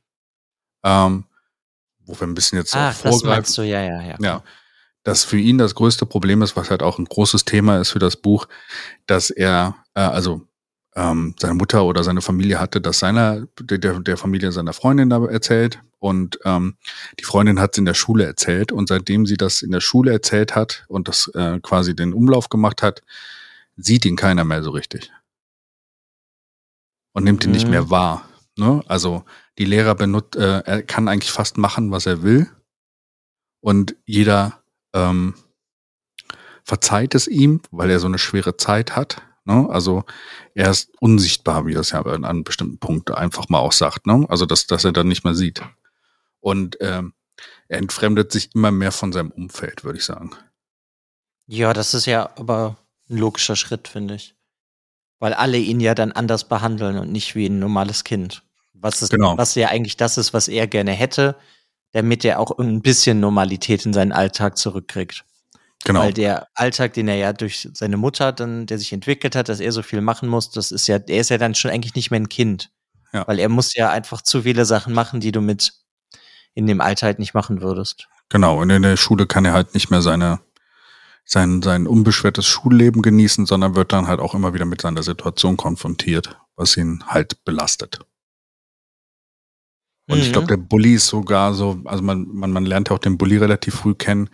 ähm, 0.83 1.25
wo 2.05 2.19
wir 2.19 2.27
ein 2.27 2.33
bisschen 2.33 2.57
jetzt 2.57 2.75
Ach, 2.75 2.93
vorgreifen. 2.93 3.27
Das 3.27 3.35
meinst 3.37 3.57
du, 3.57 3.61
ja, 3.63 3.81
ja, 3.81 4.01
ja. 4.01 4.15
Ja, 4.19 4.43
dass 5.03 5.23
für 5.23 5.37
ihn 5.37 5.57
das 5.57 5.75
größte 5.75 6.05
Problem 6.05 6.41
ist, 6.41 6.55
was 6.55 6.69
halt 6.69 6.83
auch 6.83 6.99
ein 6.99 7.05
großes 7.05 7.45
Thema 7.45 7.79
ist 7.79 7.91
für 7.91 7.99
das 7.99 8.17
Buch, 8.17 8.47
dass 9.07 9.29
er, 9.29 9.75
äh, 9.95 10.01
also 10.01 10.41
ähm, 10.95 11.35
seine 11.39 11.53
Mutter 11.53 11.85
oder 11.85 12.03
seine 12.03 12.21
Familie 12.21 12.59
hatte 12.59 12.81
das 12.81 12.99
seiner, 12.99 13.47
der, 13.59 13.99
der 13.99 14.17
Familie 14.17 14.51
seiner 14.51 14.73
Freundin 14.73 15.09
da 15.09 15.23
erzählt 15.25 15.79
und 15.99 16.39
ähm, 16.45 16.75
die 17.19 17.23
Freundin 17.23 17.59
hat 17.59 17.73
es 17.73 17.77
in 17.77 17.85
der 17.85 17.93
Schule 17.93 18.25
erzählt 18.25 18.71
und 18.71 18.87
seitdem 18.87 19.25
sie 19.25 19.37
das 19.37 19.61
in 19.61 19.71
der 19.71 19.81
Schule 19.81 20.11
erzählt 20.11 20.55
hat 20.55 20.85
und 20.87 21.07
das 21.07 21.27
äh, 21.35 21.59
quasi 21.61 21.95
den 21.95 22.13
Umlauf 22.13 22.49
gemacht 22.49 22.81
hat, 22.81 23.03
sieht 23.77 24.05
ihn 24.05 24.15
keiner 24.15 24.43
mehr 24.43 24.63
so 24.63 24.71
richtig. 24.71 25.11
Und 27.13 27.23
nimmt 27.23 27.45
ihn 27.45 27.51
nicht 27.51 27.67
mehr 27.67 27.83
mhm. 27.83 27.89
wahr. 27.89 28.29
Ne? 28.57 28.83
Also 28.87 29.23
die 29.57 29.65
Lehrer 29.65 29.95
benutzt, 29.95 30.35
äh, 30.35 30.59
er 30.59 30.81
kann 30.81 31.07
eigentlich 31.07 31.31
fast 31.31 31.57
machen, 31.57 31.91
was 31.91 32.05
er 32.05 32.23
will. 32.23 32.49
Und 33.59 33.95
jeder 34.05 34.63
ähm, 34.93 35.35
verzeiht 36.63 37.15
es 37.15 37.27
ihm, 37.27 37.61
weil 37.69 37.91
er 37.91 37.99
so 37.99 38.07
eine 38.07 38.17
schwere 38.17 38.57
Zeit 38.57 38.95
hat. 38.95 39.21
Ne? 39.45 39.67
Also 39.69 40.03
er 40.53 40.69
ist 40.71 40.91
unsichtbar, 40.99 41.65
wie 41.65 41.73
er 41.73 41.81
es 41.81 41.91
ja 41.91 42.01
an 42.01 42.25
einem 42.25 42.43
bestimmten 42.43 42.77
Punkt 42.77 43.11
einfach 43.11 43.49
mal 43.49 43.59
auch 43.59 43.71
sagt. 43.71 44.05
Ne? 44.07 44.25
Also 44.29 44.45
dass, 44.45 44.67
dass 44.67 44.83
er 44.85 44.91
dann 44.91 45.07
nicht 45.07 45.23
mehr 45.23 45.35
sieht. 45.35 45.61
Und 46.39 46.77
ähm, 46.81 47.13
er 47.67 47.79
entfremdet 47.79 48.31
sich 48.31 48.53
immer 48.53 48.71
mehr 48.71 48.91
von 48.91 49.11
seinem 49.11 49.31
Umfeld, 49.31 49.83
würde 49.83 49.97
ich 49.97 50.05
sagen. 50.05 50.31
Ja, 51.47 51.73
das 51.73 51.93
ist 51.93 52.05
ja 52.05 52.29
aber 52.37 52.77
ein 53.09 53.17
logischer 53.17 53.55
Schritt, 53.55 53.87
finde 53.87 54.15
ich. 54.15 54.35
Weil 55.19 55.33
alle 55.33 55.57
ihn 55.57 55.79
ja 55.79 55.95
dann 55.95 56.11
anders 56.11 56.47
behandeln 56.47 56.97
und 56.97 57.11
nicht 57.11 57.35
wie 57.35 57.47
ein 57.47 57.59
normales 57.59 58.03
Kind. 58.03 58.43
Was, 58.73 59.01
ist, 59.01 59.11
genau. 59.11 59.37
was 59.37 59.53
ja 59.55 59.67
eigentlich 59.67 59.97
das 59.97 60.17
ist, 60.17 60.33
was 60.33 60.47
er 60.47 60.67
gerne 60.67 60.91
hätte, 60.91 61.35
damit 61.91 62.25
er 62.25 62.39
auch 62.39 62.57
ein 62.57 62.81
bisschen 62.81 63.19
Normalität 63.19 63.85
in 63.85 63.93
seinen 63.93 64.11
Alltag 64.11 64.57
zurückkriegt. 64.57 65.25
Genau. 65.85 66.01
Weil 66.01 66.13
der 66.13 66.47
Alltag, 66.53 66.93
den 66.93 67.07
er 67.07 67.15
ja 67.15 67.33
durch 67.33 67.67
seine 67.73 67.97
Mutter 67.97 68.31
dann, 68.31 68.65
der 68.65 68.77
sich 68.77 68.93
entwickelt 68.93 69.35
hat, 69.35 69.49
dass 69.49 69.59
er 69.59 69.71
so 69.71 69.81
viel 69.81 70.01
machen 70.01 70.29
muss, 70.29 70.51
das 70.51 70.71
ist 70.71 70.87
ja, 70.87 70.97
er 70.97 71.21
ist 71.21 71.29
ja 71.29 71.37
dann 71.37 71.55
schon 71.55 71.71
eigentlich 71.71 71.95
nicht 71.95 72.11
mehr 72.11 72.19
ein 72.19 72.29
Kind. 72.29 72.71
Ja. 73.13 73.27
Weil 73.27 73.39
er 73.39 73.49
muss 73.49 73.73
ja 73.75 73.89
einfach 73.89 74.21
zu 74.21 74.43
viele 74.43 74.65
Sachen 74.65 74.93
machen, 74.93 75.19
die 75.19 75.31
du 75.31 75.41
mit 75.41 75.73
in 76.53 76.67
dem 76.67 76.81
Alter 76.81 77.07
halt 77.07 77.19
nicht 77.19 77.33
machen 77.33 77.61
würdest. 77.61 78.07
Genau, 78.29 78.61
und 78.61 78.69
in 78.69 78.81
der 78.81 78.97
Schule 78.97 79.27
kann 79.27 79.45
er 79.45 79.53
halt 79.53 79.73
nicht 79.73 79.89
mehr 79.89 80.01
seine, 80.01 80.39
sein, 81.25 81.61
sein 81.61 81.87
unbeschwertes 81.87 82.45
Schulleben 82.45 83.01
genießen, 83.01 83.45
sondern 83.45 83.75
wird 83.75 83.93
dann 83.93 84.07
halt 84.07 84.19
auch 84.19 84.33
immer 84.33 84.53
wieder 84.53 84.65
mit 84.65 84.81
seiner 84.81 85.03
Situation 85.03 85.57
konfrontiert, 85.57 86.37
was 86.55 86.77
ihn 86.77 87.03
halt 87.07 87.43
belastet. 87.45 87.99
Und 90.07 90.17
mhm. 90.17 90.23
ich 90.23 90.31
glaube, 90.31 90.47
der 90.47 90.57
Bully 90.57 90.95
ist 90.95 91.07
sogar 91.07 91.53
so, 91.53 91.81
also 91.85 92.03
man, 92.03 92.27
man, 92.27 92.51
man 92.51 92.65
lernt 92.65 92.89
ja 92.89 92.95
auch 92.95 92.99
den 92.99 93.17
Bully 93.17 93.37
relativ 93.37 93.75
früh 93.75 93.95
kennen. 93.95 94.29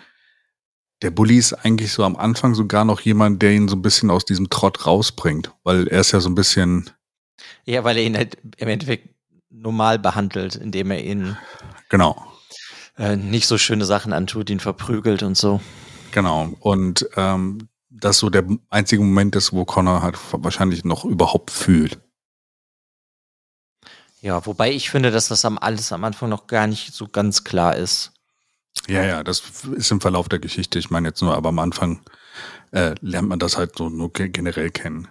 Der 1.02 1.12
Bully 1.12 1.38
ist 1.38 1.54
eigentlich 1.54 1.92
so 1.92 2.04
am 2.04 2.16
Anfang 2.16 2.56
sogar 2.56 2.84
noch 2.84 3.02
jemand, 3.02 3.42
der 3.42 3.52
ihn 3.52 3.68
so 3.68 3.76
ein 3.76 3.82
bisschen 3.82 4.10
aus 4.10 4.26
diesem 4.26 4.50
Trott 4.50 4.86
rausbringt, 4.86 5.52
weil 5.64 5.88
er 5.88 6.02
ist 6.02 6.12
ja 6.12 6.20
so 6.20 6.30
ein 6.30 6.36
bisschen. 6.36 6.90
Ja, 7.66 7.84
weil 7.84 7.98
er 7.98 8.04
ihn 8.04 8.18
halt 8.18 8.38
im 8.58 8.68
Endeffekt 8.68 9.10
normal 9.50 10.00
behandelt, 10.00 10.56
indem 10.56 10.92
er 10.92 11.04
ihn 11.04 11.38
genau 11.90 12.28
äh, 12.98 13.16
nicht 13.16 13.48
so 13.48 13.58
schöne 13.58 13.86
Sachen 13.86 14.14
antut, 14.14 14.50
ihn 14.50 14.60
verprügelt 14.60 15.24
und 15.24 15.38
so. 15.38 15.62
Genau. 16.12 16.54
Und 16.60 17.08
ähm, 17.16 17.70
das 17.90 18.18
so 18.18 18.30
der 18.30 18.46
einzige 18.70 19.02
Moment 19.02 19.36
ist, 19.36 19.54
wo 19.54 19.66
Connor 19.66 20.02
halt 20.02 20.18
wahrscheinlich 20.32 20.84
noch 20.84 21.06
überhaupt 21.06 21.52
fühlt. 21.52 22.00
Ja, 24.22 24.46
wobei 24.46 24.72
ich 24.72 24.90
finde, 24.90 25.12
dass 25.12 25.28
das 25.28 25.46
am 25.46 25.58
alles 25.58 25.92
am 25.92 26.04
Anfang 26.04 26.30
noch 26.30 26.48
gar 26.48 26.68
nicht 26.68 26.94
so 26.94 27.08
ganz 27.08 27.44
klar 27.44 27.76
ist. 27.76 28.14
Ja, 28.88 29.04
ja, 29.04 29.24
das 29.24 29.66
ist 29.76 29.92
im 29.92 30.02
Verlauf 30.02 30.30
der 30.30 30.40
Geschichte. 30.40 30.80
Ich 30.80 30.90
meine 30.90 31.10
jetzt 31.10 31.22
nur, 31.22 31.36
aber 31.36 31.50
am 31.50 31.60
Anfang 31.60 32.02
äh, 32.72 32.96
lernt 33.02 33.30
man 33.30 33.40
das 33.40 33.58
halt 33.58 33.78
so 33.78 33.90
nur 33.90 34.12
generell 34.14 34.70
kennen. 34.70 35.08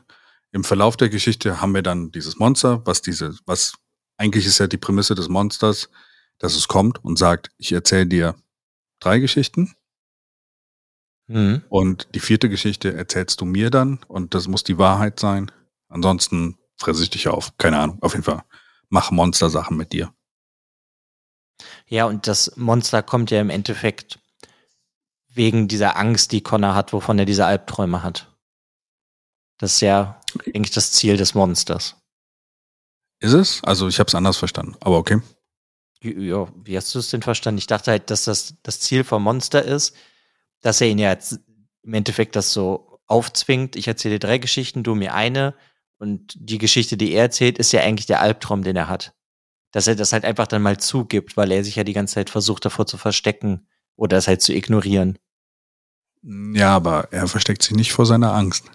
Im 0.52 0.64
Verlauf 0.64 0.96
der 0.96 1.08
Geschichte 1.08 1.60
haben 1.60 1.74
wir 1.74 1.82
dann 1.82 2.12
dieses 2.12 2.38
Monster, 2.38 2.80
was 2.86 3.02
diese, 3.02 3.36
was 3.44 3.74
eigentlich 4.16 4.46
ist 4.46 4.58
ja 4.58 4.66
die 4.66 4.78
Prämisse 4.78 5.14
des 5.14 5.28
Monsters, 5.28 5.90
dass 6.38 6.54
es 6.54 6.68
kommt 6.68 7.04
und 7.04 7.18
sagt, 7.18 7.50
ich 7.58 7.72
erzähle 7.72 8.06
dir 8.06 8.34
drei 9.00 9.18
Geschichten. 9.18 9.74
Mhm. 11.26 11.62
Und 11.68 12.08
die 12.14 12.20
vierte 12.20 12.48
Geschichte 12.48 12.94
erzählst 12.94 13.40
du 13.40 13.44
mir 13.44 13.70
dann 13.70 14.00
und 14.08 14.34
das 14.34 14.48
muss 14.48 14.64
die 14.64 14.78
Wahrheit 14.78 15.18
sein. 15.20 15.50
Ansonsten 15.88 16.56
fresse 16.76 17.02
ich 17.02 17.10
dich 17.10 17.28
auf. 17.28 17.56
Keine 17.58 17.78
Ahnung. 17.78 17.98
Auf 18.00 18.12
jeden 18.12 18.24
Fall. 18.24 18.42
Mach 18.88 19.10
Monster-Sachen 19.10 19.76
mit 19.76 19.92
dir. 19.92 20.12
Ja, 21.86 22.06
und 22.06 22.26
das 22.26 22.56
Monster 22.56 23.02
kommt 23.02 23.30
ja 23.30 23.40
im 23.40 23.50
Endeffekt 23.50 24.18
wegen 25.28 25.68
dieser 25.68 25.96
Angst, 25.96 26.32
die 26.32 26.40
Connor 26.40 26.74
hat, 26.74 26.92
wovon 26.92 27.18
er 27.18 27.24
diese 27.24 27.46
Albträume 27.46 28.02
hat. 28.02 28.34
Das 29.58 29.74
ist 29.74 29.80
ja 29.80 30.20
eigentlich 30.46 30.72
das 30.72 30.92
Ziel 30.92 31.16
des 31.16 31.34
Monsters. 31.34 31.96
Ist 33.20 33.32
es? 33.32 33.64
Also 33.64 33.88
ich 33.88 33.98
habe 33.98 34.08
es 34.08 34.14
anders 34.14 34.36
verstanden, 34.36 34.76
aber 34.80 34.98
okay. 34.98 35.20
Ja, 36.02 36.48
wie 36.62 36.76
hast 36.76 36.94
du 36.94 36.98
es 36.98 37.10
denn 37.10 37.22
verstanden? 37.22 37.58
Ich 37.58 37.66
dachte 37.66 37.90
halt, 37.90 38.10
dass 38.10 38.24
das 38.24 38.54
das 38.62 38.80
Ziel 38.80 39.02
vom 39.02 39.22
Monster 39.22 39.62
ist, 39.62 39.94
dass 40.60 40.80
er 40.80 40.88
ihn 40.88 40.98
ja 40.98 41.10
jetzt 41.10 41.40
im 41.82 41.94
Endeffekt 41.94 42.36
das 42.36 42.52
so 42.52 43.00
aufzwingt. 43.06 43.76
Ich 43.76 43.88
erzähle 43.88 44.16
dir 44.16 44.26
drei 44.26 44.38
Geschichten, 44.38 44.82
du 44.82 44.94
mir 44.94 45.14
eine. 45.14 45.54
Und 45.98 46.34
die 46.36 46.58
Geschichte, 46.58 46.96
die 46.96 47.12
er 47.12 47.22
erzählt, 47.22 47.58
ist 47.58 47.72
ja 47.72 47.80
eigentlich 47.80 48.06
der 48.06 48.20
Albtraum, 48.20 48.62
den 48.62 48.76
er 48.76 48.88
hat. 48.88 49.14
Dass 49.72 49.86
er 49.86 49.96
das 49.96 50.12
halt 50.12 50.24
einfach 50.24 50.46
dann 50.46 50.62
mal 50.62 50.78
zugibt, 50.78 51.36
weil 51.36 51.52
er 51.52 51.64
sich 51.64 51.76
ja 51.76 51.84
die 51.84 51.92
ganze 51.92 52.14
Zeit 52.14 52.30
versucht, 52.30 52.64
davor 52.64 52.86
zu 52.86 52.96
verstecken 52.98 53.66
oder 53.96 54.16
es 54.16 54.28
halt 54.28 54.42
zu 54.42 54.54
ignorieren. 54.54 55.18
Ja, 56.22 56.74
aber 56.74 57.12
er 57.12 57.28
versteckt 57.28 57.62
sich 57.62 57.76
nicht 57.76 57.92
vor 57.92 58.06
seiner 58.06 58.32
Angst. 58.32 58.70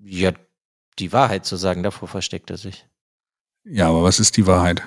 Ja, 0.00 0.32
die 0.98 1.12
Wahrheit 1.12 1.46
zu 1.46 1.56
sagen, 1.56 1.82
davor 1.82 2.08
versteckt 2.08 2.50
er 2.50 2.56
sich. 2.56 2.86
Ja, 3.64 3.88
aber 3.88 4.02
was 4.02 4.20
ist 4.20 4.36
die 4.36 4.46
Wahrheit? 4.46 4.82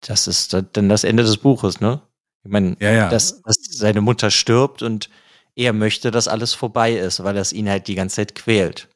Das 0.00 0.26
ist 0.26 0.54
dann 0.54 0.88
das 0.88 1.04
Ende 1.04 1.22
des 1.22 1.36
Buches, 1.36 1.80
ne? 1.80 2.02
Ich 2.42 2.50
meine, 2.50 2.76
ja, 2.80 2.90
ja. 2.90 3.08
Dass, 3.10 3.42
dass 3.42 3.56
seine 3.70 4.00
Mutter 4.00 4.30
stirbt 4.30 4.82
und 4.82 5.10
er 5.54 5.72
möchte, 5.72 6.10
dass 6.10 6.28
alles 6.28 6.54
vorbei 6.54 6.94
ist, 6.94 7.22
weil 7.22 7.34
das 7.34 7.52
ihn 7.52 7.68
halt 7.68 7.86
die 7.86 7.94
ganze 7.94 8.16
Zeit 8.16 8.34
quält. 8.34 8.88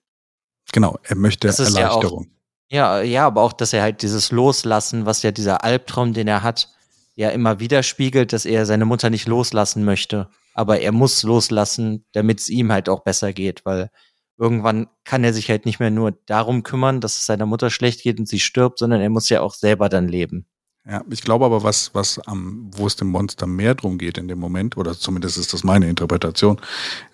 Genau, 0.73 0.99
er 1.03 1.17
möchte 1.17 1.47
das 1.47 1.59
Erleichterung. 1.59 2.25
Ja, 2.25 2.31
auch, 2.31 2.34
ja, 2.71 3.03
ja, 3.03 3.27
aber 3.27 3.43
auch, 3.43 3.53
dass 3.53 3.73
er 3.73 3.83
halt 3.83 4.03
dieses 4.03 4.31
Loslassen, 4.31 5.07
was 5.07 5.23
ja 5.23 5.31
dieser 5.31 5.65
Albtraum, 5.65 6.13
den 6.13 6.29
er 6.29 6.43
hat, 6.43 6.69
ja 7.15 7.31
immer 7.31 7.61
widerspiegelt, 7.61 8.33
dass 8.33 8.45
er 8.45 8.67
seine 8.67 8.85
Mutter 8.85 9.11
nicht 9.11 9.29
loslassen 9.29 9.85
möchte. 9.85 10.29
Aber 10.55 10.81
er 10.81 10.93
muss 10.93 11.23
loslassen, 11.23 12.05
damit 12.13 12.41
es 12.41 12.49
ihm 12.49 12.73
halt 12.73 12.89
auch 12.89 13.05
besser 13.05 13.33
geht, 13.33 13.65
weil 13.65 13.91
irgendwann 14.37 14.89
kann 15.05 15.25
er 15.25 15.33
sich 15.33 15.49
halt 15.49 15.65
nicht 15.65 15.79
mehr 15.79 15.91
nur 15.91 16.13
darum 16.27 16.63
kümmern, 16.63 17.01
dass 17.01 17.17
es 17.17 17.27
seiner 17.27 17.47
Mutter 17.47 17.71
schlecht 17.71 18.03
geht 18.03 18.19
und 18.19 18.29
sie 18.29 18.41
stirbt, 18.41 18.79
sondern 18.79 19.01
er 19.01 19.11
muss 19.11 19.29
ja 19.29 19.41
auch 19.41 19.55
selber 19.55 19.89
dann 19.89 20.09
leben. 20.09 20.47
Ja, 20.87 21.03
ich 21.11 21.23
glaube 21.23 21.47
aber, 21.47 21.63
was, 21.63 21.95
was 21.95 22.19
am, 22.27 22.71
wo 22.75 22.87
es 22.87 22.97
dem 22.97 23.09
Monster 23.09 23.47
mehr 23.47 23.75
drum 23.75 23.97
geht 23.97 24.19
in 24.19 24.29
dem 24.29 24.39
Moment, 24.39 24.77
oder 24.77 24.99
zumindest 24.99 25.39
ist 25.39 25.53
das 25.53 25.65
meine 25.65 25.89
Interpretation, 25.89 26.61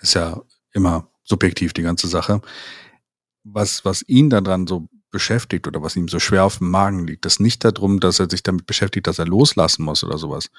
ist 0.00 0.14
ja 0.14 0.40
immer 0.72 1.08
subjektiv 1.22 1.72
die 1.72 1.82
ganze 1.82 2.08
Sache. 2.08 2.40
Was, 3.44 3.84
was 3.84 4.02
ihn 4.08 4.28
daran 4.28 4.66
so 4.66 4.88
beschäftigt 5.10 5.66
oder 5.66 5.82
was 5.82 5.96
ihm 5.96 6.08
so 6.08 6.18
schwer 6.18 6.44
auf 6.44 6.58
dem 6.58 6.70
Magen 6.70 7.06
liegt, 7.06 7.26
ist 7.26 7.40
nicht 7.40 7.64
darum, 7.64 8.00
dass 8.00 8.20
er 8.20 8.30
sich 8.30 8.42
damit 8.42 8.66
beschäftigt, 8.66 9.06
dass 9.06 9.18
er 9.18 9.26
loslassen 9.26 9.84
muss 9.84 10.04
oder 10.04 10.18
sowas, 10.18 10.50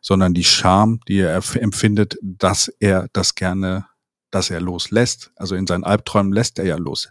sondern 0.00 0.34
die 0.34 0.44
Scham, 0.44 1.00
die 1.08 1.20
er 1.20 1.42
empfindet, 1.56 2.16
dass 2.22 2.68
er 2.80 3.08
das 3.12 3.34
gerne, 3.34 3.86
dass 4.30 4.50
er 4.50 4.60
loslässt. 4.60 5.30
Also 5.36 5.54
in 5.54 5.66
seinen 5.66 5.84
Albträumen 5.84 6.32
lässt 6.32 6.58
er 6.58 6.66
ja 6.66 6.76
los. 6.76 7.08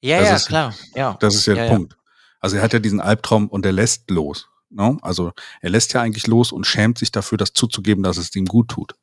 Ja, 0.00 0.20
das 0.20 0.28
ja, 0.28 0.36
ist, 0.36 0.46
klar. 0.46 0.74
Ja. 0.94 1.16
Das 1.20 1.34
ist 1.34 1.46
ja, 1.46 1.54
ja 1.54 1.62
der 1.64 1.70
Punkt. 1.70 1.96
Also 2.40 2.56
er 2.56 2.62
hat 2.62 2.72
ja 2.72 2.78
diesen 2.78 3.00
Albtraum 3.00 3.48
und 3.48 3.66
er 3.66 3.72
lässt 3.72 4.10
los. 4.10 4.48
No? 4.70 4.92
Ne? 4.92 4.98
Also 5.02 5.32
er 5.60 5.70
lässt 5.70 5.92
ja 5.92 6.02
eigentlich 6.02 6.26
los 6.26 6.52
und 6.52 6.66
schämt 6.66 6.98
sich 6.98 7.10
dafür, 7.10 7.38
das 7.38 7.52
zuzugeben, 7.52 8.02
dass 8.02 8.16
es 8.16 8.34
ihm 8.36 8.46
gut 8.46 8.68
tut. 8.68 8.94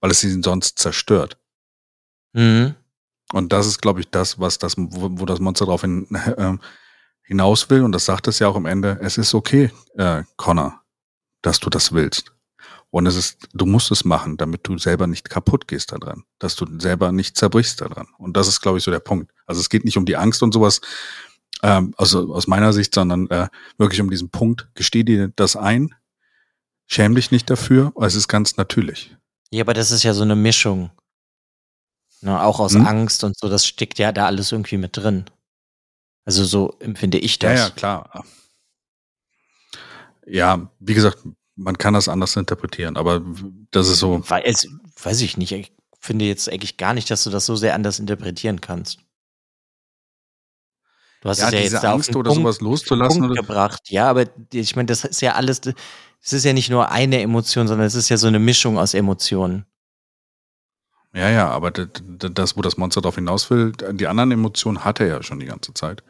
Weil 0.00 0.10
es 0.10 0.22
ihn 0.22 0.42
sonst 0.42 0.78
zerstört. 0.78 1.38
Mhm. 2.32 2.74
Und 3.32 3.52
das 3.52 3.66
ist, 3.66 3.80
glaube 3.82 4.00
ich, 4.00 4.10
das, 4.10 4.38
was 4.38 4.58
das, 4.58 4.74
wo, 4.76 5.08
wo 5.20 5.26
das 5.26 5.40
Monster 5.40 5.66
darauf 5.66 5.82
hin, 5.82 6.06
äh, 6.36 6.56
hinaus 7.22 7.68
will. 7.70 7.82
Und 7.82 7.92
das 7.92 8.04
sagt 8.04 8.28
es 8.28 8.38
ja 8.38 8.48
auch 8.48 8.56
am 8.56 8.66
Ende. 8.66 8.98
Es 9.00 9.18
ist 9.18 9.34
okay, 9.34 9.70
äh, 9.96 10.22
Connor, 10.36 10.80
dass 11.42 11.60
du 11.60 11.70
das 11.70 11.92
willst. 11.92 12.32
Und 12.90 13.06
es 13.06 13.16
ist, 13.16 13.48
du 13.52 13.66
musst 13.66 13.90
es 13.90 14.04
machen, 14.04 14.38
damit 14.38 14.66
du 14.66 14.78
selber 14.78 15.06
nicht 15.06 15.28
kaputt 15.28 15.68
gehst 15.68 15.92
daran, 15.92 16.24
dass 16.38 16.56
du 16.56 16.66
selber 16.78 17.12
nicht 17.12 17.36
zerbrichst 17.36 17.82
daran. 17.82 18.06
Und 18.16 18.36
das 18.36 18.48
ist, 18.48 18.62
glaube 18.62 18.78
ich, 18.78 18.84
so 18.84 18.90
der 18.90 19.00
Punkt. 19.00 19.30
Also 19.46 19.60
es 19.60 19.68
geht 19.68 19.84
nicht 19.84 19.98
um 19.98 20.06
die 20.06 20.16
Angst 20.16 20.42
und 20.42 20.54
sowas, 20.54 20.80
ähm, 21.62 21.92
also 21.98 22.32
aus 22.32 22.46
meiner 22.46 22.72
Sicht, 22.72 22.94
sondern 22.94 23.28
äh, 23.28 23.48
wirklich 23.76 24.00
um 24.00 24.08
diesen 24.08 24.30
Punkt, 24.30 24.68
gesteh 24.74 25.04
dir 25.04 25.28
das 25.36 25.54
ein, 25.54 25.94
schäm 26.86 27.14
dich 27.14 27.30
nicht 27.30 27.50
dafür, 27.50 27.92
es 28.00 28.14
ist 28.14 28.28
ganz 28.28 28.56
natürlich. 28.56 29.14
Ja, 29.50 29.64
aber 29.64 29.74
das 29.74 29.90
ist 29.90 30.02
ja 30.02 30.14
so 30.14 30.22
eine 30.22 30.36
Mischung. 30.36 30.90
Ne, 32.20 32.42
auch 32.42 32.58
aus 32.58 32.74
hm? 32.74 32.86
Angst 32.86 33.22
und 33.22 33.38
so, 33.38 33.48
das 33.48 33.66
steckt 33.66 33.98
ja 33.98 34.10
da 34.10 34.26
alles 34.26 34.50
irgendwie 34.50 34.76
mit 34.76 34.96
drin. 34.96 35.24
Also 36.24 36.44
so 36.44 36.76
empfinde 36.80 37.18
ich 37.18 37.38
das. 37.38 37.58
Ja, 37.58 37.64
ja, 37.66 37.70
klar. 37.70 38.24
Ja, 40.26 40.70
wie 40.80 40.94
gesagt, 40.94 41.18
man 41.54 41.78
kann 41.78 41.94
das 41.94 42.08
anders 42.08 42.36
interpretieren, 42.36 42.96
aber 42.96 43.22
das 43.70 43.88
ist 43.88 44.00
so. 44.00 44.28
Weiß, 44.28 44.66
weiß 45.02 45.20
ich 45.22 45.36
nicht. 45.36 45.52
Ich 45.52 45.72
finde 46.00 46.24
jetzt 46.24 46.48
eigentlich 46.50 46.76
gar 46.76 46.94
nicht, 46.94 47.10
dass 47.10 47.24
du 47.24 47.30
das 47.30 47.46
so 47.46 47.56
sehr 47.56 47.74
anders 47.74 47.98
interpretieren 47.98 48.60
kannst. 48.60 48.98
Du 51.20 51.28
hast 51.28 51.38
ja, 51.40 51.48
es 51.48 51.52
ja 51.52 51.60
jetzt 51.60 51.84
Angst 51.84 52.14
oder 52.14 52.30
Punkt, 52.30 52.42
sowas 52.42 52.60
loszulassen 52.60 53.20
Punkt 53.20 53.32
oder? 53.32 53.42
gebracht. 53.42 53.90
Ja, 53.90 54.08
aber 54.08 54.26
ich 54.52 54.76
meine, 54.76 54.86
das 54.86 55.04
ist 55.04 55.20
ja 55.20 55.34
alles, 55.34 55.60
es 56.22 56.32
ist 56.32 56.44
ja 56.44 56.52
nicht 56.52 56.70
nur 56.70 56.90
eine 56.90 57.20
Emotion, 57.20 57.66
sondern 57.66 57.86
es 57.86 57.94
ist 57.94 58.08
ja 58.08 58.16
so 58.16 58.28
eine 58.28 58.38
Mischung 58.38 58.78
aus 58.78 58.94
Emotionen. 58.94 59.66
Ja, 61.14 61.30
ja, 61.30 61.48
aber 61.48 61.70
das, 61.70 62.56
wo 62.56 62.62
das 62.62 62.76
Monster 62.76 63.00
darauf 63.00 63.14
hinaus 63.14 63.50
will, 63.50 63.72
die 63.72 64.06
anderen 64.06 64.30
Emotionen 64.30 64.84
hat 64.84 65.00
er 65.00 65.06
ja 65.06 65.22
schon 65.22 65.40
die 65.40 65.46
ganze 65.46 65.72
Zeit. 65.74 66.02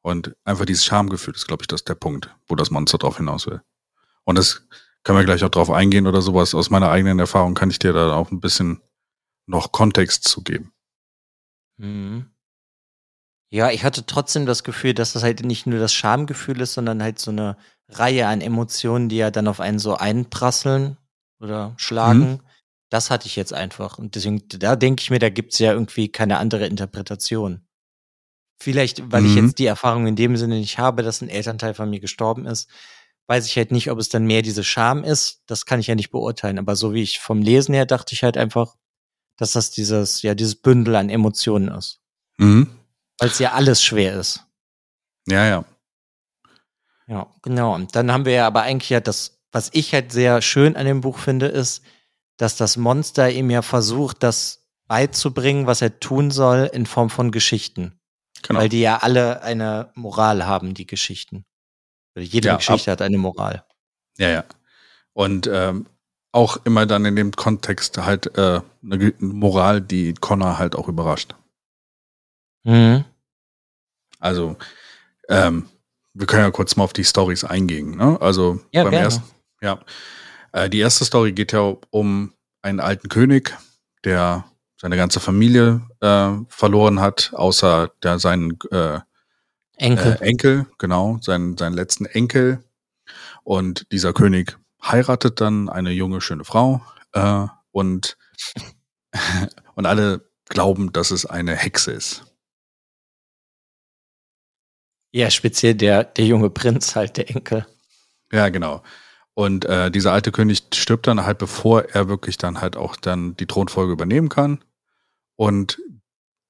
Und 0.00 0.36
einfach 0.44 0.64
dieses 0.64 0.84
Schamgefühl 0.84 1.34
ist, 1.34 1.48
glaube 1.48 1.62
ich, 1.64 1.66
das 1.66 1.80
ist 1.80 1.88
der 1.88 1.96
Punkt, 1.96 2.34
wo 2.46 2.54
das 2.54 2.70
Monster 2.70 2.98
darauf 2.98 3.16
hinaus 3.16 3.46
will. 3.46 3.60
Und 4.24 4.38
das 4.38 4.62
können 5.02 5.18
wir 5.18 5.24
gleich 5.24 5.42
auch 5.42 5.48
drauf 5.48 5.70
eingehen 5.70 6.06
oder 6.06 6.22
sowas. 6.22 6.54
Aus 6.54 6.70
meiner 6.70 6.90
eigenen 6.90 7.18
Erfahrung 7.18 7.54
kann 7.54 7.70
ich 7.70 7.78
dir 7.78 7.92
da 7.92 8.14
auch 8.14 8.30
ein 8.30 8.40
bisschen 8.40 8.80
noch 9.46 9.72
Kontext 9.72 10.24
zu 10.24 10.42
geben. 10.42 10.72
Mhm. 11.78 12.30
Ja, 13.50 13.70
ich 13.70 13.82
hatte 13.82 14.04
trotzdem 14.04 14.46
das 14.46 14.62
Gefühl, 14.62 14.94
dass 14.94 15.14
das 15.14 15.22
halt 15.22 15.44
nicht 15.44 15.66
nur 15.66 15.78
das 15.78 15.94
Schamgefühl 15.94 16.60
ist, 16.60 16.74
sondern 16.74 17.02
halt 17.02 17.18
so 17.18 17.30
eine 17.30 17.56
Reihe 17.88 18.28
an 18.28 18.42
Emotionen, 18.42 19.08
die 19.08 19.16
ja 19.16 19.30
dann 19.30 19.48
auf 19.48 19.60
einen 19.60 19.78
so 19.78 19.96
einprasseln 19.96 20.98
oder 21.40 21.72
schlagen. 21.78 22.32
Mhm. 22.32 22.40
Das 22.90 23.10
hatte 23.10 23.26
ich 23.26 23.36
jetzt 23.36 23.52
einfach. 23.52 23.98
Und 23.98 24.14
deswegen, 24.14 24.42
da 24.48 24.76
denke 24.76 25.02
ich 25.02 25.10
mir, 25.10 25.18
da 25.18 25.28
gibt's 25.28 25.58
ja 25.58 25.72
irgendwie 25.72 26.08
keine 26.08 26.38
andere 26.38 26.66
Interpretation. 26.66 27.66
Vielleicht, 28.60 29.12
weil 29.12 29.22
mhm. 29.22 29.28
ich 29.28 29.34
jetzt 29.36 29.58
die 29.58 29.66
Erfahrung 29.66 30.06
in 30.06 30.16
dem 30.16 30.36
Sinne 30.36 30.58
nicht 30.58 30.78
habe, 30.78 31.02
dass 31.02 31.20
ein 31.20 31.28
Elternteil 31.28 31.74
von 31.74 31.90
mir 31.90 32.00
gestorben 32.00 32.46
ist, 32.46 32.68
weiß 33.28 33.46
ich 33.46 33.56
halt 33.56 33.70
nicht, 33.70 33.90
ob 33.90 33.98
es 33.98 34.08
dann 34.08 34.26
mehr 34.26 34.42
diese 34.42 34.64
Scham 34.64 35.04
ist. 35.04 35.42
Das 35.46 35.66
kann 35.66 35.80
ich 35.80 35.86
ja 35.86 35.94
nicht 35.94 36.10
beurteilen. 36.10 36.58
Aber 36.58 36.74
so 36.74 36.94
wie 36.94 37.02
ich 37.02 37.20
vom 37.20 37.42
Lesen 37.42 37.74
her 37.74 37.86
dachte 37.86 38.14
ich 38.14 38.24
halt 38.24 38.36
einfach, 38.36 38.74
dass 39.36 39.52
das 39.52 39.70
dieses, 39.70 40.22
ja, 40.22 40.34
dieses 40.34 40.56
Bündel 40.56 40.96
an 40.96 41.10
Emotionen 41.10 41.68
ist. 41.68 42.00
Mhm. 42.38 42.68
Weil 43.18 43.28
es 43.28 43.38
ja 43.38 43.52
alles 43.52 43.82
schwer 43.82 44.18
ist. 44.18 44.44
Ja, 45.28 45.46
ja. 45.46 45.64
Ja, 47.06 47.26
genau. 47.42 47.74
Und 47.74 47.94
dann 47.94 48.10
haben 48.10 48.24
wir 48.24 48.32
ja 48.32 48.46
aber 48.46 48.62
eigentlich 48.62 48.90
ja 48.90 49.00
das, 49.00 49.40
was 49.52 49.70
ich 49.72 49.92
halt 49.92 50.10
sehr 50.10 50.42
schön 50.42 50.76
an 50.76 50.86
dem 50.86 51.00
Buch 51.00 51.18
finde, 51.18 51.46
ist, 51.46 51.82
dass 52.38 52.56
das 52.56 52.78
Monster 52.78 53.30
ihm 53.30 53.50
ja 53.50 53.60
versucht, 53.62 54.22
das 54.22 54.64
beizubringen, 54.86 55.66
was 55.66 55.82
er 55.82 56.00
tun 56.00 56.30
soll, 56.30 56.70
in 56.72 56.86
Form 56.86 57.10
von 57.10 57.30
Geschichten. 57.30 58.00
Genau. 58.42 58.60
Weil 58.60 58.68
die 58.68 58.80
ja 58.80 58.98
alle 58.98 59.42
eine 59.42 59.92
Moral 59.94 60.46
haben, 60.46 60.72
die 60.72 60.86
Geschichten. 60.86 61.44
Jede 62.16 62.48
ja, 62.48 62.56
Geschichte 62.56 62.90
hat 62.90 63.02
eine 63.02 63.18
Moral. 63.18 63.64
Ja, 64.16 64.28
ja. 64.30 64.44
Und 65.12 65.48
ähm, 65.52 65.86
auch 66.32 66.58
immer 66.64 66.86
dann 66.86 67.04
in 67.04 67.16
dem 67.16 67.32
Kontext 67.32 67.98
halt 67.98 68.38
äh, 68.38 68.60
eine 68.82 69.12
Moral, 69.18 69.80
die 69.80 70.14
Connor 70.14 70.58
halt 70.58 70.76
auch 70.76 70.88
überrascht. 70.88 71.34
Mhm. 72.64 73.04
Also, 74.20 74.56
ähm, 75.28 75.68
wir 76.14 76.26
können 76.26 76.44
ja 76.44 76.50
kurz 76.50 76.76
mal 76.76 76.84
auf 76.84 76.92
die 76.92 77.04
Stories 77.04 77.44
eingehen. 77.44 77.96
Ne? 77.96 78.18
Also 78.20 78.60
ja, 78.72 78.82
beim 78.82 78.92
gerne. 78.92 79.04
ersten, 79.04 79.24
ja. 79.60 79.80
Äh, 80.58 80.70
die 80.70 80.80
erste 80.80 81.04
Story 81.04 81.32
geht 81.32 81.52
ja 81.52 81.76
um 81.90 82.32
einen 82.62 82.80
alten 82.80 83.08
König, 83.08 83.56
der 84.04 84.44
seine 84.76 84.96
ganze 84.96 85.20
Familie 85.20 85.82
äh, 86.00 86.32
verloren 86.48 87.00
hat, 87.00 87.32
außer 87.34 87.92
der 88.02 88.18
seinen 88.18 88.58
äh, 88.70 89.00
Enkel. 89.76 90.18
Äh, 90.20 90.24
Enkel, 90.24 90.66
genau, 90.78 91.18
seinen, 91.20 91.56
seinen 91.56 91.74
letzten 91.74 92.06
Enkel. 92.06 92.64
Und 93.44 93.90
dieser 93.92 94.12
König 94.12 94.58
heiratet 94.82 95.40
dann 95.40 95.68
eine 95.68 95.90
junge, 95.90 96.20
schöne 96.20 96.44
Frau 96.44 96.82
äh, 97.12 97.46
und, 97.70 98.16
und 99.74 99.86
alle 99.86 100.28
glauben, 100.48 100.92
dass 100.92 101.10
es 101.10 101.26
eine 101.26 101.54
Hexe 101.56 101.92
ist. 101.92 102.24
Ja, 105.10 105.30
speziell 105.30 105.74
der, 105.74 106.04
der 106.04 106.26
junge 106.26 106.50
Prinz, 106.50 106.94
halt 106.94 107.16
der 107.16 107.30
Enkel. 107.30 107.66
Ja, 108.30 108.50
genau. 108.50 108.82
Und 109.38 109.66
äh, 109.66 109.92
dieser 109.92 110.12
alte 110.12 110.32
König 110.32 110.64
stirbt 110.74 111.06
dann 111.06 111.24
halt, 111.24 111.38
bevor 111.38 111.84
er 111.84 112.08
wirklich 112.08 112.38
dann 112.38 112.60
halt 112.60 112.76
auch 112.76 112.96
dann 112.96 113.36
die 113.36 113.46
Thronfolge 113.46 113.92
übernehmen 113.92 114.28
kann. 114.28 114.64
Und 115.36 115.80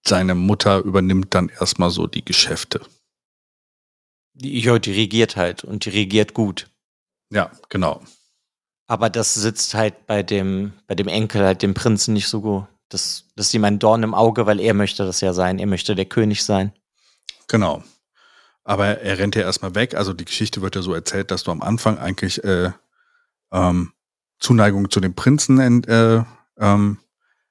seine 0.07 0.35
Mutter 0.35 0.79
übernimmt 0.79 1.35
dann 1.35 1.51
erstmal 1.51 1.91
so 1.91 2.07
die 2.07 2.25
Geschäfte. 2.25 2.81
Die, 4.33 4.59
ja, 4.61 4.79
die 4.79 4.93
regiert 4.93 5.37
halt 5.37 5.65
und 5.65 5.85
die 5.85 5.91
regiert 5.91 6.33
gut. 6.33 6.71
Ja, 7.31 7.53
genau. 7.69 8.01
Aber 8.87 9.11
das 9.11 9.35
sitzt 9.35 9.75
halt 9.75 10.07
bei 10.07 10.23
dem, 10.23 10.73
bei 10.87 10.95
dem 10.95 11.09
Enkel, 11.09 11.45
halt 11.45 11.61
dem 11.61 11.75
Prinzen 11.75 12.15
nicht 12.15 12.29
so 12.29 12.41
gut. 12.41 12.65
Das, 12.89 13.27
das 13.37 13.49
ist 13.49 13.55
ihm 13.55 13.65
ein 13.65 13.79
Dorn 13.79 14.03
im 14.03 14.15
Auge, 14.15 14.47
weil 14.47 14.61
er 14.61 14.73
möchte 14.73 15.05
das 15.05 15.21
ja 15.21 15.35
sein. 15.35 15.59
Er 15.59 15.67
möchte 15.67 15.95
der 15.95 16.07
König 16.07 16.43
sein. 16.43 16.73
Genau. 17.49 17.85
Aber 18.69 19.01
er 19.01 19.19
rennt 19.19 19.35
ja 19.35 19.41
erstmal 19.41 19.75
weg. 19.75 19.95
Also 19.95 20.13
die 20.13 20.27
Geschichte 20.27 20.61
wird 20.61 20.77
ja 20.77 20.83
so 20.83 20.93
erzählt, 20.93 21.31
dass 21.31 21.43
du 21.43 21.51
am 21.51 21.63
Anfang 21.63 21.97
eigentlich 21.97 22.45
äh, 22.45 22.71
ähm, 23.51 23.93
Zuneigung 24.41 24.91
zu 24.91 25.01
dem 25.01 25.15
Prinzen 25.15 25.83
äh, 25.85 26.23
ähm, 26.59 26.99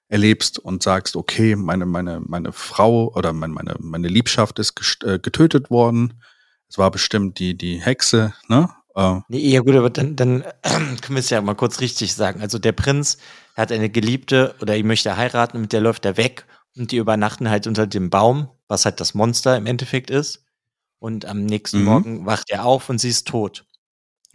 erlebst 0.09 0.59
und 0.59 0.84
sagst, 0.84 1.15
okay, 1.15 1.55
meine, 1.55 1.88
meine, 1.88 2.22
meine 2.24 2.51
Frau 2.51 3.11
oder 3.15 3.34
meine, 3.34 3.51
meine, 3.51 3.76
meine 3.80 4.09
Liebschaft 4.09 4.59
ist 4.59 5.03
äh, 5.03 5.18
getötet 5.18 5.72
worden. 5.72 6.22
Es 6.70 6.78
war 6.78 6.91
bestimmt 6.91 7.39
die, 7.39 7.57
die 7.57 7.82
Hexe, 7.82 8.36
ne? 8.47 8.70
Äh, 8.93 9.22
nee, 9.28 9.39
ja 9.39 9.61
gut, 9.61 9.74
aber 9.74 9.89
dann, 9.89 10.15
dann 10.15 10.43
können 10.61 11.01
wir 11.09 11.18
es 11.18 11.32
ja 11.32 11.41
mal 11.41 11.55
kurz 11.55 11.80
richtig 11.80 12.13
sagen. 12.13 12.41
Also 12.41 12.59
der 12.59 12.74
Prinz 12.74 13.18
hat 13.55 13.72
eine 13.72 13.89
Geliebte 13.89 14.53
oder 14.61 14.78
ich 14.78 14.84
möchte 14.84 15.18
heiraten, 15.18 15.61
mit 15.61 15.74
der 15.74 15.82
läuft 15.82 16.05
er 16.05 16.15
weg 16.15 16.45
und 16.76 16.91
die 16.91 16.97
übernachten 16.97 17.49
halt 17.49 17.65
unter 17.65 17.88
dem 17.88 18.11
Baum, 18.11 18.49
was 18.68 18.86
halt 18.86 18.99
das 18.99 19.15
Monster 19.15 19.57
im 19.57 19.65
Endeffekt 19.65 20.11
ist. 20.11 20.43
Und 20.99 21.25
am 21.25 21.45
nächsten 21.45 21.79
mhm. 21.79 21.85
Morgen 21.85 22.25
wacht 22.25 22.49
er 22.49 22.65
auf 22.65 22.89
und 22.89 22.99
sie 22.99 23.09
ist 23.09 23.27
tot. 23.27 23.65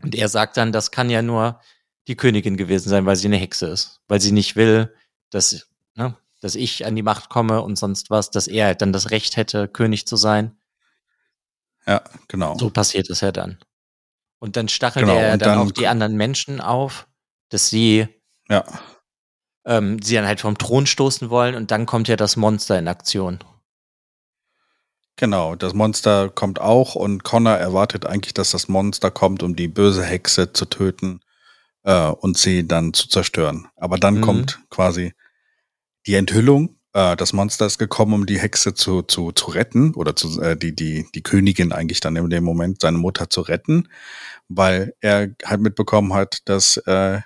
Und 0.02 0.14
er 0.14 0.28
sagt 0.28 0.56
dann, 0.56 0.72
das 0.72 0.90
kann 0.90 1.10
ja 1.10 1.22
nur 1.22 1.60
die 2.08 2.16
Königin 2.16 2.56
gewesen 2.56 2.88
sein, 2.88 3.06
weil 3.06 3.16
sie 3.16 3.28
eine 3.28 3.36
Hexe 3.36 3.66
ist. 3.66 4.00
Weil 4.08 4.20
sie 4.20 4.32
nicht 4.32 4.56
will, 4.56 4.94
dass, 5.30 5.68
ne, 5.94 6.16
dass 6.40 6.54
ich 6.54 6.84
an 6.86 6.96
die 6.96 7.02
Macht 7.02 7.28
komme 7.28 7.62
und 7.62 7.76
sonst 7.76 8.10
was, 8.10 8.30
dass 8.30 8.48
er 8.48 8.66
halt 8.66 8.82
dann 8.82 8.92
das 8.92 9.10
Recht 9.10 9.36
hätte, 9.36 9.68
König 9.68 10.06
zu 10.06 10.16
sein. 10.16 10.56
Ja, 11.86 12.02
genau. 12.28 12.56
So 12.58 12.70
passiert 12.70 13.10
es 13.10 13.20
ja 13.20 13.32
dann. 13.32 13.58
Und 14.38 14.56
dann 14.56 14.68
stachelt 14.68 15.06
genau, 15.06 15.18
er 15.18 15.38
dann, 15.38 15.50
dann, 15.50 15.58
auch 15.58 15.72
die 15.72 15.86
anderen 15.86 16.16
Menschen 16.16 16.60
auf, 16.60 17.06
dass 17.48 17.70
sie 17.70 18.08
ja. 18.48 18.64
ähm, 19.64 20.02
sie 20.02 20.16
dann 20.16 20.26
halt 20.26 20.40
vom 20.40 20.58
Thron 20.58 20.86
stoßen 20.86 21.30
wollen 21.30 21.54
und 21.54 21.70
dann 21.70 21.86
kommt 21.86 22.08
ja 22.08 22.16
das 22.16 22.36
Monster 22.36 22.78
in 22.78 22.88
Aktion. 22.88 23.38
Genau, 25.16 25.54
das 25.54 25.74
Monster 25.74 26.30
kommt 26.30 26.60
auch 26.60 26.94
und 26.94 27.22
Connor 27.22 27.56
erwartet 27.56 28.06
eigentlich, 28.06 28.34
dass 28.34 28.52
das 28.52 28.68
Monster 28.68 29.10
kommt, 29.10 29.42
um 29.42 29.54
die 29.54 29.68
böse 29.68 30.04
Hexe 30.04 30.52
zu 30.52 30.64
töten 30.64 31.20
äh, 31.84 32.08
und 32.08 32.38
sie 32.38 32.66
dann 32.66 32.94
zu 32.94 33.08
zerstören. 33.08 33.68
Aber 33.76 33.98
dann 33.98 34.16
mhm. 34.16 34.20
kommt 34.22 34.60
quasi 34.70 35.12
die 36.06 36.14
Enthüllung. 36.14 36.76
Äh, 36.94 37.16
das 37.16 37.32
Monster 37.32 37.66
ist 37.66 37.78
gekommen, 37.78 38.14
um 38.14 38.26
die 38.26 38.38
Hexe 38.38 38.74
zu, 38.74 39.02
zu, 39.02 39.32
zu 39.32 39.50
retten 39.50 39.94
oder 39.94 40.16
zu, 40.16 40.40
äh, 40.40 40.56
die, 40.56 40.74
die, 40.74 41.06
die 41.14 41.22
Königin 41.22 41.72
eigentlich 41.72 42.00
dann 42.00 42.16
in 42.16 42.30
dem 42.30 42.44
Moment, 42.44 42.80
seine 42.80 42.98
Mutter 42.98 43.28
zu 43.28 43.42
retten, 43.42 43.88
weil 44.48 44.94
er 45.00 45.28
halt 45.44 45.60
mitbekommen 45.60 46.14
hat, 46.14 46.38
dass 46.46 46.78
äh, 46.78 47.20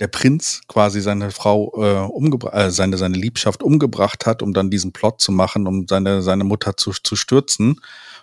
der 0.00 0.08
Prinz 0.08 0.62
quasi 0.66 1.02
seine 1.02 1.30
Frau 1.30 1.72
äh, 1.76 2.10
umgebracht, 2.10 2.54
äh, 2.54 2.70
seine, 2.70 2.96
seine 2.96 3.18
Liebschaft 3.18 3.62
umgebracht 3.62 4.24
hat, 4.24 4.42
um 4.42 4.54
dann 4.54 4.70
diesen 4.70 4.92
Plot 4.92 5.20
zu 5.20 5.30
machen, 5.30 5.66
um 5.66 5.86
seine, 5.86 6.22
seine 6.22 6.44
Mutter 6.44 6.76
zu, 6.76 6.92
zu 6.92 7.16
stürzen 7.16 7.80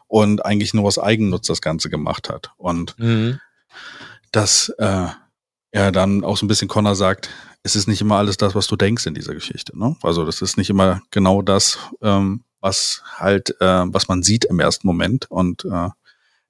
und 0.08 0.44
eigentlich 0.44 0.74
nur 0.74 0.86
aus 0.86 0.98
Eigennutz 0.98 1.48
das 1.48 1.62
Ganze 1.62 1.90
gemacht 1.90 2.30
hat. 2.30 2.52
Und 2.58 2.98
mhm. 2.98 3.40
dass 4.32 4.70
äh, 4.80 5.08
er 5.72 5.92
dann 5.92 6.24
auch 6.24 6.36
so 6.36 6.46
ein 6.46 6.50
bisschen 6.50 6.68
Connor 6.68 6.96
sagt, 6.96 7.30
es 7.62 7.76
ist 7.76 7.88
nicht 7.88 8.02
immer 8.02 8.16
alles 8.16 8.38
das, 8.38 8.56
was 8.56 8.66
du 8.66 8.76
denkst 8.76 9.06
in 9.06 9.14
dieser 9.14 9.36
Geschichte. 9.36 9.78
Ne? 9.78 9.96
Also 10.02 10.26
das 10.26 10.42
ist 10.42 10.58
nicht 10.58 10.72
immer 10.72 11.02
genau 11.12 11.44
das, 11.44 11.78
ähm, 12.02 12.44
was 12.60 13.04
halt, 13.18 13.56
äh, 13.62 13.84
was 13.86 14.08
man 14.08 14.24
sieht 14.24 14.46
im 14.46 14.60
ersten 14.60 14.88
Moment. 14.88 15.30
Und 15.30 15.64
äh, 15.66 15.90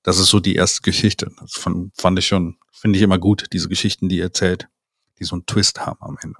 das 0.03 0.19
ist 0.19 0.27
so 0.27 0.39
die 0.39 0.55
erste 0.55 0.83
Geschichte. 0.83 1.31
Das 1.41 1.53
fand 1.53 2.19
ich 2.19 2.27
schon, 2.27 2.55
finde 2.71 2.97
ich 2.97 3.03
immer 3.03 3.17
gut, 3.17 3.47
diese 3.51 3.67
Geschichten, 3.67 4.07
die 4.07 4.19
er 4.19 4.27
erzählt 4.27 4.69
die 5.19 5.23
so 5.23 5.35
einen 5.35 5.45
Twist 5.45 5.79
haben 5.79 6.01
am 6.01 6.17
Ende. 6.21 6.39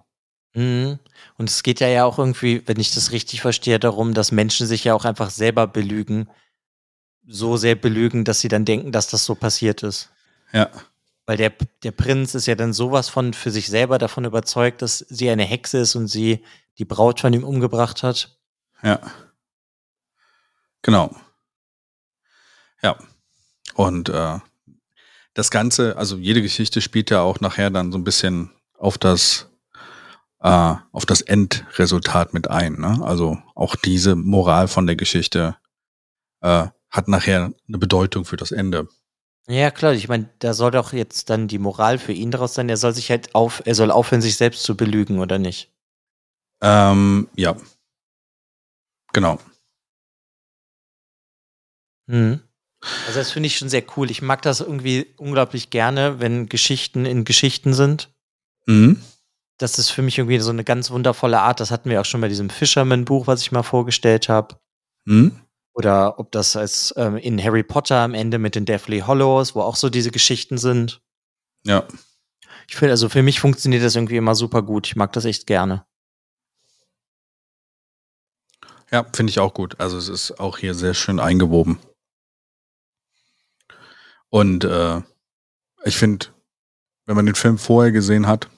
Mhm. 0.54 1.00
Und 1.38 1.50
es 1.50 1.64
geht 1.64 1.80
ja 1.80 1.88
ja 1.88 2.06
auch 2.06 2.18
irgendwie, 2.18 2.64
wenn 2.66 2.80
ich 2.80 2.94
das 2.94 3.12
richtig 3.12 3.42
verstehe, 3.42 3.80
darum, 3.80 4.14
dass 4.14 4.32
Menschen 4.32 4.66
sich 4.66 4.84
ja 4.84 4.94
auch 4.94 5.06
einfach 5.06 5.30
selber 5.30 5.68
belügen. 5.68 6.30
So 7.28 7.58
sehr 7.58 7.76
belügen, 7.76 8.24
dass 8.24 8.40
sie 8.40 8.48
dann 8.48 8.66
denken, 8.66 8.92
dass 8.92 9.08
das 9.08 9.26
so 9.26 9.36
passiert 9.36 9.84
ist. 9.84 10.10
Ja. 10.54 10.70
Weil 11.26 11.38
der, 11.38 11.52
der 11.84 11.92
Prinz 11.92 12.36
ist 12.36 12.48
ja 12.48 12.56
dann 12.56 12.74
sowas 12.74 13.10
von 13.10 13.34
für 13.34 13.52
sich 13.52 13.68
selber 13.68 13.98
davon 13.98 14.26
überzeugt, 14.26 14.82
dass 14.82 15.00
sie 15.10 15.30
eine 15.30 15.44
Hexe 15.44 15.80
ist 15.80 15.96
und 15.96 16.08
sie 16.08 16.44
die 16.78 16.86
Braut 16.86 17.20
von 17.20 17.34
ihm 17.34 17.44
umgebracht 17.44 18.02
hat. 18.02 18.38
Ja. 18.82 19.00
Genau. 20.82 21.16
Ja. 22.82 22.98
Und 23.74 24.10
äh, 24.10 24.40
das 25.34 25.52
Ganze, 25.52 25.98
also 25.98 26.18
jede 26.18 26.42
Geschichte 26.42 26.82
spielt 26.82 27.12
ja 27.12 27.22
auch 27.22 27.42
nachher 27.42 27.70
dann 27.70 27.92
so 27.92 27.98
ein 27.98 28.04
bisschen 28.04 28.50
auf 28.78 28.98
das 28.98 29.50
äh, 30.42 30.76
auf 30.92 31.06
das 31.06 31.22
Endresultat 31.22 32.34
mit 32.34 32.50
ein. 32.50 32.80
Ne? 32.80 33.00
Also 33.04 33.38
auch 33.56 33.76
diese 33.76 34.16
Moral 34.16 34.68
von 34.68 34.88
der 34.88 34.96
Geschichte 34.96 35.58
äh, 36.42 36.68
hat 36.90 37.08
nachher 37.08 37.52
eine 37.68 37.78
Bedeutung 37.78 38.26
für 38.26 38.38
das 38.38 38.52
Ende. 38.52 38.88
Ja, 39.50 39.72
klar, 39.72 39.94
ich 39.94 40.10
meine, 40.10 40.30
da 40.40 40.54
soll 40.54 40.72
doch 40.72 40.92
jetzt 40.92 41.30
dann 41.30 41.48
die 41.48 41.60
Moral 41.60 42.00
für 42.00 42.12
ihn 42.12 42.32
daraus 42.32 42.54
sein, 42.54 42.68
er 42.68 42.78
soll 42.78 42.94
sich 42.94 43.10
halt 43.10 43.34
auf, 43.34 43.62
er 43.66 43.76
soll 43.76 43.92
aufhören, 43.92 44.22
sich 44.22 44.36
selbst 44.36 44.64
zu 44.64 44.76
belügen, 44.76 45.20
oder 45.20 45.40
nicht? 45.40 45.72
Ähm, 46.62 47.30
ja. 47.36 47.56
Genau. 49.14 49.40
Hm. 52.10 52.42
Also 53.08 53.20
das 53.20 53.32
finde 53.32 53.48
ich 53.48 53.58
schon 53.58 53.70
sehr 53.70 53.84
cool. 53.96 54.12
Ich 54.12 54.22
mag 54.22 54.42
das 54.42 54.60
irgendwie 54.60 55.14
unglaublich 55.18 55.70
gerne, 55.70 56.20
wenn 56.20 56.48
Geschichten 56.48 57.06
in 57.06 57.24
Geschichten 57.24 57.74
sind. 57.74 58.10
Mhm. 58.68 59.02
Das 59.58 59.80
ist 59.80 59.90
für 59.90 60.04
mich 60.04 60.20
irgendwie 60.20 60.40
so 60.40 60.52
eine 60.52 60.64
ganz 60.64 60.92
wundervolle 60.92 61.40
Art. 61.40 61.60
Das 61.60 61.72
hatten 61.72 61.90
wir 61.90 62.00
auch 62.00 62.06
schon 62.06 62.22
bei 62.22 62.28
diesem 62.28 62.52
Fisherman-Buch, 62.52 63.26
was 63.26 63.42
ich 63.42 63.52
mal 63.52 63.64
vorgestellt 63.64 64.30
habe. 64.30 64.60
Mhm. 65.06 65.42
Oder 65.74 66.20
ob 66.20 66.32
das 66.32 66.56
als 66.56 66.94
ähm, 66.98 67.18
in 67.18 67.44
Harry 67.44 67.64
Potter 67.64 67.98
am 67.98 68.14
Ende 68.14 68.38
mit 68.38 68.56
den 68.56 68.66
Deathly 68.66 69.00
Hollows, 69.02 69.56
wo 69.56 69.62
auch 69.62 69.76
so 69.76 69.90
diese 69.90 70.12
Geschichten 70.12 70.58
sind. 70.58 71.02
Ja. 71.66 71.88
Ich 72.68 72.76
finde, 72.76 72.92
also 72.92 73.10
für 73.10 73.24
mich 73.24 73.40
funktioniert 73.40 73.84
das 73.84 73.96
irgendwie 73.96 74.18
immer 74.18 74.36
super 74.36 74.62
gut. 74.62 74.88
Ich 74.88 74.96
mag 74.96 75.14
das 75.14 75.26
echt 75.26 75.48
gerne. 75.48 75.86
Ja, 78.92 79.06
finde 79.14 79.32
ich 79.32 79.40
auch 79.40 79.54
gut. 79.54 79.80
Also 79.80 79.98
es 79.98 80.08
ist 80.08 80.40
auch 80.40 80.58
hier 80.58 80.74
sehr 80.74 80.94
schön 80.94 81.20
eingewoben. 81.20 81.80
Und 84.30 84.64
äh, 84.66 85.02
ich 85.84 85.98
finde, 85.98 86.28
wenn 87.06 87.16
man 87.16 87.26
den 87.26 87.36
Film 87.36 87.58
vorher 87.58 87.92
gesehen 87.92 88.28
hat, 88.28 88.50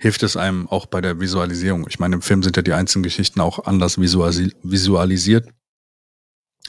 hilft 0.00 0.22
es 0.22 0.36
einem 0.36 0.66
auch 0.66 0.86
bei 0.86 1.02
der 1.02 1.20
Visualisierung. 1.20 1.86
Ich 1.88 1.98
meine, 1.98 2.16
im 2.16 2.22
Film 2.22 2.42
sind 2.42 2.56
ja 2.56 2.62
die 2.62 2.72
einzelnen 2.72 3.02
Geschichten 3.02 3.38
auch 3.40 3.66
anders 3.66 4.00
visualisiert. 4.00 5.52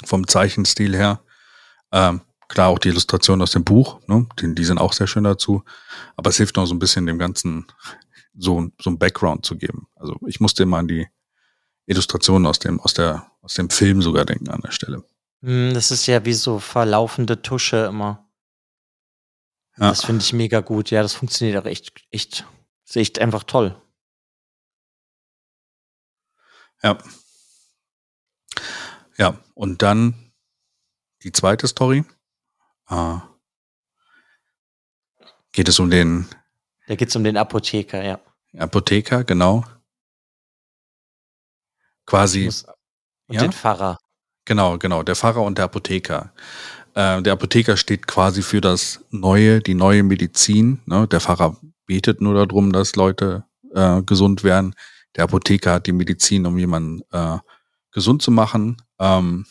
Vom 0.03 0.27
Zeichenstil 0.27 0.95
her. 0.95 1.21
Ähm, 1.93 2.21
klar, 2.49 2.67
auch 2.67 2.79
die 2.79 2.89
Illustrationen 2.89 3.41
aus 3.41 3.51
dem 3.51 3.63
Buch, 3.63 4.01
ne? 4.07 4.27
die, 4.39 4.53
die 4.53 4.65
sind 4.65 4.79
auch 4.79 4.91
sehr 4.91 5.07
schön 5.07 5.23
dazu. 5.23 5.63
Aber 6.17 6.29
es 6.29 6.37
hilft 6.37 6.57
noch 6.57 6.65
so 6.65 6.75
ein 6.75 6.79
bisschen 6.79 7.05
dem 7.05 7.19
Ganzen 7.19 7.67
so, 8.37 8.69
so 8.81 8.89
ein 8.89 8.99
Background 8.99 9.45
zu 9.45 9.55
geben. 9.55 9.87
Also 9.95 10.17
ich 10.27 10.41
musste 10.41 10.63
immer 10.63 10.79
an 10.79 10.89
die 10.89 11.07
Illustrationen 11.85 12.45
aus 12.45 12.59
dem, 12.59 12.81
aus 12.81 12.93
der, 12.93 13.31
aus 13.41 13.53
dem 13.53 13.69
Film 13.69 14.01
sogar 14.01 14.25
denken 14.25 14.49
an 14.49 14.61
der 14.61 14.71
Stelle. 14.71 15.05
Hm, 15.41 15.73
das 15.73 15.91
ist 15.91 16.05
ja 16.05 16.25
wie 16.25 16.33
so 16.33 16.59
verlaufende 16.59 17.41
Tusche 17.41 17.85
immer. 17.85 18.27
Ja. 19.77 19.89
Das 19.89 20.03
finde 20.03 20.21
ich 20.21 20.33
mega 20.33 20.59
gut. 20.59 20.91
Ja, 20.91 21.01
das 21.01 21.13
funktioniert 21.13 21.63
auch 21.63 21.65
echt, 21.65 21.93
echt 22.11 22.45
ist 22.91 22.97
echt 22.97 23.19
einfach 23.19 23.43
toll. 23.43 23.81
Ja. 26.83 26.97
Ja, 29.17 29.37
und 29.53 29.81
dann 29.81 30.33
die 31.23 31.31
zweite 31.31 31.67
Story. 31.67 32.03
Äh, 32.89 33.17
geht 35.51 35.69
es 35.69 35.79
um 35.79 35.89
den. 35.89 36.27
Da 36.87 36.95
geht 36.95 37.09
es 37.09 37.15
um 37.15 37.23
den 37.23 37.37
Apotheker, 37.37 38.03
ja. 38.03 38.19
Apotheker, 38.57 39.23
genau. 39.23 39.63
Quasi. 42.05 42.47
und 43.27 43.35
ja? 43.35 43.41
den 43.41 43.53
Pfarrer. 43.53 43.97
Genau, 44.45 44.77
genau, 44.77 45.03
der 45.03 45.15
Pfarrer 45.15 45.43
und 45.43 45.57
der 45.57 45.65
Apotheker. 45.65 46.33
äh, 46.95 47.21
der 47.21 47.33
Apotheker 47.33 47.77
steht 47.77 48.07
quasi 48.07 48.41
für 48.41 48.59
das 48.59 49.05
Neue, 49.11 49.61
die 49.61 49.75
neue 49.75 50.03
Medizin. 50.03 50.81
Ne? 50.85 51.07
Der 51.07 51.21
Pfarrer 51.21 51.55
betet 51.91 52.21
nur 52.21 52.33
darum, 52.35 52.71
dass 52.71 52.95
Leute 52.95 53.43
äh, 53.73 54.01
gesund 54.03 54.45
werden. 54.45 54.75
Der 55.17 55.25
Apotheker 55.25 55.73
hat 55.73 55.87
die 55.87 55.91
Medizin, 55.91 56.45
um 56.45 56.57
jemanden 56.57 57.01
äh, 57.11 57.37
gesund 57.91 58.21
zu 58.21 58.31
machen. 58.31 58.81
Ähm, 58.97 59.45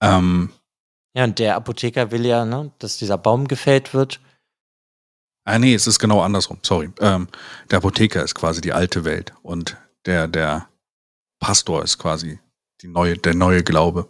ähm, 0.00 0.48
ja, 1.14 1.24
und 1.24 1.38
der 1.38 1.56
Apotheker 1.56 2.10
will 2.10 2.24
ja, 2.24 2.46
ne, 2.46 2.72
dass 2.78 2.96
dieser 2.96 3.18
Baum 3.18 3.46
gefällt 3.46 3.92
wird. 3.92 4.18
Ah, 5.44 5.58
nee, 5.58 5.74
es 5.74 5.86
ist 5.86 5.98
genau 5.98 6.22
andersrum, 6.22 6.58
sorry. 6.62 6.90
Ähm, 6.98 7.28
der 7.70 7.76
Apotheker 7.76 8.24
ist 8.24 8.34
quasi 8.34 8.62
die 8.62 8.72
alte 8.72 9.04
Welt 9.04 9.34
und 9.42 9.76
der, 10.06 10.26
der 10.26 10.70
Pastor 11.38 11.82
ist 11.82 11.98
quasi 11.98 12.40
die 12.80 12.88
neue, 12.88 13.18
der 13.18 13.34
neue 13.34 13.62
Glaube. 13.62 14.08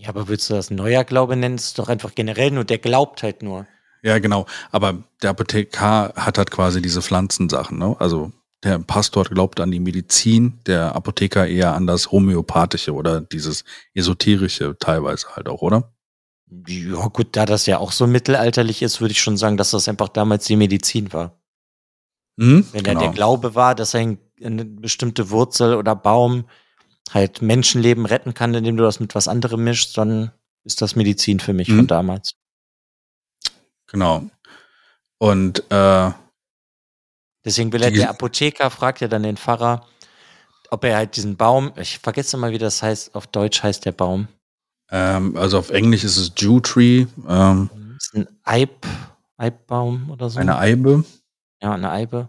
Ja, 0.00 0.08
aber 0.08 0.28
willst 0.28 0.48
du 0.48 0.54
das 0.54 0.70
neuer 0.70 1.04
Glaube 1.04 1.36
nennen? 1.36 1.56
Das 1.56 1.66
ist 1.66 1.78
doch 1.78 1.90
einfach 1.90 2.14
generell 2.14 2.50
nur, 2.50 2.64
der 2.64 2.78
glaubt 2.78 3.22
halt 3.22 3.42
nur. 3.42 3.66
Ja, 4.02 4.18
genau. 4.18 4.46
Aber 4.70 5.04
der 5.20 5.30
Apotheker 5.30 6.14
hat 6.16 6.38
halt 6.38 6.50
quasi 6.50 6.80
diese 6.80 7.02
Pflanzensachen, 7.02 7.78
ne? 7.78 7.96
Also 7.98 8.32
der 8.62 8.78
Pastor 8.78 9.24
glaubt 9.24 9.60
an 9.60 9.70
die 9.70 9.80
Medizin, 9.80 10.58
der 10.66 10.94
Apotheker 10.94 11.46
eher 11.46 11.74
an 11.74 11.86
das 11.86 12.10
Homöopathische 12.10 12.94
oder 12.94 13.20
dieses 13.20 13.64
Esoterische 13.92 14.76
teilweise 14.78 15.26
halt 15.36 15.48
auch, 15.48 15.60
oder? 15.60 15.92
Ja, 16.66 17.06
gut, 17.08 17.28
da 17.32 17.44
das 17.44 17.66
ja 17.66 17.78
auch 17.78 17.92
so 17.92 18.06
mittelalterlich 18.06 18.80
ist, 18.80 19.02
würde 19.02 19.12
ich 19.12 19.20
schon 19.20 19.36
sagen, 19.36 19.58
dass 19.58 19.70
das 19.70 19.86
einfach 19.86 20.08
damals 20.08 20.46
die 20.46 20.56
Medizin 20.56 21.12
war. 21.12 21.38
Mhm, 22.36 22.66
Wenn 22.72 22.84
genau. 22.84 23.00
ja 23.00 23.06
der 23.06 23.14
Glaube 23.14 23.54
war, 23.54 23.74
dass 23.74 23.94
ein, 23.94 24.18
eine 24.42 24.64
bestimmte 24.64 25.28
Wurzel 25.28 25.74
oder 25.74 25.94
Baum 25.94 26.46
halt 27.12 27.42
Menschenleben 27.42 28.06
retten 28.06 28.34
kann, 28.34 28.54
indem 28.54 28.76
du 28.76 28.84
das 28.84 29.00
mit 29.00 29.14
was 29.14 29.28
anderem 29.28 29.64
mischst, 29.64 29.96
dann 29.98 30.32
ist 30.64 30.82
das 30.82 30.96
Medizin 30.96 31.40
für 31.40 31.52
mich 31.52 31.68
mhm. 31.68 31.76
von 31.76 31.86
damals. 31.86 32.34
Genau. 33.86 34.24
Und 35.18 35.70
äh, 35.70 36.10
deswegen 37.44 37.72
will 37.72 37.82
er, 37.82 37.90
der 37.90 38.10
Apotheker 38.10 38.70
fragt 38.70 39.00
ja 39.00 39.08
dann 39.08 39.22
den 39.22 39.36
Pfarrer, 39.36 39.86
ob 40.70 40.84
er 40.84 40.96
halt 40.96 41.16
diesen 41.16 41.36
Baum, 41.36 41.72
ich 41.76 41.98
vergesse 41.98 42.36
mal, 42.36 42.52
wie 42.52 42.58
das 42.58 42.82
heißt, 42.82 43.14
auf 43.14 43.26
Deutsch 43.26 43.62
heißt 43.62 43.84
der 43.84 43.92
Baum. 43.92 44.28
Ähm, 44.90 45.36
also 45.36 45.58
auf 45.58 45.70
Englisch 45.70 46.04
ist 46.04 46.16
es 46.16 46.32
Jew 46.36 46.60
Tree. 46.60 47.06
Ähm, 47.28 47.70
ist 47.96 48.14
ein 48.14 48.28
Eib, 48.44 48.86
Eibbaum 49.36 50.10
oder 50.10 50.30
so. 50.30 50.38
Eine 50.38 50.58
Eibe. 50.58 51.04
Ja, 51.60 51.74
eine 51.74 51.90
Eibe. 51.90 52.28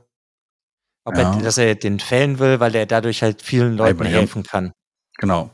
Ob 1.04 1.18
ja. 1.18 1.36
er, 1.36 1.41
dass 1.41 1.58
er 1.58 1.76
den 1.76 1.99
fällen 1.99 2.39
will, 2.39 2.60
weil 2.60 2.76
er 2.76 2.86
dadurch 2.86 3.24
halt 3.24 3.41
vielen 3.41 3.78
Leuten 3.78 4.02
Eibe, 4.02 4.10
helfen 4.10 4.43
kann. 4.43 4.72
Genau 5.18 5.52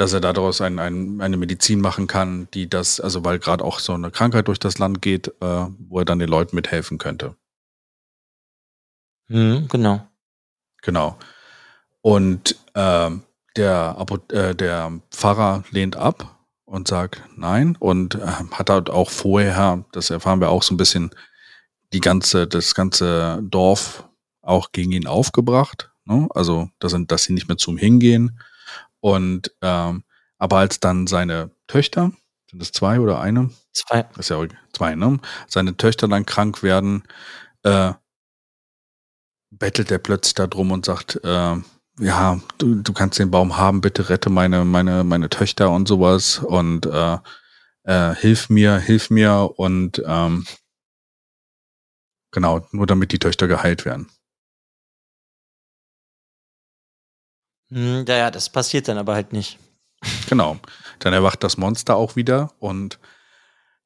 dass 0.00 0.14
er 0.14 0.20
daraus 0.22 0.62
ein, 0.62 0.78
ein, 0.78 1.20
eine 1.20 1.36
Medizin 1.36 1.78
machen 1.82 2.06
kann, 2.06 2.48
die 2.54 2.70
das, 2.70 3.00
also 3.00 3.22
weil 3.22 3.38
gerade 3.38 3.62
auch 3.62 3.80
so 3.80 3.92
eine 3.92 4.10
Krankheit 4.10 4.48
durch 4.48 4.58
das 4.58 4.78
Land 4.78 5.02
geht, 5.02 5.28
äh, 5.42 5.66
wo 5.78 5.98
er 5.98 6.06
dann 6.06 6.18
den 6.18 6.30
Leuten 6.30 6.56
mithelfen 6.56 6.96
könnte. 6.96 7.36
Mhm, 9.28 9.68
genau. 9.68 10.08
Genau. 10.80 11.18
Und 12.00 12.56
äh, 12.72 13.10
der, 13.56 14.06
äh, 14.30 14.54
der 14.54 15.00
Pfarrer 15.10 15.64
lehnt 15.70 15.96
ab 15.96 16.34
und 16.64 16.88
sagt 16.88 17.22
nein 17.36 17.76
und 17.78 18.14
äh, 18.14 18.26
hat 18.52 18.70
halt 18.70 18.88
auch 18.88 19.10
vorher, 19.10 19.84
das 19.92 20.08
erfahren 20.08 20.40
wir 20.40 20.48
auch 20.48 20.62
so 20.62 20.72
ein 20.72 20.78
bisschen, 20.78 21.10
die 21.92 22.00
ganze, 22.00 22.46
das 22.46 22.74
ganze 22.74 23.40
Dorf 23.42 24.08
auch 24.42 24.72
gegen 24.72 24.92
ihn 24.92 25.06
aufgebracht. 25.06 25.90
Ne? 26.04 26.28
Also, 26.30 26.70
dass, 26.78 26.94
dass 27.06 27.24
sie 27.24 27.32
nicht 27.32 27.48
mehr 27.48 27.58
zum 27.58 27.76
Hingehen 27.76 28.40
und 29.00 29.52
ähm, 29.62 30.04
aber 30.38 30.58
als 30.58 30.80
dann 30.80 31.06
seine 31.06 31.50
Töchter, 31.66 32.12
sind 32.50 32.62
es 32.62 32.72
zwei 32.72 32.98
oder 32.98 33.20
eine? 33.20 33.50
Zwei. 33.72 34.02
Das 34.02 34.18
ist 34.20 34.30
ja 34.30 34.44
zwei, 34.72 34.94
ne? 34.94 35.20
Seine 35.46 35.76
Töchter 35.76 36.08
dann 36.08 36.26
krank 36.26 36.62
werden, 36.62 37.04
äh, 37.62 37.92
bettelt 39.50 39.90
er 39.90 39.98
plötzlich 39.98 40.34
da 40.34 40.46
drum 40.46 40.72
und 40.72 40.86
sagt, 40.86 41.20
äh, 41.22 41.56
ja, 41.98 42.40
du, 42.58 42.76
du 42.76 42.92
kannst 42.92 43.18
den 43.18 43.30
Baum 43.30 43.56
haben, 43.56 43.80
bitte 43.80 44.08
rette 44.08 44.30
meine, 44.30 44.64
meine, 44.64 45.04
meine 45.04 45.28
Töchter 45.28 45.70
und 45.70 45.86
sowas 45.86 46.38
und 46.38 46.86
äh, 46.86 47.18
äh, 47.84 48.14
hilf 48.14 48.48
mir, 48.48 48.78
hilf 48.78 49.10
mir 49.10 49.52
und 49.56 50.02
ähm, 50.06 50.46
genau, 52.32 52.66
nur 52.72 52.86
damit 52.86 53.12
die 53.12 53.18
Töchter 53.18 53.46
geheilt 53.48 53.84
werden. 53.84 54.08
Hm, 57.70 58.04
ja, 58.06 58.16
ja, 58.16 58.30
das 58.30 58.50
passiert 58.50 58.88
dann 58.88 58.98
aber 58.98 59.14
halt 59.14 59.32
nicht. 59.32 59.58
Genau. 60.28 60.58
Dann 60.98 61.12
erwacht 61.12 61.42
das 61.42 61.56
Monster 61.56 61.96
auch 61.96 62.16
wieder 62.16 62.52
und 62.58 62.98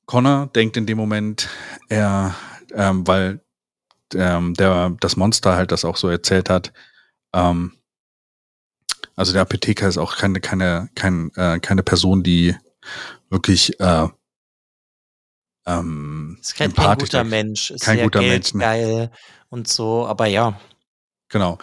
Connor 0.07 0.49
denkt 0.55 0.76
in 0.76 0.87
dem 0.87 0.99
Moment, 0.99 1.49
er, 1.89 2.35
ähm, 2.74 3.07
weil 3.07 3.41
ähm, 4.14 4.55
der, 4.55 4.91
das 5.01 5.16
Monster 5.16 5.55
halt 5.55 5.72
das 5.72 5.85
auch 5.85 5.97
so 5.97 6.09
erzählt 6.09 6.51
hat, 6.51 6.72
ähm, 7.32 7.72
also 9.16 9.32
der 9.32 9.43
Apotheker 9.43 9.89
ist 9.89 9.99
auch 9.99 10.16
keine, 10.16 10.41
keine, 10.41 10.89
kein, 10.95 11.30
äh, 11.37 11.59
keine 11.61 11.82
Person, 11.82 12.22
die 12.22 12.57
wirklich 13.30 13.78
äh, 13.80 14.09
ähm, 15.66 16.39
ist 16.41 16.57
kein, 16.57 16.74
kein 16.74 16.99
guter 16.99 17.24
Mensch, 17.24 17.70
ist 17.70 17.82
kein 17.82 18.03
guter 18.03 18.20
Mensch, 18.20 18.55
ne? 18.55 18.61
geil 18.61 19.11
und 19.49 19.68
so, 19.68 20.07
aber 20.07 20.26
ja. 20.26 20.59
Genau. 21.35 21.59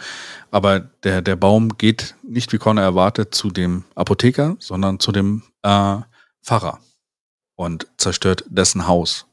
Aber 0.50 0.80
der, 0.80 1.22
der 1.22 1.34
Baum 1.34 1.78
geht 1.78 2.14
nicht, 2.22 2.52
wie 2.52 2.58
Connor 2.58 2.84
erwartet, 2.84 3.34
zu 3.34 3.50
dem 3.50 3.84
Apotheker, 3.94 4.54
sondern 4.58 5.00
zu 5.00 5.12
dem 5.12 5.44
äh, 5.62 5.96
Pfarrer 6.42 6.78
und 7.56 7.86
zerstört 7.96 8.44
dessen 8.50 8.86
Haus. 8.86 9.24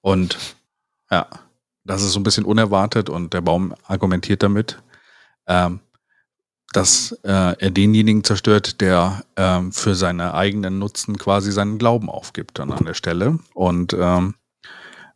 Und 0.00 0.38
ja, 1.10 1.26
das 1.84 2.02
ist 2.02 2.12
so 2.12 2.20
ein 2.20 2.22
bisschen 2.22 2.46
unerwartet 2.46 3.10
und 3.10 3.34
der 3.34 3.42
Baum 3.42 3.74
argumentiert 3.86 4.42
damit, 4.42 4.82
ähm, 5.46 5.80
dass 6.72 7.12
äh, 7.24 7.56
er 7.58 7.70
denjenigen 7.70 8.24
zerstört, 8.24 8.80
der 8.80 9.22
ähm, 9.36 9.70
für 9.70 9.94
seine 9.94 10.32
eigenen 10.32 10.78
Nutzen 10.78 11.18
quasi 11.18 11.52
seinen 11.52 11.76
Glauben 11.76 12.08
aufgibt 12.08 12.58
dann 12.58 12.72
an 12.72 12.86
der 12.86 12.94
Stelle 12.94 13.38
und 13.52 13.92
ähm, 13.92 14.34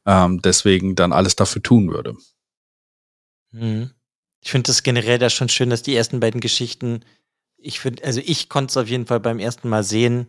ähm, 0.04 0.42
deswegen 0.42 0.94
dann 0.94 1.14
alles 1.14 1.36
dafür 1.36 1.62
tun 1.62 1.90
würde. 1.90 2.16
Mhm. 3.54 3.90
Ich 4.42 4.50
finde 4.50 4.66
das 4.66 4.82
generell 4.82 5.18
da 5.18 5.30
schon 5.30 5.48
schön, 5.48 5.70
dass 5.70 5.82
die 5.82 5.94
ersten 5.94 6.20
beiden 6.20 6.40
Geschichten, 6.40 7.00
ich 7.56 7.80
finde, 7.80 8.04
also 8.04 8.20
ich 8.22 8.48
konnte 8.48 8.72
es 8.72 8.76
auf 8.76 8.88
jeden 8.88 9.06
Fall 9.06 9.20
beim 9.20 9.38
ersten 9.38 9.68
Mal 9.68 9.84
sehen 9.84 10.26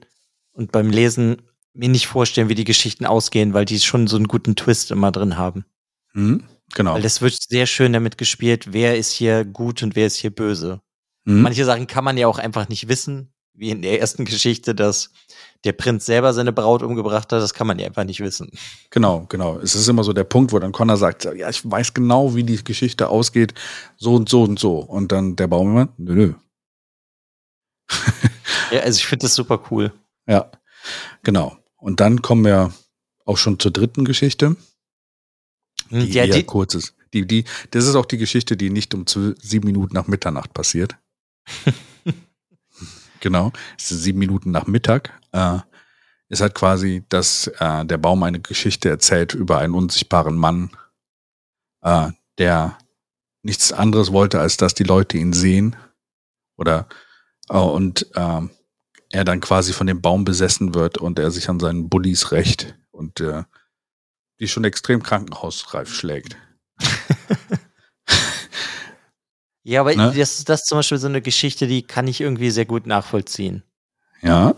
und 0.54 0.72
beim 0.72 0.90
Lesen 0.90 1.42
mir 1.74 1.90
nicht 1.90 2.08
vorstellen, 2.08 2.48
wie 2.48 2.56
die 2.56 2.64
Geschichten 2.64 3.06
ausgehen, 3.06 3.54
weil 3.54 3.66
die 3.66 3.80
schon 3.80 4.08
so 4.08 4.16
einen 4.16 4.28
guten 4.28 4.56
Twist 4.56 4.92
immer 4.92 5.12
drin 5.12 5.38
haben. 5.38 5.66
Mhm, 6.14 6.46
genau. 6.74 6.94
Weil 6.94 7.02
das 7.02 7.22
wird 7.22 7.36
sehr 7.42 7.66
schön 7.66 7.92
damit 7.92 8.18
gespielt, 8.18 8.72
wer 8.72 8.98
ist 8.98 9.12
hier 9.12 9.44
gut 9.44 9.84
und 9.84 9.98
wer 9.98 10.08
ist 10.08 10.16
hier 10.16 10.34
böse. 10.34 10.80
Mhm. 11.26 11.42
Manche 11.42 11.66
Sachen 11.66 11.88
kann 11.88 12.06
man 12.06 12.18
ja 12.18 12.28
auch 12.28 12.40
einfach 12.40 12.70
nicht 12.70 12.88
wissen, 12.88 13.34
wie 13.58 13.70
in 13.70 13.82
der 13.82 14.00
ersten 14.00 14.26
Geschichte, 14.26 14.76
dass 14.76 15.10
der 15.64 15.74
Prinz 15.74 16.06
selber 16.06 16.34
seine 16.34 16.54
Braut 16.54 16.84
umgebracht 16.84 17.32
hat, 17.32 17.42
das 17.42 17.54
kann 17.54 17.68
man 17.68 17.80
ja 17.80 17.88
einfach 17.88 18.04
nicht 18.04 18.20
wissen. 18.20 18.52
Genau, 18.92 19.26
genau. 19.28 19.58
Es 19.60 19.74
ist 19.74 19.88
immer 19.88 20.04
so 20.04 20.14
der 20.14 20.24
Punkt, 20.24 20.52
wo 20.52 20.60
dann 20.60 20.72
Connor 20.72 20.98
sagt, 20.98 21.26
ja, 21.26 21.50
ich 21.50 21.70
weiß 21.70 21.94
genau, 21.94 22.36
wie 22.36 22.44
die 22.44 22.64
Geschichte 22.64 23.10
ausgeht, 23.10 23.54
so 23.98 24.16
und 24.16 24.30
so 24.30 24.44
und 24.44 24.60
so. 24.60 24.78
Und 24.78 25.12
dann 25.12 25.36
der 25.36 25.48
Baum 25.48 25.72
immer, 25.72 25.90
nö, 25.98 26.14
nö. 26.16 26.34
ja, 28.72 28.82
also 28.82 28.98
ich 28.98 29.06
finde 29.06 29.24
das 29.26 29.36
super 29.36 29.64
cool. 29.72 29.92
Ja, 30.28 30.52
genau. 31.24 31.58
Und 31.78 32.00
dann 32.00 32.22
kommen 32.22 32.46
wir 32.46 32.72
auch 33.26 33.38
schon 33.38 33.60
zur 33.60 33.72
dritten 33.72 34.06
Geschichte. 34.06 34.56
Hm, 35.90 36.06
die 36.06 36.14
ja, 36.14 36.26
eher 36.26 36.36
die, 36.36 36.44
kurz 36.44 36.76
ist. 36.76 36.96
Die, 37.14 37.26
die, 37.26 37.46
das 37.72 37.86
ist 37.86 37.96
auch 37.96 38.06
die 38.06 38.18
Geschichte, 38.18 38.56
die 38.56 38.70
nicht 38.70 38.94
um 38.94 39.06
sieben 39.08 39.66
Minuten 39.66 39.96
nach 39.96 40.08
Mitternacht 40.08 40.54
passiert. 40.54 40.96
genau. 43.26 43.52
Es 43.76 43.90
ist 43.90 44.04
sieben 44.04 44.20
Minuten 44.20 44.52
nach 44.52 44.68
Mittag. 44.68 45.20
Äh, 45.32 45.58
ist 46.30 46.42
halt 46.42 46.54
quasi, 46.54 47.04
dass 47.10 47.48
äh, 47.58 47.84
der 47.84 47.98
Baum 47.98 48.22
eine 48.22 48.40
Geschichte 48.40 48.88
erzählt 48.88 49.34
über 49.34 49.58
einen 49.58 49.74
unsichtbaren 49.74 50.36
Mann, 50.36 50.70
äh, 51.82 52.12
der 52.38 52.78
nichts 53.42 53.74
anderes 53.74 54.12
wollte, 54.12 54.40
als 54.40 54.58
dass 54.58 54.76
die 54.76 54.84
Leute 54.84 55.18
ihn 55.18 55.34
sehen. 55.34 55.76
Oder 56.56 56.88
äh, 57.50 57.58
und 57.58 58.16
äh, 58.16 58.42
er 59.12 59.24
dann 59.24 59.42
quasi 59.42 59.74
von 59.74 59.88
dem 59.88 60.02
Baum 60.02 60.24
besessen 60.24 60.76
wird 60.76 61.00
und 61.00 61.18
er 61.18 61.32
sich 61.32 61.50
an 61.50 61.60
seinen 61.60 61.90
Bullies 61.90 62.32
rächt 62.32 62.76
und 62.92 63.22
äh, 63.22 63.44
die 64.40 64.48
schon 64.48 64.66
extrem 64.66 65.02
krankenhausreif 65.02 65.92
schlägt. 65.92 66.38
Ja, 69.66 69.82
aber 69.82 69.96
ne? 69.96 70.14
das 70.16 70.38
ist 70.38 70.48
das 70.48 70.64
zum 70.64 70.78
Beispiel 70.78 71.00
so 71.00 71.08
eine 71.08 71.24
Geschichte, 71.24 71.66
die 71.66 71.82
kann 71.82 72.08
ich 72.08 72.22
irgendwie 72.22 72.52
sehr 72.52 72.66
gut 72.66 72.86
nachvollziehen. 72.86 73.64
Ja. 74.22 74.54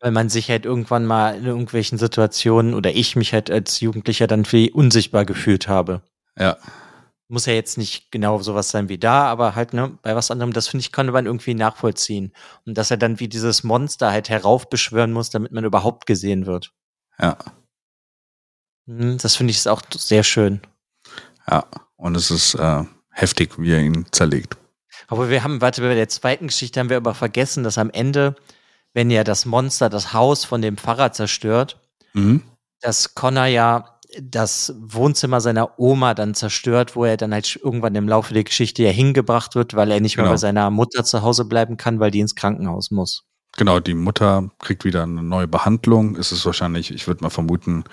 Weil 0.00 0.10
man 0.10 0.28
sich 0.28 0.50
halt 0.50 0.66
irgendwann 0.66 1.06
mal 1.06 1.34
in 1.34 1.46
irgendwelchen 1.46 1.96
Situationen 1.96 2.74
oder 2.74 2.92
ich 2.92 3.16
mich 3.16 3.32
halt 3.32 3.50
als 3.50 3.80
Jugendlicher 3.80 4.26
dann 4.26 4.44
wie 4.52 4.70
unsichtbar 4.70 5.24
gefühlt 5.24 5.66
habe. 5.66 6.02
Ja. 6.38 6.58
Muss 7.28 7.46
ja 7.46 7.54
jetzt 7.54 7.78
nicht 7.78 8.12
genau 8.12 8.38
sowas 8.42 8.68
sein 8.68 8.90
wie 8.90 8.98
da, 8.98 9.24
aber 9.24 9.54
halt, 9.54 9.72
ne, 9.72 9.96
bei 10.02 10.14
was 10.14 10.30
anderem, 10.30 10.52
das 10.52 10.68
finde 10.68 10.82
ich, 10.82 10.92
kann 10.92 11.06
man 11.06 11.24
irgendwie 11.24 11.54
nachvollziehen. 11.54 12.34
Und 12.66 12.76
dass 12.76 12.90
er 12.90 12.98
dann 12.98 13.18
wie 13.18 13.28
dieses 13.28 13.64
Monster 13.64 14.10
halt 14.10 14.28
heraufbeschwören 14.28 15.12
muss, 15.12 15.30
damit 15.30 15.52
man 15.52 15.64
überhaupt 15.64 16.04
gesehen 16.04 16.44
wird. 16.44 16.74
Ja. 17.18 17.38
Hm, 18.86 19.16
das 19.16 19.36
finde 19.36 19.52
ich 19.52 19.56
ist 19.56 19.68
auch 19.68 19.82
sehr 19.90 20.22
schön. 20.22 20.60
Ja, 21.48 21.64
und 21.96 22.14
es 22.14 22.30
ist 22.30 22.54
äh, 22.56 22.84
heftig, 23.10 23.58
wie 23.58 23.72
er 23.72 23.80
ihn 23.80 24.06
zerlegt. 24.12 24.56
Aber 25.08 25.28
wir 25.30 25.42
haben, 25.42 25.60
warte, 25.60 25.82
bei 25.82 25.94
der 25.94 26.08
zweiten 26.08 26.46
Geschichte 26.48 26.78
haben 26.80 26.88
wir 26.90 26.96
aber 26.96 27.14
vergessen, 27.14 27.64
dass 27.64 27.78
am 27.78 27.90
Ende, 27.90 28.36
wenn 28.94 29.10
ja 29.10 29.24
das 29.24 29.44
Monster 29.46 29.88
das 29.88 30.12
Haus 30.12 30.44
von 30.44 30.62
dem 30.62 30.76
Pfarrer 30.76 31.12
zerstört, 31.12 31.80
Mhm. 32.12 32.42
dass 32.80 33.14
Connor 33.14 33.46
ja 33.46 33.96
das 34.20 34.74
Wohnzimmer 34.80 35.40
seiner 35.40 35.78
Oma 35.78 36.14
dann 36.14 36.34
zerstört, 36.34 36.96
wo 36.96 37.04
er 37.04 37.16
dann 37.16 37.32
halt 37.32 37.60
irgendwann 37.62 37.94
im 37.94 38.08
Laufe 38.08 38.34
der 38.34 38.42
Geschichte 38.42 38.82
ja 38.82 38.90
hingebracht 38.90 39.54
wird, 39.54 39.74
weil 39.74 39.90
er 39.92 40.00
nicht 40.00 40.16
mehr 40.16 40.24
Genau. 40.24 40.32
bei 40.34 40.38
seiner 40.38 40.70
Mutter 40.70 41.04
zu 41.04 41.22
Hause 41.22 41.44
bleiben 41.44 41.76
kann, 41.76 42.00
weil 42.00 42.10
die 42.10 42.18
ins 42.18 42.34
Krankenhaus 42.34 42.90
muss. 42.90 43.22
Genau, 43.56 43.78
die 43.80 43.94
Mutter 43.94 44.50
kriegt 44.58 44.84
wieder 44.84 45.02
eine 45.04 45.22
neue 45.22 45.46
Behandlung. 45.48 46.16
Es 46.16 46.32
ist 46.32 46.44
wahrscheinlich, 46.46 46.92
ich 46.92 47.06
würde 47.06 47.22
mal 47.22 47.30
vermuten, 47.30 47.84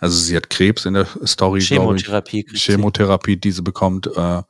also 0.00 0.16
sie 0.16 0.36
hat 0.36 0.50
Krebs 0.50 0.84
in 0.86 0.94
der 0.94 1.06
Story, 1.24 1.58
ich. 1.58 1.68
Chemotherapie 1.68 2.46
sie. 2.50 2.56
Chemotherapie, 2.56 3.36
die 3.36 3.50
sie 3.52 3.62
bekommt 3.62 4.08
äh, 4.16 4.42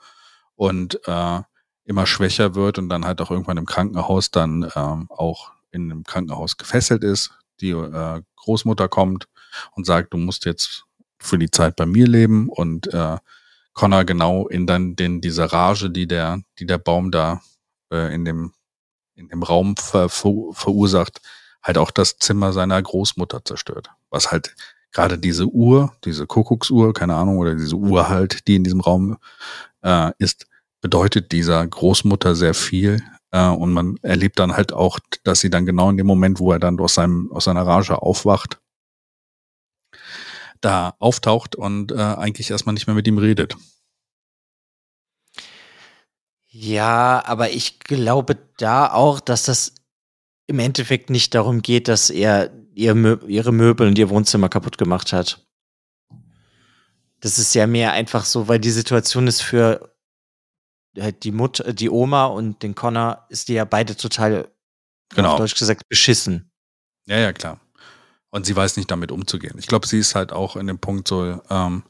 und 0.56 1.00
äh, 1.06 1.40
immer 1.84 2.06
schwächer 2.06 2.54
wird 2.54 2.78
und 2.78 2.88
dann 2.88 3.04
halt 3.04 3.20
auch 3.20 3.30
irgendwann 3.30 3.58
im 3.58 3.66
Krankenhaus 3.66 4.30
dann 4.30 4.70
ähm, 4.74 5.06
auch 5.10 5.52
in 5.70 5.90
einem 5.90 6.04
Krankenhaus 6.04 6.56
gefesselt 6.56 7.04
ist. 7.04 7.30
Die 7.60 7.70
äh, 7.70 8.22
Großmutter 8.36 8.88
kommt 8.88 9.28
und 9.72 9.86
sagt, 9.86 10.12
du 10.12 10.16
musst 10.16 10.44
jetzt 10.44 10.84
für 11.18 11.38
die 11.38 11.50
Zeit 11.50 11.76
bei 11.76 11.86
mir 11.86 12.06
leben 12.06 12.48
und 12.48 12.92
äh, 12.92 13.18
Connor 13.72 14.04
genau 14.04 14.46
in 14.48 14.66
dann 14.66 14.96
den 14.96 15.20
diese 15.20 15.52
Rage, 15.52 15.90
die 15.90 16.06
der 16.06 16.40
die 16.58 16.66
der 16.66 16.78
Baum 16.78 17.10
da 17.10 17.40
äh, 17.92 18.14
in 18.14 18.24
dem 18.24 18.52
in 19.16 19.28
dem 19.28 19.42
Raum 19.42 19.76
ver, 19.76 20.08
ver, 20.08 20.32
verursacht, 20.52 21.20
halt 21.62 21.78
auch 21.78 21.90
das 21.90 22.18
Zimmer 22.18 22.52
seiner 22.52 22.80
Großmutter 22.80 23.44
zerstört. 23.44 23.90
Was 24.10 24.32
halt 24.32 24.54
gerade 24.92 25.18
diese 25.18 25.46
Uhr, 25.46 25.92
diese 26.04 26.26
Kuckucksuhr, 26.26 26.92
keine 26.92 27.16
Ahnung, 27.16 27.38
oder 27.38 27.54
diese 27.54 27.76
Uhr 27.76 28.08
halt, 28.08 28.46
die 28.48 28.56
in 28.56 28.64
diesem 28.64 28.80
Raum 28.80 29.18
äh, 29.84 30.12
ist, 30.18 30.46
bedeutet 30.80 31.32
dieser 31.32 31.66
Großmutter 31.66 32.34
sehr 32.34 32.54
viel. 32.54 33.02
Äh, 33.30 33.48
und 33.48 33.72
man 33.72 33.96
erlebt 34.02 34.38
dann 34.38 34.56
halt 34.56 34.72
auch, 34.72 34.98
dass 35.22 35.40
sie 35.40 35.50
dann 35.50 35.66
genau 35.66 35.90
in 35.90 35.96
dem 35.96 36.06
Moment, 36.06 36.40
wo 36.40 36.52
er 36.52 36.58
dann 36.58 36.78
aus, 36.80 36.94
seinem, 36.94 37.30
aus 37.32 37.44
seiner 37.44 37.66
Rage 37.66 38.02
aufwacht, 38.02 38.60
da 40.60 40.94
auftaucht 40.98 41.54
und 41.54 41.92
äh, 41.92 41.96
eigentlich 41.96 42.50
erstmal 42.50 42.72
nicht 42.72 42.86
mehr 42.86 42.96
mit 42.96 43.06
ihm 43.06 43.18
redet. 43.18 43.56
Ja, 46.48 47.22
aber 47.26 47.50
ich 47.50 47.80
glaube 47.80 48.38
da 48.58 48.92
auch, 48.92 49.20
dass 49.20 49.44
das 49.44 49.74
im 50.46 50.58
Endeffekt 50.58 51.10
nicht 51.10 51.34
darum 51.34 51.62
geht, 51.62 51.88
dass 51.88 52.10
er 52.10 52.52
ihr 52.74 52.94
ihre 53.26 53.52
Möbel 53.52 53.88
und 53.88 53.98
ihr 53.98 54.10
Wohnzimmer 54.10 54.48
kaputt 54.48 54.78
gemacht 54.78 55.12
hat. 55.12 55.43
Das 57.24 57.38
ist 57.38 57.54
ja 57.54 57.66
mehr 57.66 57.92
einfach 57.92 58.26
so, 58.26 58.48
weil 58.48 58.58
die 58.58 58.70
Situation 58.70 59.26
ist 59.26 59.40
für 59.40 59.96
halt 61.00 61.24
die 61.24 61.32
Mutter, 61.32 61.72
die 61.72 61.88
Oma 61.88 62.26
und 62.26 62.62
den 62.62 62.74
Connor 62.74 63.24
ist 63.30 63.48
die 63.48 63.54
ja 63.54 63.64
beide 63.64 63.96
total, 63.96 64.50
Genau. 65.14 65.32
auf 65.32 65.38
Deutsch 65.38 65.54
gesagt, 65.58 65.88
beschissen. 65.88 66.50
Ja, 67.06 67.16
ja, 67.16 67.32
klar. 67.32 67.60
Und 68.28 68.44
sie 68.44 68.54
weiß 68.54 68.76
nicht 68.76 68.90
damit 68.90 69.10
umzugehen. 69.10 69.56
Ich 69.58 69.68
glaube, 69.68 69.86
sie 69.86 69.98
ist 69.98 70.14
halt 70.14 70.32
auch 70.34 70.56
in 70.56 70.66
dem 70.66 70.78
Punkt 70.78 71.08
so, 71.08 71.40
ähm, 71.48 71.84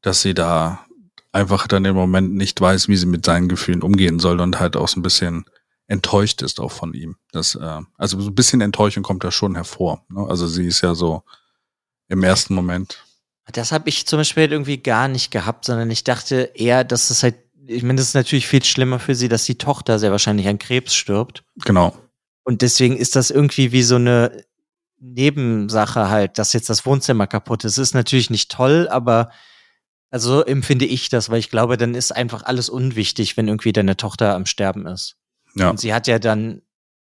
dass 0.00 0.22
sie 0.22 0.32
da 0.32 0.86
einfach 1.32 1.66
dann 1.66 1.84
im 1.84 1.96
Moment 1.96 2.34
nicht 2.34 2.60
weiß, 2.60 2.86
wie 2.86 2.96
sie 2.96 3.06
mit 3.06 3.26
seinen 3.26 3.48
Gefühlen 3.48 3.82
umgehen 3.82 4.20
soll 4.20 4.40
und 4.40 4.60
halt 4.60 4.76
auch 4.76 4.86
so 4.86 5.00
ein 5.00 5.02
bisschen 5.02 5.44
enttäuscht 5.88 6.40
ist 6.42 6.60
auch 6.60 6.70
von 6.72 6.94
ihm. 6.94 7.16
Das, 7.32 7.56
äh, 7.56 7.80
also 7.96 8.20
so 8.20 8.30
ein 8.30 8.34
bisschen 8.36 8.60
Enttäuschung 8.60 9.02
kommt 9.02 9.24
da 9.24 9.32
schon 9.32 9.56
hervor. 9.56 10.04
Ne? 10.08 10.24
Also 10.28 10.46
sie 10.46 10.66
ist 10.66 10.82
ja 10.82 10.94
so 10.94 11.24
im 12.06 12.22
ersten 12.22 12.54
Moment. 12.54 13.04
Das 13.52 13.72
habe 13.72 13.88
ich 13.88 14.06
zum 14.06 14.18
Beispiel 14.18 14.50
irgendwie 14.50 14.78
gar 14.78 15.08
nicht 15.08 15.30
gehabt, 15.30 15.64
sondern 15.64 15.90
ich 15.90 16.04
dachte 16.04 16.52
eher, 16.54 16.84
dass 16.84 17.10
es 17.10 17.22
halt, 17.22 17.36
ich 17.66 17.82
meine, 17.82 17.96
das 17.96 18.08
ist 18.08 18.14
natürlich 18.14 18.46
viel 18.46 18.64
schlimmer 18.64 18.98
für 18.98 19.14
sie, 19.14 19.28
dass 19.28 19.44
die 19.44 19.58
Tochter 19.58 19.98
sehr 19.98 20.10
wahrscheinlich 20.10 20.48
an 20.48 20.58
Krebs 20.58 20.94
stirbt. 20.94 21.44
Genau. 21.64 21.96
Und 22.44 22.62
deswegen 22.62 22.96
ist 22.96 23.16
das 23.16 23.30
irgendwie 23.30 23.72
wie 23.72 23.82
so 23.82 23.96
eine 23.96 24.44
Nebensache 25.00 26.08
halt, 26.08 26.38
dass 26.38 26.52
jetzt 26.52 26.70
das 26.70 26.84
Wohnzimmer 26.86 27.26
kaputt 27.26 27.64
ist. 27.64 27.78
Ist 27.78 27.94
natürlich 27.94 28.30
nicht 28.30 28.50
toll, 28.50 28.88
aber 28.90 29.30
also 30.10 30.38
so 30.38 30.44
empfinde 30.44 30.86
ich 30.86 31.08
das, 31.10 31.30
weil 31.30 31.38
ich 31.38 31.50
glaube, 31.50 31.76
dann 31.76 31.94
ist 31.94 32.12
einfach 32.12 32.42
alles 32.42 32.68
unwichtig, 32.68 33.36
wenn 33.36 33.48
irgendwie 33.48 33.72
deine 33.72 33.96
Tochter 33.96 34.34
am 34.34 34.46
Sterben 34.46 34.86
ist. 34.86 35.16
Ja. 35.54 35.70
Und 35.70 35.80
sie 35.80 35.92
hat 35.92 36.06
ja 36.06 36.18
dann 36.18 36.62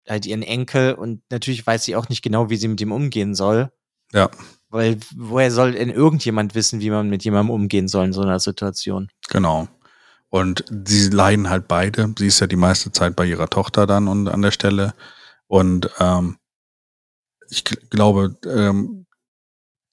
halt 0.08 0.26
ihren 0.26 0.42
Enkel 0.42 0.94
und 0.94 1.22
natürlich 1.30 1.66
weiß 1.66 1.84
sie 1.84 1.96
auch 1.96 2.08
nicht 2.08 2.22
genau, 2.22 2.50
wie 2.50 2.56
sie 2.56 2.68
mit 2.68 2.80
ihm 2.80 2.92
umgehen 2.92 3.34
soll. 3.34 3.72
Ja. 4.12 4.30
Weil 4.72 4.98
woher 5.14 5.50
soll 5.50 5.72
denn 5.72 5.90
irgendjemand 5.90 6.54
wissen, 6.54 6.80
wie 6.80 6.90
man 6.90 7.10
mit 7.10 7.24
jemandem 7.24 7.50
umgehen 7.54 7.88
soll 7.88 8.06
in 8.06 8.12
so 8.12 8.22
einer 8.22 8.40
Situation? 8.40 9.10
Genau. 9.28 9.68
Und 10.30 10.64
sie 10.86 11.10
leiden 11.10 11.50
halt 11.50 11.68
beide. 11.68 12.12
Sie 12.18 12.26
ist 12.26 12.40
ja 12.40 12.46
die 12.46 12.56
meiste 12.56 12.90
Zeit 12.90 13.14
bei 13.14 13.26
ihrer 13.26 13.48
Tochter 13.48 13.86
dann 13.86 14.08
und 14.08 14.28
an 14.28 14.40
der 14.40 14.50
Stelle. 14.50 14.94
Und 15.46 15.90
ähm, 16.00 16.38
ich 17.50 17.60
gl- 17.60 17.86
glaube, 17.90 18.36
ähm, 18.46 19.04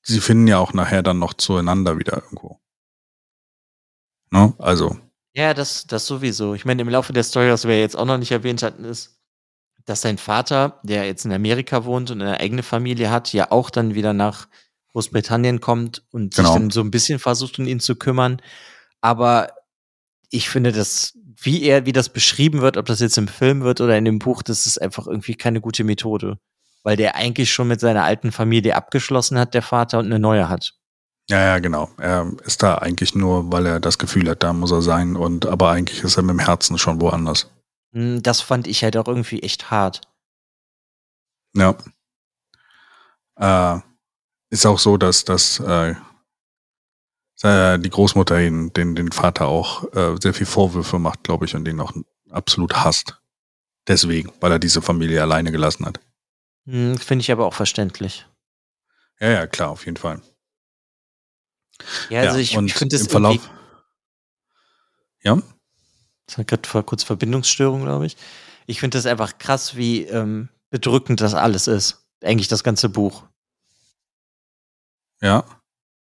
sie 0.01 0.21
finden 0.21 0.47
ja 0.47 0.59
auch 0.59 0.71
nachher 0.73 1.03
dann 1.03 1.19
noch 1.19 1.33
zueinander 1.33 1.99
wieder 1.99 2.23
irgendwo. 2.23 2.59
Ne? 4.31 4.53
Also, 4.59 4.97
Ja, 5.35 5.53
das, 5.53 5.87
das 5.87 6.05
sowieso. 6.07 6.53
Ich 6.53 6.63
meine, 6.65 6.81
im 6.81 6.89
Laufe 6.89 7.11
der 7.13 7.23
Story, 7.23 7.49
was 7.51 7.67
wir 7.67 7.79
jetzt 7.79 7.97
auch 7.97 8.05
noch 8.05 8.17
nicht 8.17 8.31
erwähnt 8.31 8.63
hatten, 8.63 8.85
ist, 8.85 9.19
dass 9.85 10.01
sein 10.01 10.17
Vater, 10.17 10.79
der 10.83 11.05
jetzt 11.05 11.25
in 11.25 11.33
Amerika 11.33 11.83
wohnt 11.83 12.11
und 12.11 12.21
eine 12.21 12.39
eigene 12.39 12.63
Familie 12.63 13.09
hat, 13.11 13.33
ja 13.33 13.51
auch 13.51 13.69
dann 13.69 13.95
wieder 13.95 14.13
nach 14.13 14.47
Großbritannien 14.91 15.59
kommt 15.61 16.03
und 16.11 16.35
Genau. 16.35 16.49
sich 16.49 16.59
dann 16.59 16.69
so 16.71 16.81
ein 16.81 16.91
bisschen 16.91 17.19
versucht, 17.19 17.59
um 17.59 17.67
ihn 17.67 17.79
zu 17.79 17.95
kümmern. 17.95 18.41
Aber 19.01 19.49
ich 20.29 20.49
finde, 20.49 20.71
dass, 20.71 21.13
wie 21.41 21.63
er, 21.63 21.85
wie 21.85 21.91
das 21.93 22.09
beschrieben 22.09 22.61
wird, 22.61 22.77
ob 22.77 22.85
das 22.85 22.99
jetzt 22.99 23.17
im 23.17 23.27
Film 23.27 23.61
wird 23.61 23.81
oder 23.81 23.97
in 23.97 24.05
dem 24.05 24.19
Buch, 24.19 24.41
das 24.43 24.65
ist 24.67 24.81
einfach 24.81 25.07
irgendwie 25.07 25.35
keine 25.35 25.61
gute 25.61 25.83
Methode. 25.83 26.37
Weil 26.83 26.95
der 26.97 27.15
eigentlich 27.15 27.51
schon 27.51 27.67
mit 27.67 27.79
seiner 27.79 28.03
alten 28.03 28.31
Familie 28.31 28.75
abgeschlossen 28.75 29.37
hat, 29.37 29.53
der 29.53 29.61
Vater, 29.61 29.99
und 29.99 30.05
eine 30.05 30.19
neue 30.19 30.47
hat. 30.49 30.73
ja, 31.29 31.39
ja, 31.39 31.59
genau. 31.59 31.89
Er 31.97 32.31
ist 32.45 32.63
da 32.63 32.75
eigentlich 32.79 33.13
nur, 33.15 33.51
weil 33.51 33.65
er 33.67 33.79
das 33.79 33.97
Gefühl 33.99 34.29
hat, 34.29 34.41
da 34.43 34.53
muss 34.53 34.71
er 34.71 34.81
sein. 34.81 35.15
Und 35.15 35.45
aber 35.45 35.69
eigentlich 35.71 36.03
ist 36.03 36.17
er 36.17 36.23
mit 36.23 36.31
dem 36.31 36.39
Herzen 36.39 36.77
schon 36.77 36.99
woanders. 37.01 37.51
Hm, 37.93 38.23
Das 38.23 38.41
fand 38.41 38.65
ich 38.67 38.83
halt 38.83 38.97
auch 38.97 39.07
irgendwie 39.07 39.41
echt 39.43 39.69
hart. 39.71 40.01
Ja. 41.55 41.75
Äh, 43.35 43.79
ist 44.49 44.65
auch 44.65 44.79
so, 44.79 44.97
dass 44.97 45.25
dass 45.25 45.59
äh, 45.59 45.95
die 47.41 47.89
Großmutter 47.89 48.41
ihn, 48.41 48.73
den, 48.73 48.95
den 48.95 49.11
Vater 49.11 49.47
auch 49.47 49.85
äh, 49.93 50.15
sehr 50.21 50.33
viel 50.33 50.45
Vorwürfe 50.45 50.99
macht, 50.99 51.23
glaube 51.23 51.45
ich, 51.45 51.55
und 51.55 51.63
den 51.65 51.79
auch 51.79 51.93
absolut 52.29 52.75
hasst. 52.75 53.21
Deswegen, 53.87 54.31
weil 54.41 54.51
er 54.51 54.59
diese 54.59 54.81
Familie 54.81 55.21
alleine 55.21 55.51
gelassen 55.51 55.85
hat. 55.85 55.99
Hm, 56.65 56.97
Finde 56.97 57.21
ich 57.21 57.31
aber 57.31 57.45
auch 57.45 57.53
verständlich. 57.53 58.27
Ja, 59.19 59.29
ja, 59.29 59.47
klar, 59.47 59.69
auf 59.69 59.85
jeden 59.85 59.97
Fall. 59.97 60.21
Ja, 62.09 62.21
also 62.21 62.39
ich, 62.39 62.57
und 62.57 62.65
ich 62.67 62.73
finde 62.73 62.95
das 62.95 63.03
im 63.05 63.09
Verlauf. 63.09 63.49
Ja, 65.23 65.41
Es 66.27 66.37
hat 66.37 66.47
gerade 66.47 66.67
vor 66.67 66.85
kurz 66.85 67.03
Verbindungsstörung, 67.03 67.83
glaube 67.83 68.05
ich. 68.05 68.17
Ich 68.67 68.79
finde 68.79 68.97
das 68.97 69.05
einfach 69.05 69.37
krass, 69.37 69.75
wie 69.75 70.03
ähm, 70.03 70.49
bedrückend 70.69 71.21
das 71.21 71.33
alles 71.33 71.67
ist. 71.67 72.05
Eigentlich 72.21 72.49
das 72.49 72.63
ganze 72.63 72.89
Buch. 72.89 73.28
Ja, 75.21 75.43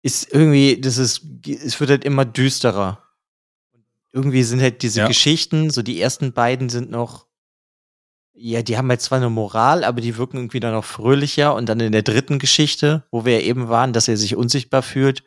Ist 0.03 0.31
irgendwie, 0.31 0.79
das 0.79 0.97
ist, 0.97 1.21
es 1.47 1.79
wird 1.79 1.89
halt 1.89 2.05
immer 2.05 2.23
düsterer. 2.25 3.03
Irgendwie 4.13 4.43
sind 4.43 4.61
halt 4.61 4.81
diese 4.83 5.01
Ja. 5.01 5.07
Geschichten, 5.07 5.69
so 5.69 5.81
die 5.81 5.99
ersten 5.99 6.33
beiden 6.33 6.69
sind 6.69 6.89
noch, 6.91 7.25
ja, 8.33 8.61
die 8.61 8.77
haben 8.77 8.89
halt 8.89 9.01
zwar 9.01 9.17
eine 9.17 9.29
Moral, 9.29 9.83
aber 9.83 9.99
die 9.99 10.15
wirken 10.17 10.37
irgendwie 10.37 10.59
dann 10.59 10.73
noch 10.73 10.85
fröhlicher. 10.85 11.55
Und 11.55 11.67
dann 11.67 11.79
in 11.79 11.91
der 11.91 12.03
dritten 12.03 12.37
Geschichte, 12.39 13.03
wo 13.11 13.25
wir 13.25 13.33
ja 13.33 13.45
eben 13.47 13.67
waren, 13.69 13.93
dass 13.93 14.07
er 14.07 14.15
sich 14.17 14.35
unsichtbar 14.35 14.83
fühlt, 14.83 15.23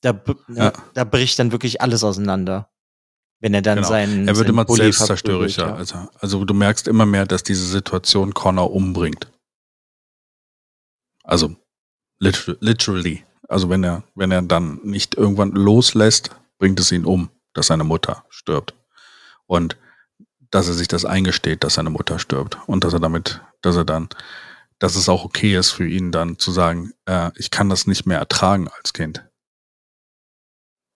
da, 0.00 0.18
Ja. 0.48 0.72
da 0.94 1.04
bricht 1.04 1.38
dann 1.38 1.52
wirklich 1.52 1.80
alles 1.80 2.04
auseinander. 2.04 2.70
Wenn 3.40 3.52
er 3.52 3.62
dann 3.62 3.76
Genau. 3.78 3.88
seinen. 3.88 4.28
er 4.28 4.36
wird 4.36 4.48
immer 4.48 4.64
verprügelt, 4.66 5.56
ja. 5.56 5.74
Also, 5.74 6.08
also 6.20 6.44
du 6.44 6.54
merkst 6.54 6.88
immer 6.88 7.04
mehr, 7.04 7.26
dass 7.26 7.42
diese 7.42 7.66
Situation 7.66 8.32
Connor 8.32 8.72
umbringt. 8.72 9.30
Also 11.24 11.56
literally. 12.18 13.24
Also 13.48 13.68
wenn 13.68 13.84
er, 13.84 14.02
wenn 14.14 14.30
er 14.30 14.42
dann 14.42 14.80
nicht 14.82 15.14
irgendwann 15.14 15.52
loslässt, 15.52 16.30
bringt 16.58 16.80
es 16.80 16.92
ihn 16.92 17.04
um, 17.04 17.30
dass 17.52 17.68
seine 17.68 17.84
Mutter 17.84 18.24
stirbt. 18.28 18.74
Und 19.46 19.76
dass 20.50 20.68
er 20.68 20.74
sich 20.74 20.88
das 20.88 21.04
eingesteht, 21.04 21.64
dass 21.64 21.74
seine 21.74 21.90
Mutter 21.90 22.18
stirbt. 22.18 22.58
Und 22.66 22.84
dass 22.84 22.92
er 22.92 23.00
damit, 23.00 23.40
dass 23.62 23.76
er 23.76 23.84
dann, 23.84 24.08
dass 24.78 24.96
es 24.96 25.08
auch 25.08 25.24
okay 25.24 25.56
ist 25.56 25.70
für 25.70 25.86
ihn 25.88 26.12
dann 26.12 26.38
zu 26.38 26.50
sagen, 26.50 26.92
äh, 27.06 27.30
ich 27.36 27.50
kann 27.50 27.68
das 27.68 27.86
nicht 27.86 28.06
mehr 28.06 28.18
ertragen 28.18 28.68
als 28.68 28.92
Kind. 28.92 29.24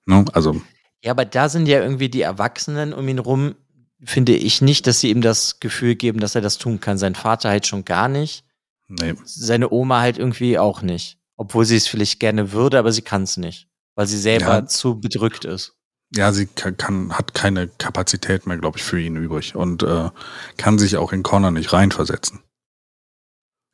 Ne? 0.06 0.24
Also, 0.32 0.60
Ja, 1.02 1.12
aber 1.12 1.24
da 1.24 1.48
sind 1.48 1.66
ja 1.66 1.80
irgendwie 1.80 2.08
die 2.08 2.22
Erwachsenen 2.22 2.92
um 2.92 3.06
ihn 3.08 3.18
rum, 3.18 3.54
finde 4.02 4.34
ich 4.34 4.60
nicht, 4.60 4.86
dass 4.86 5.00
sie 5.00 5.10
ihm 5.10 5.20
das 5.20 5.60
Gefühl 5.60 5.94
geben, 5.94 6.20
dass 6.20 6.34
er 6.34 6.40
das 6.40 6.58
tun 6.58 6.80
kann. 6.80 6.98
Sein 6.98 7.14
Vater 7.14 7.50
halt 7.50 7.66
schon 7.66 7.84
gar 7.84 8.08
nicht. 8.08 8.44
Nee. 8.90 9.14
Seine 9.24 9.70
Oma 9.70 10.00
halt 10.00 10.18
irgendwie 10.18 10.58
auch 10.58 10.82
nicht. 10.82 11.18
Obwohl 11.36 11.64
sie 11.64 11.76
es 11.76 11.86
vielleicht 11.86 12.20
gerne 12.20 12.52
würde, 12.52 12.78
aber 12.78 12.92
sie 12.92 13.02
kann 13.02 13.22
es 13.22 13.36
nicht. 13.36 13.68
Weil 13.94 14.06
sie 14.06 14.18
selber 14.18 14.46
Ja. 14.58 14.66
zu 14.66 15.00
bedrückt 15.00 15.44
ist. 15.44 15.76
Ja, 16.14 16.32
sie 16.32 16.46
kann, 16.46 16.76
kann 16.76 17.16
hat 17.16 17.34
keine 17.34 17.68
Kapazität 17.68 18.46
mehr, 18.46 18.58
glaube 18.58 18.78
ich, 18.78 18.84
für 18.84 19.00
ihn 19.00 19.14
übrig 19.16 19.54
und 19.54 19.84
äh, 19.84 20.10
kann 20.56 20.78
sich 20.78 20.96
auch 20.96 21.12
in 21.12 21.22
Connor 21.22 21.52
nicht 21.52 21.72
reinversetzen. 21.72 22.40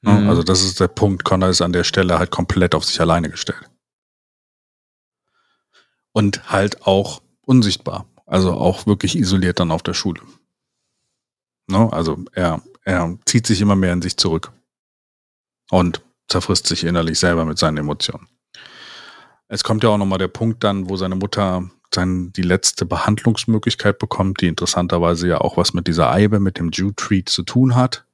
Ne? 0.02 0.12
Mhm. 0.12 0.28
Also 0.28 0.42
das 0.42 0.62
ist 0.62 0.78
der 0.78 0.88
Punkt. 0.88 1.24
Connor 1.24 1.48
ist 1.48 1.62
an 1.62 1.72
der 1.72 1.84
Stelle 1.84 2.18
halt 2.18 2.30
komplett 2.30 2.74
auf 2.74 2.84
sich 2.84 3.00
alleine 3.00 3.30
gestellt. 3.30 3.70
Und 6.12 6.50
halt 6.50 6.86
auch 6.86 7.22
unsichtbar. 7.42 8.06
Also 8.26 8.52
auch 8.52 8.86
wirklich 8.86 9.16
isoliert 9.16 9.60
dann 9.60 9.70
auf 9.70 9.82
der 9.82 9.94
Schule. 9.94 10.20
Ne? 11.68 11.90
Also 11.92 12.18
er, 12.32 12.62
er 12.84 13.18
zieht 13.24 13.46
sich 13.46 13.60
immer 13.60 13.76
mehr 13.76 13.92
in 13.92 14.02
sich 14.02 14.16
zurück. 14.16 14.52
Und 15.70 16.02
zerfrisst 16.28 16.66
sich 16.66 16.84
innerlich 16.84 17.18
selber 17.18 17.44
mit 17.44 17.58
seinen 17.58 17.76
Emotionen. 17.78 18.28
Es 19.48 19.62
kommt 19.62 19.84
ja 19.84 19.90
auch 19.90 19.98
nochmal 19.98 20.18
der 20.18 20.28
Punkt 20.28 20.64
dann, 20.64 20.88
wo 20.90 20.96
seine 20.96 21.14
Mutter 21.16 21.68
sein, 21.94 22.32
die 22.32 22.42
letzte 22.42 22.84
Behandlungsmöglichkeit 22.84 23.98
bekommt, 23.98 24.40
die 24.40 24.48
interessanterweise 24.48 25.28
ja 25.28 25.38
auch 25.38 25.56
was 25.56 25.72
mit 25.72 25.86
dieser 25.86 26.10
Eibe, 26.10 26.40
mit 26.40 26.58
dem 26.58 26.70
Jew-Treat 26.70 27.28
zu 27.28 27.42
tun 27.42 27.74
hat. 27.76 28.04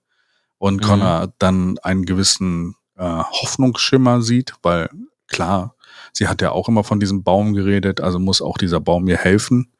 Und 0.59 0.77
Mhm. 0.83 0.87
Connor 0.87 1.33
dann 1.39 1.79
einen 1.79 2.05
gewissen 2.05 2.77
äh, 2.97 3.03
Hoffnungsschimmer 3.03 4.23
sieht, 4.23 4.55
weil 4.63 4.91
klar, 5.27 5.75
sie 6.13 6.29
hat 6.29 6.43
ja 6.43 6.53
auch 6.53 6.69
immer 6.69 6.85
von 6.85 7.01
diesem 7.01 7.25
Baum 7.25 7.55
geredet, 7.55 8.01
also 8.01 8.19
muss 8.19 8.43
auch 8.43 8.59
dieser 8.59 8.81
Baum 8.81 9.05
mir 9.05 9.17
helfen. 9.17 9.73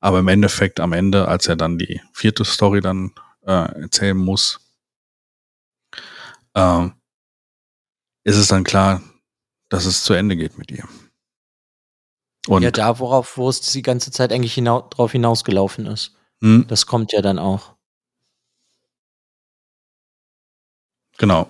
Aber 0.00 0.20
im 0.20 0.28
Endeffekt, 0.28 0.80
am 0.80 0.92
Ende, 0.92 1.28
als 1.28 1.48
er 1.48 1.56
dann 1.56 1.78
die 1.78 2.00
vierte 2.12 2.44
Story 2.44 2.80
dann 2.80 3.12
äh, 3.46 3.82
erzählen 3.82 4.16
muss, 4.16 4.60
äh, 6.54 6.88
ist 8.24 8.36
es 8.36 8.48
dann 8.48 8.64
klar, 8.64 9.02
dass 9.68 9.84
es 9.84 10.02
zu 10.04 10.14
Ende 10.14 10.36
geht 10.36 10.58
mit 10.58 10.70
ihr. 10.70 10.86
Und 12.48 12.62
ja, 12.62 12.70
da, 12.70 12.98
worauf, 12.98 13.36
wo 13.38 13.48
es 13.48 13.60
die 13.60 13.82
ganze 13.82 14.10
Zeit 14.10 14.32
eigentlich 14.32 14.54
hinau 14.54 14.82
drauf 14.90 15.12
hinausgelaufen 15.12 15.86
ist. 15.86 16.14
hm, 16.42 16.66
Das 16.68 16.86
kommt 16.86 17.12
ja 17.12 17.22
dann 17.22 17.38
auch. 17.38 17.74
Genau. 21.18 21.46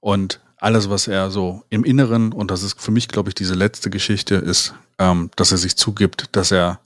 Und 0.00 0.40
alles, 0.56 0.88
was 0.90 1.08
er 1.08 1.30
so 1.30 1.64
im 1.70 1.84
Inneren, 1.84 2.32
und 2.32 2.50
das 2.50 2.62
ist 2.62 2.80
für 2.80 2.90
mich, 2.90 3.08
glaube 3.08 3.30
ich, 3.30 3.34
diese 3.34 3.54
letzte 3.54 3.90
Geschichte, 3.90 4.36
ist, 4.36 4.74
ähm, 4.98 5.30
dass 5.36 5.52
er 5.52 5.58
sich 5.58 5.76
zugibt, 5.76 6.34
dass 6.36 6.50
er, 6.50 6.80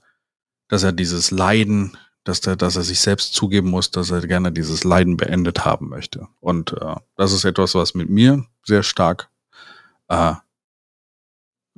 dass 0.67 0.83
er 0.83 0.91
dieses 0.91 1.31
Leiden, 1.31 1.97
dass 2.27 2.45
er, 2.45 2.55
dass 2.55 2.75
er 2.75 2.83
sich 2.83 2.99
selbst 2.99 3.33
zugeben 3.33 3.69
muss, 3.69 3.91
dass 3.91 4.11
er 4.11 4.21
gerne 4.21 4.51
dieses 4.51 4.83
Leiden 4.83 5.17
beendet 5.17 5.65
haben 5.65 5.89
möchte. 5.89 6.27
Und 6.39 6.73
äh, 6.73 6.95
das 7.15 7.31
ist 7.31 7.45
etwas, 7.45 7.75
was 7.75 7.93
mit 7.93 8.09
mir 8.09 8.45
sehr 8.63 8.83
stark, 8.83 9.29
äh, 10.09 10.33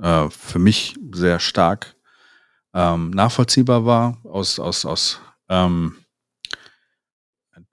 äh, 0.01 0.29
für 0.29 0.59
mich 0.59 0.97
sehr 1.11 1.39
stark 1.39 1.95
ähm, 2.73 3.11
nachvollziehbar 3.11 3.85
war 3.85 4.17
aus, 4.23 4.59
aus, 4.59 4.85
aus 4.85 5.21
ähm, 5.49 5.97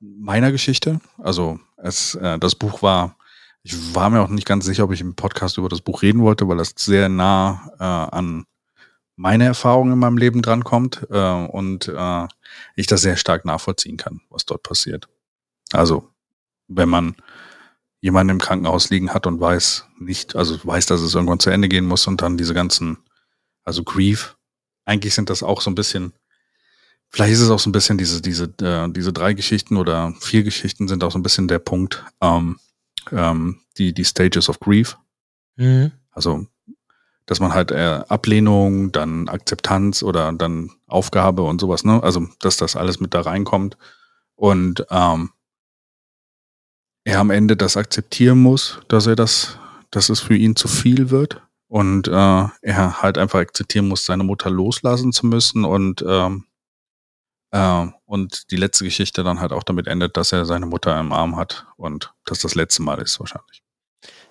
meiner 0.00 0.52
Geschichte. 0.52 1.00
Also 1.18 1.58
es, 1.76 2.14
äh, 2.14 2.38
das 2.38 2.54
Buch 2.54 2.82
war, 2.82 3.16
ich 3.62 3.94
war 3.94 4.10
mir 4.10 4.20
auch 4.20 4.28
nicht 4.28 4.46
ganz 4.46 4.64
sicher, 4.64 4.84
ob 4.84 4.92
ich 4.92 5.00
im 5.00 5.14
Podcast 5.14 5.58
über 5.58 5.68
das 5.68 5.80
Buch 5.80 6.02
reden 6.02 6.22
wollte, 6.22 6.46
weil 6.48 6.58
das 6.58 6.74
sehr 6.76 7.08
nah 7.08 7.70
äh, 7.78 8.16
an 8.16 8.44
meine 9.16 9.44
Erfahrungen 9.44 9.94
in 9.94 9.98
meinem 9.98 10.18
Leben 10.18 10.42
drankommt 10.42 11.06
äh, 11.10 11.46
und 11.46 11.88
äh, 11.88 12.26
ich 12.74 12.86
das 12.86 13.02
sehr 13.02 13.16
stark 13.16 13.44
nachvollziehen 13.44 13.96
kann, 13.96 14.20
was 14.30 14.44
dort 14.44 14.62
passiert. 14.62 15.08
Also 15.72 16.08
wenn 16.68 16.88
man 16.88 17.16
jemanden 18.00 18.32
im 18.32 18.40
Krankenhaus 18.40 18.90
liegen 18.90 19.12
hat 19.12 19.26
und 19.26 19.40
weiß 19.40 19.86
nicht, 19.98 20.36
also 20.36 20.58
weiß, 20.62 20.86
dass 20.86 21.00
es 21.00 21.14
irgendwann 21.14 21.40
zu 21.40 21.50
Ende 21.50 21.68
gehen 21.68 21.86
muss 21.86 22.06
und 22.06 22.22
dann 22.22 22.36
diese 22.36 22.54
ganzen, 22.54 22.98
also 23.64 23.82
Grief, 23.82 24.36
eigentlich 24.84 25.14
sind 25.14 25.30
das 25.30 25.42
auch 25.42 25.60
so 25.60 25.70
ein 25.70 25.74
bisschen 25.74 26.12
Vielleicht 27.08 27.34
ist 27.34 27.40
es 27.40 27.50
auch 27.50 27.58
so 27.58 27.70
ein 27.70 27.72
bisschen 27.72 27.98
diese, 27.98 28.20
diese, 28.20 28.52
äh, 28.60 28.90
diese 28.90 29.12
drei 29.12 29.32
Geschichten 29.32 29.76
oder 29.76 30.12
vier 30.20 30.42
Geschichten 30.42 30.88
sind 30.88 31.04
auch 31.04 31.12
so 31.12 31.18
ein 31.18 31.22
bisschen 31.22 31.48
der 31.48 31.58
Punkt, 31.58 32.04
ähm, 32.20 32.58
ähm, 33.12 33.60
die, 33.78 33.94
die 33.94 34.04
Stages 34.04 34.48
of 34.48 34.60
Grief. 34.60 34.98
Mhm. 35.56 35.92
Also, 36.10 36.46
dass 37.26 37.40
man 37.40 37.52
halt 37.52 37.72
äh, 37.72 38.02
Ablehnung, 38.08 38.92
dann 38.92 39.28
Akzeptanz 39.28 40.02
oder 40.02 40.32
dann 40.32 40.70
Aufgabe 40.86 41.42
und 41.42 41.60
sowas, 41.60 41.84
ne? 41.84 42.02
Also, 42.02 42.28
dass 42.40 42.56
das 42.56 42.76
alles 42.76 43.00
mit 43.00 43.14
da 43.14 43.22
reinkommt. 43.22 43.76
Und 44.36 44.86
ähm, 44.90 45.30
er 47.04 47.20
am 47.20 47.30
Ende 47.30 47.56
das 47.56 47.76
akzeptieren 47.76 48.38
muss, 48.42 48.80
dass 48.88 49.06
er 49.06 49.16
das, 49.16 49.58
dass 49.90 50.08
es 50.08 50.20
für 50.20 50.36
ihn 50.36 50.56
zu 50.56 50.68
viel 50.68 51.10
wird. 51.10 51.42
Und 51.68 52.06
äh, 52.06 52.12
er 52.12 53.02
halt 53.02 53.18
einfach 53.18 53.40
akzeptieren 53.40 53.88
muss, 53.88 54.06
seine 54.06 54.22
Mutter 54.22 54.50
loslassen 54.50 55.12
zu 55.12 55.26
müssen 55.26 55.64
und 55.64 56.04
ähm, 56.06 56.44
äh, 57.50 57.86
und 58.04 58.50
die 58.52 58.56
letzte 58.56 58.84
Geschichte 58.84 59.24
dann 59.24 59.40
halt 59.40 59.52
auch 59.52 59.64
damit 59.64 59.88
endet, 59.88 60.16
dass 60.16 60.30
er 60.30 60.44
seine 60.44 60.66
Mutter 60.66 60.98
im 61.00 61.12
Arm 61.12 61.36
hat 61.36 61.66
und 61.76 62.14
das 62.24 62.38
das 62.40 62.54
letzte 62.54 62.82
Mal 62.82 63.00
ist 63.00 63.18
wahrscheinlich. 63.18 63.65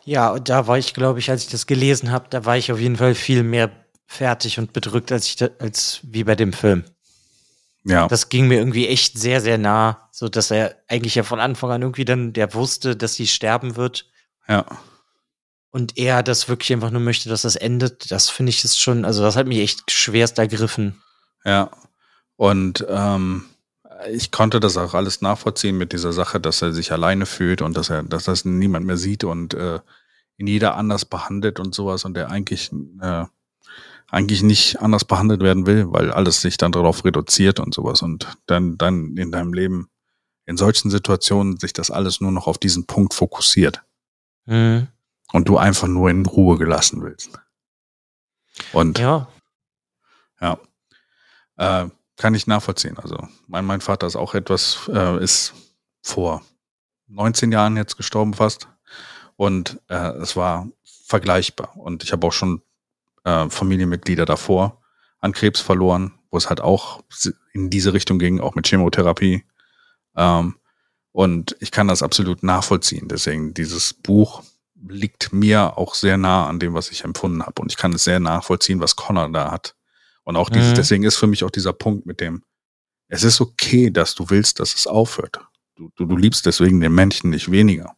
Ja, 0.05 0.31
und 0.31 0.49
da 0.49 0.67
war 0.67 0.77
ich, 0.77 0.93
glaube 0.93 1.19
ich, 1.19 1.29
als 1.29 1.43
ich 1.43 1.49
das 1.49 1.65
gelesen 1.65 2.11
habe, 2.11 2.27
da 2.29 2.45
war 2.45 2.57
ich 2.57 2.71
auf 2.71 2.79
jeden 2.79 2.95
Fall 2.95 3.15
viel 3.15 3.43
mehr 3.43 3.71
fertig 4.05 4.59
und 4.59 4.71
bedrückt 4.71 5.11
als 5.11 5.25
ich 5.25 5.35
da, 5.35 5.49
als 5.59 5.99
wie 6.03 6.23
bei 6.23 6.35
dem 6.35 6.53
Film. 6.53 6.85
Ja, 7.83 8.07
Das 8.07 8.29
ging 8.29 8.47
mir 8.47 8.57
irgendwie 8.57 8.87
echt 8.87 9.17
sehr, 9.17 9.41
sehr 9.41 9.57
nah, 9.57 10.09
so 10.11 10.27
dass 10.27 10.49
er 10.49 10.75
eigentlich 10.87 11.15
ja 11.15 11.23
von 11.23 11.39
Anfang 11.39 11.71
an 11.71 11.81
irgendwie 11.81 12.05
dann, 12.05 12.33
der 12.33 12.53
wusste, 12.53 12.95
dass 12.95 13.13
sie 13.13 13.27
sterben 13.27 13.75
wird 13.75 14.09
ja, 14.47 14.65
und 15.71 15.97
er 15.97 16.23
das 16.23 16.47
wirklich 16.47 16.71
einfach 16.71 16.89
nur 16.89 17.01
möchte, 17.01 17.29
dass 17.29 17.41
das 17.43 17.55
endet. 17.55 18.09
Das 18.11 18.29
finde 18.29 18.51
ich 18.51 18.63
ist 18.63 18.79
schon, 18.79 19.05
also 19.05 19.21
das 19.21 19.35
hat 19.35 19.45
mich 19.45 19.59
echt 19.59 19.91
schwerst 19.91 20.37
ergriffen. 20.39 21.01
ja. 21.43 21.69
Und 22.37 22.85
ähm, 22.89 23.45
ich 24.11 24.31
konnte 24.31 24.59
das 24.59 24.77
auch 24.77 24.93
alles 24.93 25.21
nachvollziehen 25.21 25.77
mit 25.77 25.93
dieser 25.93 26.13
Sache, 26.13 26.39
dass 26.39 26.61
er 26.61 26.73
sich 26.73 26.91
alleine 26.91 27.25
fühlt 27.25 27.61
und 27.61 27.75
dass 27.77 27.89
er, 27.89 28.03
dass 28.03 28.25
das 28.25 28.45
niemand 28.45 28.85
mehr 28.85 28.97
sieht 28.97 29.23
und 29.23 29.53
äh, 29.53 29.79
ihn 30.37 30.47
jeder 30.47 30.75
anders 30.75 31.05
behandelt 31.05 31.59
und 31.59 31.73
sowas 31.73 32.05
und 32.05 32.15
der 32.15 32.29
eigentlich 32.29 32.71
äh, 33.01 33.25
eigentlich 34.09 34.43
nicht 34.43 34.81
anders 34.81 35.05
behandelt 35.05 35.41
werden 35.41 35.65
will, 35.65 35.91
weil 35.91 36.11
alles 36.11 36.41
sich 36.41 36.57
dann 36.57 36.71
darauf 36.71 37.03
reduziert 37.05 37.59
und 37.59 37.73
sowas 37.73 38.01
und 38.01 38.37
dann 38.45 38.77
dann 38.77 39.17
in 39.17 39.31
deinem 39.31 39.53
Leben 39.53 39.89
in 40.45 40.57
solchen 40.57 40.91
Situationen 40.91 41.57
sich 41.57 41.73
das 41.73 41.89
alles 41.89 42.21
nur 42.21 42.31
noch 42.31 42.47
auf 42.47 42.57
diesen 42.57 42.85
Punkt 42.85 43.13
fokussiert 43.13 43.81
Mhm. 44.45 44.87
und 45.33 45.47
du 45.49 45.57
einfach 45.57 45.87
nur 45.87 46.09
in 46.11 46.23
Ruhe 46.25 46.57
gelassen 46.59 47.01
willst. 47.01 47.31
Und 48.73 48.99
Ja, 48.99 49.27
ja, 50.39 50.59
äh, 51.57 51.89
kann 52.17 52.33
ich 52.33 52.47
nachvollziehen. 52.47 52.97
Also 52.97 53.27
mein, 53.47 53.65
mein 53.65 53.81
Vater 53.81 54.07
ist 54.07 54.15
auch 54.15 54.33
etwas, 54.33 54.89
äh, 54.93 55.23
ist 55.23 55.53
vor 56.01 56.41
19 57.07 57.51
Jahren 57.51 57.77
jetzt 57.77 57.97
gestorben 57.97 58.33
fast. 58.33 58.67
Und 59.35 59.81
äh, 59.89 60.13
es 60.17 60.35
war 60.35 60.67
vergleichbar. 60.83 61.75
Und 61.77 62.03
ich 62.03 62.11
habe 62.11 62.25
auch 62.25 62.31
schon 62.31 62.61
äh, 63.23 63.49
Familienmitglieder 63.49 64.25
davor 64.25 64.81
an 65.19 65.33
Krebs 65.33 65.59
verloren, 65.59 66.13
wo 66.29 66.37
es 66.37 66.49
halt 66.49 66.61
auch 66.61 67.03
in 67.53 67.69
diese 67.69 67.93
Richtung 67.93 68.19
ging, 68.19 68.39
auch 68.39 68.55
mit 68.55 68.67
Chemotherapie. 68.67 69.43
Ähm, 70.15 70.55
und 71.11 71.55
ich 71.59 71.71
kann 71.71 71.87
das 71.87 72.03
absolut 72.03 72.43
nachvollziehen. 72.43 73.07
Deswegen, 73.07 73.53
dieses 73.53 73.93
Buch 73.93 74.43
liegt 74.87 75.33
mir 75.33 75.77
auch 75.77 75.95
sehr 75.95 76.17
nah 76.17 76.47
an 76.47 76.59
dem, 76.59 76.73
was 76.73 76.91
ich 76.91 77.03
empfunden 77.03 77.43
habe. 77.43 77.61
Und 77.61 77.71
ich 77.71 77.77
kann 77.77 77.93
es 77.93 78.03
sehr 78.03 78.19
nachvollziehen, 78.19 78.79
was 78.79 78.95
Connor 78.95 79.29
da 79.29 79.51
hat. 79.51 79.74
Und 80.25 80.35
auch 80.35 80.49
dieses, 80.49 80.71
Mhm. 80.71 80.75
deswegen 80.75 81.03
ist 81.03 81.15
für 81.17 81.27
mich 81.27 81.43
auch 81.43 81.51
dieser 81.51 81.73
Punkt 81.73 82.05
mit 82.05 82.19
dem, 82.19 82.43
es 83.07 83.23
ist 83.23 83.39
okay, 83.39 83.91
dass 83.91 84.15
du 84.15 84.29
willst, 84.29 84.59
dass 84.59 84.73
es 84.75 84.87
aufhört. 84.87 85.39
Du, 85.75 85.91
du, 85.95 86.05
du 86.05 86.17
liebst 86.17 86.45
deswegen 86.45 86.81
den 86.81 86.93
Menschen 86.93 87.29
nicht 87.29 87.51
weniger. 87.51 87.95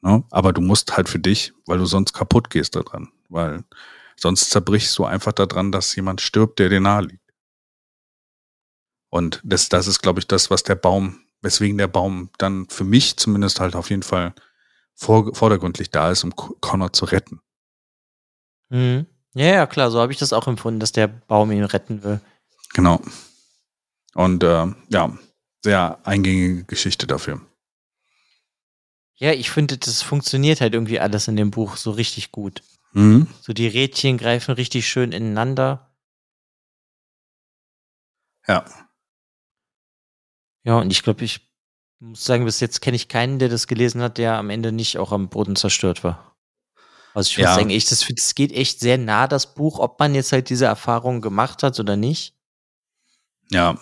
Ne? 0.00 0.24
Aber 0.30 0.52
du 0.52 0.60
musst 0.60 0.96
halt 0.96 1.08
für 1.08 1.18
dich, 1.18 1.52
weil 1.66 1.78
du 1.78 1.86
sonst 1.86 2.12
kaputt 2.12 2.50
gehst 2.50 2.76
daran. 2.76 3.12
Weil 3.28 3.64
sonst 4.16 4.50
zerbrichst 4.50 4.96
du 4.98 5.04
einfach 5.04 5.32
daran, 5.32 5.72
dass 5.72 5.94
jemand 5.96 6.20
stirbt, 6.20 6.58
der 6.58 6.70
dir 6.70 6.80
nahe 6.80 7.02
liegt. 7.02 7.32
Und 9.10 9.40
das, 9.44 9.68
das 9.68 9.86
ist, 9.86 10.00
glaube 10.00 10.20
ich, 10.20 10.26
das, 10.26 10.50
was 10.50 10.62
der 10.62 10.74
Baum, 10.74 11.20
weswegen 11.42 11.78
der 11.78 11.88
Baum 11.88 12.30
dann 12.38 12.68
für 12.68 12.84
mich 12.84 13.16
zumindest 13.16 13.60
halt 13.60 13.76
auf 13.76 13.90
jeden 13.90 14.02
Fall 14.02 14.34
vor, 14.94 15.34
vordergründlich 15.34 15.90
da 15.90 16.10
ist, 16.10 16.24
um 16.24 16.34
Connor 16.34 16.92
zu 16.92 17.04
retten. 17.04 17.40
mhm. 18.70 19.06
Ja, 19.36 19.46
ja, 19.46 19.66
klar, 19.66 19.90
so 19.90 20.00
habe 20.00 20.12
ich 20.12 20.18
das 20.18 20.32
auch 20.32 20.46
empfunden, 20.46 20.80
dass 20.80 20.92
der 20.92 21.08
Baum 21.08 21.52
ihn 21.52 21.64
retten 21.64 22.02
will. 22.02 22.20
Genau. 22.72 23.00
Und 24.14 24.42
äh, 24.42 24.66
ja, 24.88 25.18
sehr 25.62 25.98
eingängige 26.04 26.64
Geschichte 26.64 27.06
dafür. 27.06 27.40
Ja, 29.16 29.32
ich 29.32 29.50
finde, 29.50 29.76
das 29.76 30.00
funktioniert 30.00 30.60
halt 30.60 30.72
irgendwie 30.72 31.00
alles 31.00 31.28
in 31.28 31.36
dem 31.36 31.50
Buch 31.50 31.76
so 31.76 31.90
richtig 31.90 32.32
gut. 32.32 32.62
Mhm. 32.92 33.26
So 33.42 33.52
die 33.52 33.66
Rädchen 33.66 34.16
greifen 34.16 34.54
richtig 34.54 34.88
schön 34.88 35.12
ineinander. 35.12 35.90
Ja. 38.48 38.64
Ja, 40.64 40.78
und 40.78 40.90
ich 40.90 41.02
glaube, 41.02 41.24
ich 41.24 41.46
muss 41.98 42.24
sagen, 42.24 42.46
bis 42.46 42.60
jetzt 42.60 42.80
kenne 42.80 42.96
ich 42.96 43.08
keinen, 43.08 43.38
der 43.38 43.50
das 43.50 43.66
gelesen 43.66 44.00
hat, 44.00 44.16
der 44.16 44.38
am 44.38 44.48
Ende 44.48 44.72
nicht 44.72 44.96
auch 44.96 45.12
am 45.12 45.28
Boden 45.28 45.56
zerstört 45.56 46.04
war. 46.04 46.35
Also 47.16 47.30
ich 47.30 47.38
muss 47.38 47.44
Ja. 47.46 47.54
sagen, 47.54 47.70
echt, 47.70 47.90
das, 47.90 48.06
das 48.14 48.34
geht 48.34 48.52
echt 48.52 48.78
sehr 48.80 48.98
nah, 48.98 49.26
das 49.26 49.54
Buch, 49.54 49.78
ob 49.78 49.98
man 49.98 50.14
jetzt 50.14 50.32
halt 50.32 50.50
diese 50.50 50.66
Erfahrung 50.66 51.22
gemacht 51.22 51.62
hat 51.62 51.80
oder 51.80 51.96
nicht. 51.96 52.34
Ja. 53.50 53.78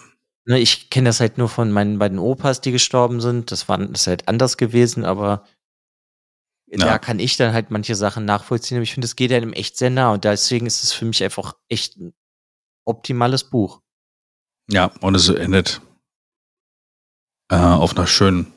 Ne, 0.46 0.60
ich 0.60 0.88
kenne 0.88 1.08
das 1.08 1.18
halt 1.18 1.36
nur 1.36 1.48
von 1.48 1.72
meinen 1.72 1.98
beiden 1.98 2.20
Opas, 2.20 2.60
die 2.60 2.70
gestorben 2.70 3.20
sind. 3.20 3.50
Das 3.50 3.68
war 3.68 3.78
das 3.78 4.02
ist 4.02 4.06
halt 4.06 4.28
anders 4.28 4.56
gewesen, 4.56 5.04
aber 5.04 5.44
Ja. 6.66 6.78
da 6.86 6.98
kann 6.98 7.18
ich 7.18 7.36
dann 7.36 7.52
halt 7.52 7.72
manche 7.72 7.96
Sachen 7.96 8.24
nachvollziehen. 8.24 8.76
Aber 8.76 8.82
ich 8.84 8.94
finde, 8.94 9.06
es 9.06 9.16
geht 9.16 9.32
einem 9.32 9.52
echt 9.52 9.76
sehr 9.78 9.90
nah 9.90 10.12
und 10.12 10.22
deswegen 10.24 10.66
ist 10.66 10.84
es 10.84 10.92
für 10.92 11.04
mich 11.04 11.24
einfach 11.24 11.54
echt 11.68 11.96
ein 11.96 12.14
optimales 12.84 13.42
Buch. 13.50 13.80
Ja, 14.70 14.92
und 15.00 15.16
es 15.16 15.28
endet 15.28 15.80
äh, 17.50 17.56
auf 17.56 17.96
einer 17.96 18.06
schönen, 18.06 18.52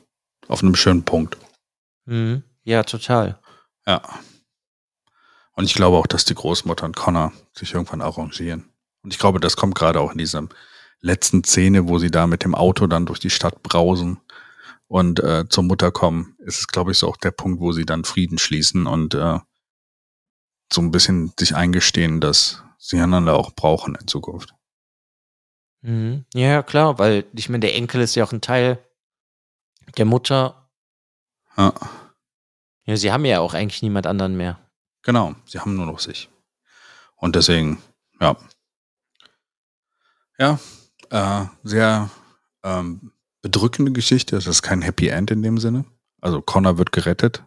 auf 0.46 0.62
einem 0.62 0.76
schönen 0.76 1.04
Punkt. 1.04 1.36
Mhm. 2.04 2.44
Ja, 2.62 2.84
total. 2.84 3.40
Ja. 3.88 4.02
Und 5.58 5.64
ich 5.64 5.74
glaube 5.74 5.96
auch, 5.96 6.06
dass 6.06 6.24
die 6.24 6.36
Großmutter 6.36 6.86
und 6.86 6.94
Connor 6.94 7.32
sich 7.52 7.74
irgendwann 7.74 8.00
arrangieren. 8.00 8.70
Und 9.02 9.12
ich 9.12 9.18
glaube, 9.18 9.40
das 9.40 9.56
kommt 9.56 9.74
gerade 9.74 10.00
auch 10.00 10.12
in 10.12 10.18
dieser 10.18 10.46
letzten 11.00 11.42
Szene, 11.42 11.88
wo 11.88 11.98
sie 11.98 12.12
da 12.12 12.28
mit 12.28 12.44
dem 12.44 12.54
Auto 12.54 12.86
dann 12.86 13.06
durch 13.06 13.18
die 13.18 13.28
Stadt 13.28 13.60
brausen 13.64 14.20
und 14.86 15.18
äh, 15.18 15.48
zur 15.48 15.64
Mutter 15.64 15.90
kommen. 15.90 16.36
Ist 16.38 16.60
es, 16.60 16.68
glaube 16.68 16.92
ich, 16.92 16.98
so 16.98 17.08
auch 17.08 17.16
der 17.16 17.32
Punkt, 17.32 17.60
wo 17.60 17.72
sie 17.72 17.84
dann 17.84 18.04
Frieden 18.04 18.38
schließen 18.38 18.86
und 18.86 19.16
äh, 19.16 19.40
so 20.72 20.80
ein 20.80 20.92
bisschen 20.92 21.32
sich 21.36 21.56
eingestehen, 21.56 22.20
dass 22.20 22.62
sie 22.78 23.00
einander 23.00 23.34
auch 23.34 23.50
brauchen 23.50 23.96
in 23.96 24.06
Zukunft. 24.06 24.54
Mhm. 25.80 26.24
Ja, 26.34 26.62
klar, 26.62 27.00
weil 27.00 27.24
ich 27.32 27.48
meine, 27.48 27.62
der 27.62 27.74
Enkel 27.74 28.00
ist 28.02 28.14
ja 28.14 28.22
auch 28.22 28.32
ein 28.32 28.42
Teil 28.42 28.78
der 29.96 30.04
Mutter. 30.04 30.70
Ja, 31.56 31.74
Ja, 32.84 32.96
sie 32.96 33.10
haben 33.10 33.24
ja 33.24 33.40
auch 33.40 33.54
eigentlich 33.54 33.82
niemand 33.82 34.06
anderen 34.06 34.36
mehr. 34.36 34.60
Genau. 35.08 35.34
Sie 35.46 35.58
haben 35.58 35.74
nur 35.74 35.86
noch 35.86 36.00
sich. 36.00 36.28
Und 37.16 37.34
deswegen, 37.34 37.78
ja. 38.20 38.36
Ja, 40.38 40.58
äh, 41.08 41.46
sehr 41.64 42.10
ähm, 42.62 43.12
bedrückende 43.40 43.90
Geschichte. 43.92 44.36
Es 44.36 44.46
ist 44.46 44.60
kein 44.60 44.82
Happy 44.82 45.08
End 45.08 45.30
in 45.30 45.42
dem 45.42 45.56
Sinne. 45.56 45.86
Also 46.20 46.42
Connor 46.42 46.76
wird 46.76 46.92
gerettet, 46.92 47.42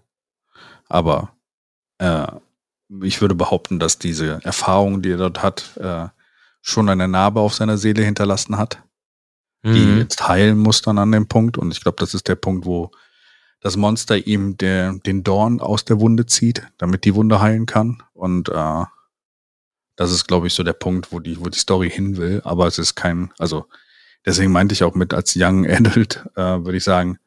aber 0.89 1.35
äh, 1.99 2.25
ich 3.03 3.21
würde 3.21 3.35
behaupten, 3.35 3.77
dass 3.77 3.99
diese 3.99 4.43
Erfahrung, 4.43 5.03
die 5.03 5.11
er 5.11 5.17
dort 5.17 5.43
hat, 5.43 5.77
äh, 5.77 6.07
schon 6.61 6.89
eine 6.89 7.07
Narbe 7.07 7.41
auf 7.41 7.53
seiner 7.53 7.77
Seele 7.77 8.03
hinterlassen 8.03 8.57
hat, 8.57 8.81
die 9.63 9.85
Mhm. 9.85 9.99
jetzt 9.99 10.27
heilen 10.27 10.57
muss 10.57 10.81
dann 10.81 10.97
an 10.97 11.11
dem 11.11 11.27
Punkt. 11.27 11.59
Und 11.59 11.71
ich 11.71 11.81
glaube, 11.81 11.97
das 11.99 12.15
ist 12.15 12.27
der 12.27 12.35
Punkt, 12.35 12.65
wo 12.65 12.89
das 13.61 13.77
Monster 13.77 14.17
ihm 14.17 14.57
der, 14.57 14.93
den 14.93 15.23
Dorn 15.23 15.61
aus 15.61 15.85
der 15.85 15.99
Wunde 15.99 16.25
zieht, 16.25 16.67
damit 16.77 17.05
die 17.05 17.15
Wunde 17.15 17.41
heilen 17.41 17.67
kann. 17.67 18.03
Und 18.13 18.49
äh, 18.49 18.83
das 19.95 20.11
ist, 20.11 20.27
glaube 20.27 20.47
ich, 20.47 20.53
so 20.53 20.63
der 20.63 20.73
Punkt, 20.73 21.11
wo 21.11 21.19
die, 21.19 21.39
wo 21.39 21.47
die 21.47 21.59
Story 21.59 21.89
hin 21.89 22.17
will. 22.17 22.41
Aber 22.43 22.65
es 22.65 22.79
ist 22.79 22.95
kein, 22.95 23.31
also 23.37 23.67
deswegen 24.25 24.51
meinte 24.51 24.73
ich 24.73 24.83
auch 24.83 24.95
mit 24.95 25.13
als 25.13 25.33
Young 25.35 25.65
Adult, 25.69 26.25
äh, 26.35 26.65
würde 26.65 26.77
ich 26.77 26.83
sagen, 26.83 27.19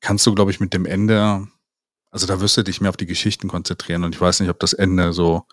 kannst 0.00 0.24
du, 0.26 0.34
glaube 0.34 0.52
ich, 0.52 0.60
mit 0.60 0.72
dem 0.72 0.86
Ende, 0.86 1.48
also 2.12 2.26
da 2.26 2.40
wirst 2.40 2.56
du 2.56 2.62
dich 2.62 2.80
mehr 2.80 2.90
auf 2.90 2.96
die 2.96 3.06
Geschichten 3.06 3.48
konzentrieren. 3.48 4.04
Und 4.04 4.14
ich 4.14 4.20
weiß 4.20 4.38
nicht, 4.38 4.50
ob 4.50 4.60
das 4.60 4.74
Ende 4.74 5.12
so, 5.12 5.44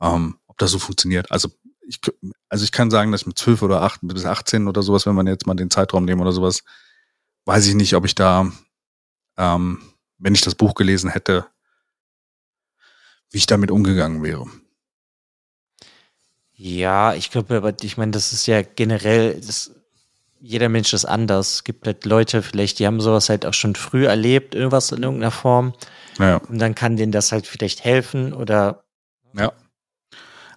ähm, 0.00 0.38
ob 0.46 0.56
das 0.56 0.70
so 0.70 0.78
funktioniert. 0.78 1.30
Also 1.30 1.50
ich, 1.86 2.00
also 2.48 2.64
ich 2.64 2.72
kann 2.72 2.90
sagen, 2.90 3.12
dass 3.12 3.20
ich 3.20 3.26
mit 3.26 3.38
12 3.38 3.60
oder 3.60 3.82
8 3.82 4.00
bis 4.02 4.24
18 4.24 4.66
oder 4.66 4.82
sowas, 4.82 5.04
wenn 5.04 5.14
man 5.14 5.26
jetzt 5.26 5.46
mal 5.46 5.54
den 5.54 5.70
Zeitraum 5.70 6.06
nehmen 6.06 6.22
oder 6.22 6.32
sowas, 6.32 6.64
weiß 7.44 7.66
ich 7.66 7.74
nicht, 7.74 7.94
ob 7.94 8.06
ich 8.06 8.14
da, 8.14 8.50
ähm, 9.36 9.82
wenn 10.18 10.34
ich 10.34 10.40
das 10.40 10.54
Buch 10.54 10.74
gelesen 10.74 11.10
hätte, 11.10 11.46
wie 13.30 13.38
ich 13.38 13.46
damit 13.46 13.70
umgegangen 13.70 14.22
wäre. 14.22 14.46
Ja, 16.54 17.14
ich 17.14 17.30
glaube, 17.30 17.56
aber 17.56 17.74
ich 17.82 17.96
meine, 17.96 18.12
das 18.12 18.32
ist 18.32 18.46
ja 18.46 18.62
generell, 18.62 19.38
das, 19.40 19.72
jeder 20.40 20.68
Mensch 20.68 20.92
ist 20.94 21.04
anders. 21.04 21.54
Es 21.54 21.64
gibt 21.64 21.86
halt 21.86 22.04
Leute, 22.06 22.42
vielleicht, 22.42 22.78
die 22.78 22.86
haben 22.86 23.00
sowas 23.00 23.28
halt 23.28 23.44
auch 23.44 23.52
schon 23.52 23.74
früh 23.74 24.06
erlebt, 24.06 24.54
irgendwas 24.54 24.90
in 24.92 25.02
irgendeiner 25.02 25.32
Form. 25.32 25.74
Naja, 26.18 26.36
Und 26.48 26.58
dann 26.58 26.74
kann 26.74 26.96
denen 26.96 27.12
das 27.12 27.30
halt 27.30 27.46
vielleicht 27.46 27.84
helfen 27.84 28.32
oder 28.32 28.84
ja. 29.34 29.52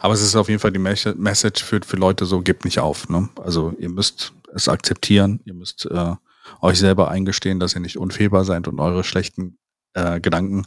Aber 0.02 0.14
es 0.14 0.22
ist 0.22 0.38
auf 0.38 0.48
jeden 0.48 0.62
Fall 0.62 0.72
die 0.72 0.80
Mes- 0.80 1.16
Message 1.16 1.62
für, 1.62 1.82
für 1.86 1.98
Leute 1.98 2.26
so, 2.26 2.40
gebt 2.42 2.64
nicht 2.64 2.80
auf. 2.80 3.10
Ne? 3.10 3.28
Also 3.44 3.74
ihr 3.78 3.90
müsst 3.90 4.32
es 4.54 4.70
akzeptieren, 4.70 5.42
ihr 5.44 5.54
müsst 5.54 5.86
äh, 5.88 6.16
euch 6.62 6.80
selber 6.80 7.10
eingestehen, 7.10 7.60
dass 7.60 7.76
ihr 7.76 7.82
nicht 7.82 7.98
unfehlbar 7.98 8.46
seid 8.46 8.68
und 8.68 8.80
eure 8.80 9.04
schlechten 9.04 9.58
äh, 9.94 10.20
Gedanken, 10.20 10.66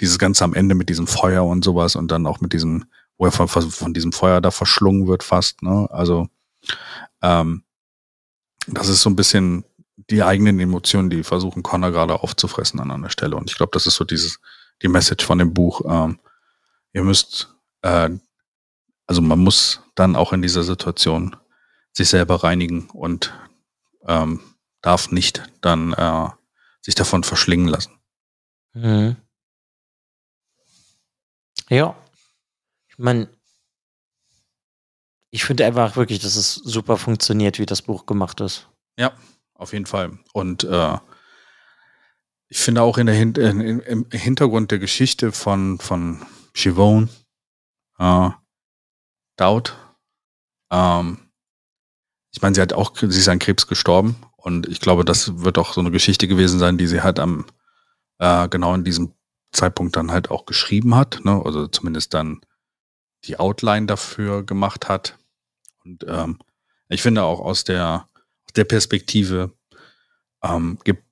dieses 0.00 0.18
Ganze 0.18 0.44
am 0.44 0.54
Ende 0.54 0.74
mit 0.74 0.88
diesem 0.88 1.06
Feuer 1.06 1.44
und 1.44 1.64
sowas 1.64 1.96
und 1.96 2.10
dann 2.10 2.26
auch 2.26 2.40
mit 2.40 2.52
diesem, 2.52 2.84
wo 3.16 3.26
er 3.26 3.32
von, 3.32 3.48
von 3.48 3.94
diesem 3.94 4.12
Feuer 4.12 4.40
da 4.40 4.50
verschlungen 4.50 5.06
wird 5.06 5.22
fast. 5.22 5.62
Ne? 5.62 5.88
Also 5.90 6.28
ähm, 7.22 7.64
das 8.66 8.88
ist 8.88 9.02
so 9.02 9.10
ein 9.10 9.16
bisschen 9.16 9.64
die 10.10 10.22
eigenen 10.22 10.60
Emotionen, 10.60 11.10
die 11.10 11.22
versuchen 11.22 11.62
Connor 11.62 11.90
gerade 11.90 12.22
aufzufressen 12.22 12.80
an 12.80 12.90
einer 12.90 13.10
Stelle. 13.10 13.36
Und 13.36 13.50
ich 13.50 13.56
glaube, 13.56 13.70
das 13.72 13.86
ist 13.86 13.96
so 13.96 14.04
dieses, 14.04 14.38
die 14.82 14.88
Message 14.88 15.24
von 15.24 15.38
dem 15.38 15.52
Buch. 15.52 15.82
Ähm, 15.88 16.18
ihr 16.92 17.02
müsst, 17.02 17.54
äh, 17.82 18.10
also 19.06 19.22
man 19.22 19.38
muss 19.38 19.82
dann 19.94 20.16
auch 20.16 20.32
in 20.32 20.42
dieser 20.42 20.62
Situation 20.62 21.36
sich 21.92 22.08
selber 22.08 22.44
reinigen 22.44 22.88
und 22.90 23.34
ähm, 24.06 24.40
darf 24.88 25.10
nicht 25.10 25.42
dann 25.60 25.92
äh, 25.92 26.30
sich 26.80 26.94
davon 26.94 27.22
verschlingen 27.22 27.68
lassen. 27.68 27.92
Mhm. 28.72 29.16
Ja. 31.68 31.94
Ich 32.88 32.96
meine, 32.96 33.28
ich 35.28 35.44
finde 35.44 35.66
einfach 35.66 35.96
wirklich, 35.96 36.20
dass 36.20 36.36
es 36.36 36.54
super 36.54 36.96
funktioniert, 36.96 37.58
wie 37.58 37.66
das 37.66 37.82
Buch 37.82 38.06
gemacht 38.06 38.40
ist. 38.40 38.66
Ja, 38.96 39.12
auf 39.52 39.74
jeden 39.74 39.84
Fall. 39.84 40.18
Und 40.32 40.64
äh, 40.64 40.96
ich 42.48 42.56
finde 42.56 42.80
auch 42.80 42.96
in 42.96 43.08
der 43.08 43.14
Hin 43.14 43.34
in, 43.34 43.80
im 43.80 44.06
Hintergrund 44.10 44.70
der 44.70 44.78
Geschichte 44.78 45.32
von, 45.32 45.78
von 45.80 46.24
Siobhan 46.54 47.10
äh, 47.98 48.30
Dowd, 49.36 49.74
ähm, 50.70 51.28
ich 52.32 52.40
meine, 52.40 52.54
sie 52.54 52.62
hat 52.62 52.72
auch, 52.72 52.96
sie 52.96 53.06
ist 53.06 53.28
an 53.28 53.38
Krebs 53.38 53.66
gestorben 53.66 54.16
und 54.48 54.66
ich 54.66 54.80
glaube, 54.80 55.04
das 55.04 55.42
wird 55.42 55.58
auch 55.58 55.74
so 55.74 55.80
eine 55.82 55.90
Geschichte 55.90 56.26
gewesen 56.26 56.58
sein, 56.58 56.78
die 56.78 56.86
sie 56.86 57.02
halt 57.02 57.20
am 57.20 57.44
äh, 58.18 58.48
genau 58.48 58.74
in 58.74 58.82
diesem 58.82 59.12
Zeitpunkt 59.52 59.94
dann 59.94 60.10
halt 60.10 60.30
auch 60.30 60.46
geschrieben 60.46 60.94
hat, 60.94 61.20
ne? 61.22 61.42
also 61.44 61.66
zumindest 61.68 62.14
dann 62.14 62.40
die 63.24 63.38
Outline 63.38 63.84
dafür 63.86 64.42
gemacht 64.44 64.88
hat. 64.88 65.18
Und 65.84 66.04
ähm, 66.08 66.38
ich 66.88 67.02
finde 67.02 67.24
auch 67.24 67.40
aus 67.40 67.64
der, 67.64 68.08
aus 68.46 68.52
der 68.56 68.64
Perspektive 68.64 69.52
ähm, 70.42 70.78
gibt 70.82 71.04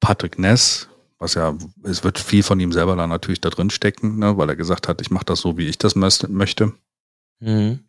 Patrick 0.00 0.38
Ness, 0.38 0.90
was 1.18 1.32
ja, 1.32 1.56
es 1.82 2.04
wird 2.04 2.18
viel 2.18 2.42
von 2.42 2.60
ihm 2.60 2.72
selber 2.72 2.94
dann 2.94 3.08
natürlich 3.08 3.40
da 3.40 3.48
drin 3.48 3.70
stecken, 3.70 4.18
ne? 4.18 4.36
weil 4.36 4.50
er 4.50 4.56
gesagt 4.56 4.86
hat, 4.86 5.00
ich 5.00 5.10
mache 5.10 5.24
das 5.24 5.40
so, 5.40 5.56
wie 5.56 5.66
ich 5.66 5.78
das 5.78 5.94
möchte, 5.96 6.74
Mhm. 7.40 7.88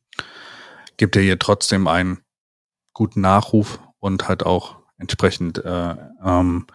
gibt 0.95 1.17
er 1.17 1.23
ihr 1.23 1.37
trotzdem 1.39 1.87
einen 1.87 2.19
guten 2.93 3.19
Nachruf 3.19 3.79
und 4.05 4.27
halt 4.27 4.45
auch 4.45 4.77
entsprechend 4.99 5.57
äh, 5.65 5.95
ähm, 6.23 6.67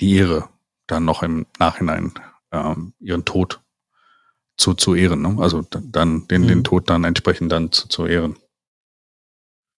die 0.00 0.14
Ehre 0.14 0.48
dann 0.86 1.04
noch 1.04 1.24
im 1.24 1.46
Nachhinein 1.58 2.14
ähm, 2.52 2.94
ihren 3.00 3.24
Tod 3.24 3.60
zu, 4.56 4.74
zu 4.74 4.94
ehren. 4.94 5.20
Ne? 5.22 5.36
Also 5.40 5.62
dann 5.62 6.28
den, 6.28 6.42
Mhm. 6.42 6.48
den 6.48 6.64
Tod 6.64 6.88
dann 6.88 7.02
entsprechend 7.02 7.50
dann 7.50 7.72
zu, 7.72 7.88
zu 7.88 8.06
ehren. 8.06 8.36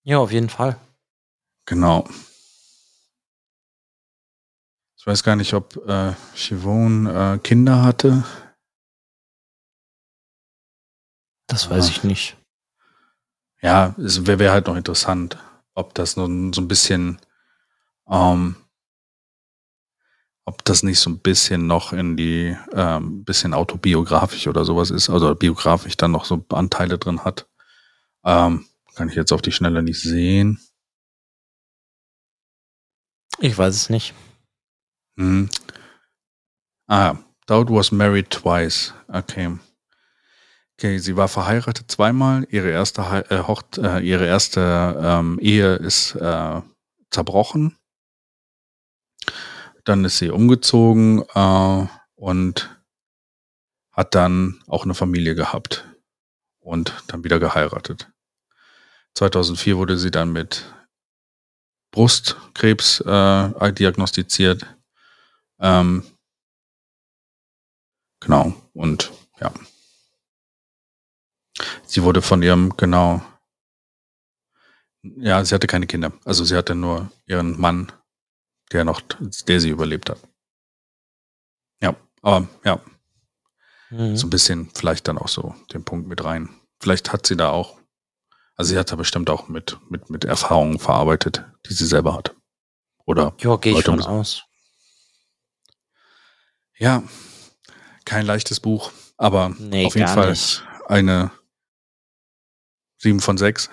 Ja, 0.04 0.18
auf 0.18 0.30
jeden 0.32 0.50
Fall. 0.50 0.78
Genau. 1.64 2.06
Ich 4.98 5.06
weiß 5.06 5.22
gar 5.22 5.36
nicht, 5.36 5.54
ob 5.54 5.76
äh, 5.88 6.12
Siobhan 6.34 7.06
äh, 7.06 7.38
Kinder 7.42 7.82
hatte. 7.84 8.22
Das 11.46 11.70
weiß 11.70 11.86
Ah. 11.86 11.90
ich 11.90 12.04
nicht. 12.04 12.36
Ja, 13.62 13.94
es 13.98 14.26
wäre 14.26 14.38
wär 14.38 14.52
halt 14.52 14.66
noch 14.66 14.76
interessant, 14.76 15.38
ob 15.78 15.94
das 15.94 16.16
ein- 16.16 16.52
so 16.52 16.60
ein 16.60 16.66
bisschen, 16.68 17.20
ähm, 18.10 18.56
ob 20.44 20.64
das 20.64 20.82
nicht 20.82 20.98
so 20.98 21.08
ein 21.10 21.20
bisschen 21.20 21.66
noch 21.66 21.92
in 21.92 22.16
die, 22.16 22.56
ähm, 22.72 23.24
bisschen 23.24 23.54
autobiografisch 23.54 24.48
oder 24.48 24.64
sowas 24.64 24.90
ist, 24.90 25.08
also 25.08 25.34
biografisch 25.34 25.96
dann 25.96 26.10
noch 26.10 26.24
so 26.24 26.44
Anteile 26.50 26.98
drin 26.98 27.24
hat. 27.24 27.46
Ähm, 28.24 28.66
kann 28.94 29.08
ich 29.08 29.14
jetzt 29.14 29.32
auf 29.32 29.42
die 29.42 29.52
Schnelle 29.52 29.82
nicht 29.82 30.00
sehen. 30.02 30.58
Ich 33.40 33.56
weiß 33.56 33.74
es 33.74 33.88
nicht. 33.88 34.14
Mhm. 35.16 35.48
Ah, 36.88 37.16
Dowd 37.46 37.70
was 37.72 37.92
married 37.92 38.30
twice. 38.30 38.92
Okay. 39.06 39.58
Okay, 40.80 40.98
sie 40.98 41.16
war 41.16 41.26
verheiratet 41.26 41.90
zweimal. 41.90 42.46
Ihre 42.50 42.70
erste, 42.70 43.02
äh, 43.30 43.42
Hocht, 43.42 43.78
äh, 43.78 43.98
ihre 43.98 44.26
erste 44.26 44.96
ähm, 45.02 45.36
Ehe 45.40 45.74
ist 45.74 46.14
äh, 46.14 46.62
zerbrochen. 47.10 47.76
Dann 49.82 50.04
ist 50.04 50.18
sie 50.18 50.30
umgezogen 50.30 51.24
äh, 51.34 51.86
und 52.14 52.80
hat 53.90 54.14
dann 54.14 54.62
auch 54.68 54.84
eine 54.84 54.94
Familie 54.94 55.34
gehabt 55.34 55.84
und 56.60 56.94
dann 57.08 57.24
wieder 57.24 57.40
geheiratet. 57.40 58.12
2004 59.14 59.78
wurde 59.78 59.98
sie 59.98 60.12
dann 60.12 60.32
mit 60.32 60.72
Brustkrebs 61.90 63.00
äh, 63.00 63.72
diagnostiziert. 63.72 64.76
Ähm, 65.58 66.04
genau, 68.20 68.54
und 68.74 69.10
ja. 69.40 69.52
Sie 71.88 72.02
wurde 72.02 72.20
von 72.20 72.42
ihrem, 72.42 72.76
genau. 72.76 73.22
Ja, 75.02 75.42
sie 75.42 75.54
hatte 75.54 75.66
keine 75.66 75.86
Kinder. 75.86 76.12
Also 76.24 76.44
sie 76.44 76.54
hatte 76.54 76.74
nur 76.74 77.10
ihren 77.26 77.58
Mann, 77.58 77.90
der 78.72 78.84
noch, 78.84 79.00
der 79.00 79.60
sie 79.60 79.70
überlebt 79.70 80.10
hat. 80.10 80.18
Ja, 81.82 81.96
aber 82.20 82.46
ja. 82.62 82.80
Mhm. 83.88 84.16
So 84.16 84.26
ein 84.26 84.30
bisschen 84.30 84.70
vielleicht 84.74 85.08
dann 85.08 85.16
auch 85.16 85.28
so 85.28 85.54
den 85.72 85.82
Punkt 85.82 86.08
mit 86.08 86.22
rein. 86.22 86.50
Vielleicht 86.78 87.10
hat 87.10 87.26
sie 87.26 87.38
da 87.38 87.48
auch, 87.50 87.78
also 88.54 88.70
sie 88.70 88.78
hat 88.78 88.92
da 88.92 88.96
bestimmt 88.96 89.30
auch 89.30 89.48
mit, 89.48 89.78
mit, 89.88 90.10
mit 90.10 90.26
Erfahrungen 90.26 90.78
verarbeitet, 90.78 91.42
die 91.66 91.72
sie 91.72 91.86
selber 91.86 92.12
hatte. 92.12 92.36
Oder? 93.06 93.34
Ja, 93.40 93.56
gehe 93.56 93.78
ich 93.78 93.84
von 93.84 94.02
aus. 94.02 94.44
Ja, 96.76 97.02
kein 98.04 98.26
leichtes 98.26 98.60
Buch, 98.60 98.92
aber 99.16 99.54
nee, 99.58 99.86
auf 99.86 99.96
jeden 99.96 100.06
Fall 100.06 100.30
nicht. 100.30 100.62
eine 100.86 101.30
7 102.98 103.20
von 103.20 103.38
6. 103.38 103.70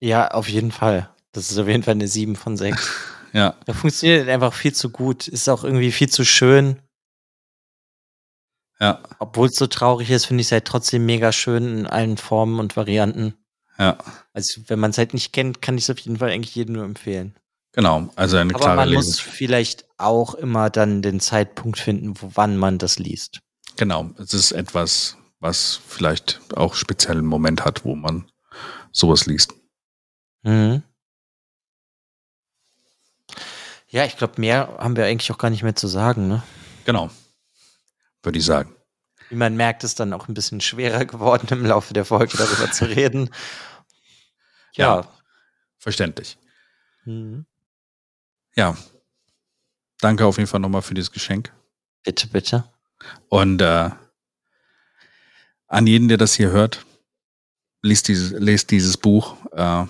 Ja, 0.00 0.28
auf 0.28 0.48
jeden 0.48 0.72
Fall. 0.72 1.10
Das 1.32 1.50
ist 1.50 1.58
auf 1.58 1.68
jeden 1.68 1.82
Fall 1.82 1.92
eine 1.92 2.08
7 2.08 2.36
von 2.36 2.56
6. 2.56 2.90
ja. 3.32 3.54
Da 3.66 3.72
funktioniert 3.72 4.28
einfach 4.28 4.54
viel 4.54 4.72
zu 4.72 4.90
gut. 4.90 5.28
Ist 5.28 5.48
auch 5.48 5.64
irgendwie 5.64 5.92
viel 5.92 6.08
zu 6.08 6.24
schön. 6.24 6.80
Ja. 8.80 9.02
Obwohl 9.18 9.48
es 9.48 9.56
so 9.56 9.66
traurig 9.66 10.10
ist, 10.10 10.24
finde 10.24 10.40
ich 10.40 10.48
es 10.48 10.52
halt 10.52 10.64
trotzdem 10.64 11.04
mega 11.04 11.32
schön 11.32 11.80
in 11.80 11.86
allen 11.86 12.16
Formen 12.16 12.58
und 12.58 12.76
Varianten. 12.76 13.34
Ja. 13.78 13.98
Also, 14.32 14.62
wenn 14.68 14.78
man 14.78 14.90
es 14.90 14.98
halt 14.98 15.14
nicht 15.14 15.32
kennt, 15.32 15.60
kann 15.60 15.76
ich 15.76 15.84
es 15.84 15.90
auf 15.90 15.98
jeden 15.98 16.18
Fall 16.18 16.30
eigentlich 16.30 16.54
jedem 16.54 16.74
nur 16.76 16.84
empfehlen. 16.84 17.34
Genau, 17.72 18.10
also 18.16 18.36
eine 18.36 18.54
Aber 18.54 18.60
klare 18.60 18.76
man 18.76 18.88
Lesung. 18.88 19.04
muss 19.04 19.20
vielleicht 19.20 19.86
auch 19.96 20.34
immer 20.34 20.70
dann 20.70 21.02
den 21.02 21.20
Zeitpunkt 21.20 21.78
finden, 21.78 22.14
wo, 22.20 22.32
wann 22.34 22.56
man 22.56 22.78
das 22.78 22.98
liest. 22.98 23.40
Genau, 23.76 24.10
es 24.18 24.34
ist 24.34 24.52
etwas, 24.52 25.16
was 25.40 25.80
vielleicht 25.86 26.40
auch 26.56 26.74
speziellen 26.74 27.26
Moment 27.26 27.64
hat, 27.64 27.84
wo 27.84 27.94
man 27.96 28.30
sowas 28.92 29.26
liest. 29.26 29.54
Mhm. 30.42 30.82
Ja, 33.88 34.04
ich 34.04 34.16
glaube, 34.16 34.40
mehr 34.40 34.76
haben 34.78 34.96
wir 34.96 35.06
eigentlich 35.06 35.32
auch 35.32 35.38
gar 35.38 35.50
nicht 35.50 35.64
mehr 35.64 35.74
zu 35.74 35.88
sagen, 35.88 36.28
ne? 36.28 36.42
Genau. 36.84 37.10
Würde 38.22 38.38
ich 38.38 38.44
sagen. 38.44 38.74
Wie 39.30 39.34
man 39.34 39.56
merkt, 39.56 39.82
ist 39.82 39.98
dann 39.98 40.12
auch 40.12 40.28
ein 40.28 40.34
bisschen 40.34 40.60
schwerer 40.60 41.04
geworden 41.04 41.48
im 41.50 41.64
Laufe 41.64 41.94
der 41.94 42.04
Folge 42.04 42.36
darüber 42.36 42.70
zu 42.70 42.84
reden. 42.88 43.30
Ja. 44.74 45.00
ja 45.00 45.08
verständlich. 45.78 46.38
Mhm. 47.04 47.46
Ja. 48.54 48.76
Danke 50.00 50.24
auf 50.26 50.36
jeden 50.36 50.48
Fall 50.48 50.60
nochmal 50.60 50.82
für 50.82 50.94
dieses 50.94 51.12
Geschenk. 51.12 51.52
Bitte, 52.04 52.28
bitte. 52.28 52.64
Und 53.28 53.60
äh, 53.60 53.90
an 55.70 55.86
jeden, 55.86 56.08
der 56.08 56.18
das 56.18 56.34
hier 56.34 56.50
hört, 56.50 56.84
liest 57.80 58.08
dieses, 58.08 58.32
lest 58.32 58.70
dieses 58.70 58.98
Buch. 58.98 59.36
Äh, 59.52 59.86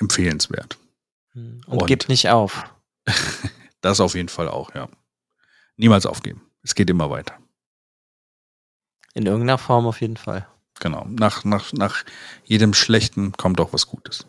empfehlenswert. 0.00 0.78
Und, 1.34 1.66
Und 1.66 1.86
gebt 1.86 2.08
nicht 2.08 2.28
auf. 2.30 2.64
das 3.80 4.00
auf 4.00 4.14
jeden 4.14 4.28
Fall 4.28 4.48
auch, 4.48 4.74
ja. 4.74 4.88
Niemals 5.76 6.06
aufgeben. 6.06 6.42
Es 6.62 6.74
geht 6.74 6.90
immer 6.90 7.10
weiter. 7.10 7.38
In 9.14 9.26
irgendeiner 9.26 9.58
Form 9.58 9.86
auf 9.86 10.00
jeden 10.00 10.16
Fall. 10.16 10.46
Genau. 10.80 11.06
Nach, 11.08 11.44
nach, 11.44 11.72
nach 11.72 12.04
jedem 12.44 12.74
Schlechten 12.74 13.32
kommt 13.32 13.60
auch 13.60 13.72
was 13.72 13.86
Gutes. 13.86 14.26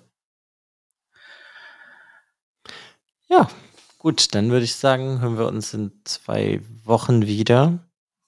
Ja, 3.30 3.50
gut, 3.98 4.36
dann 4.36 4.52
würde 4.52 4.66
ich 4.66 4.76
sagen, 4.76 5.22
hören 5.22 5.38
wir 5.38 5.48
uns 5.48 5.74
in 5.74 5.92
zwei 6.04 6.62
Wochen 6.84 7.26
wieder. 7.26 7.80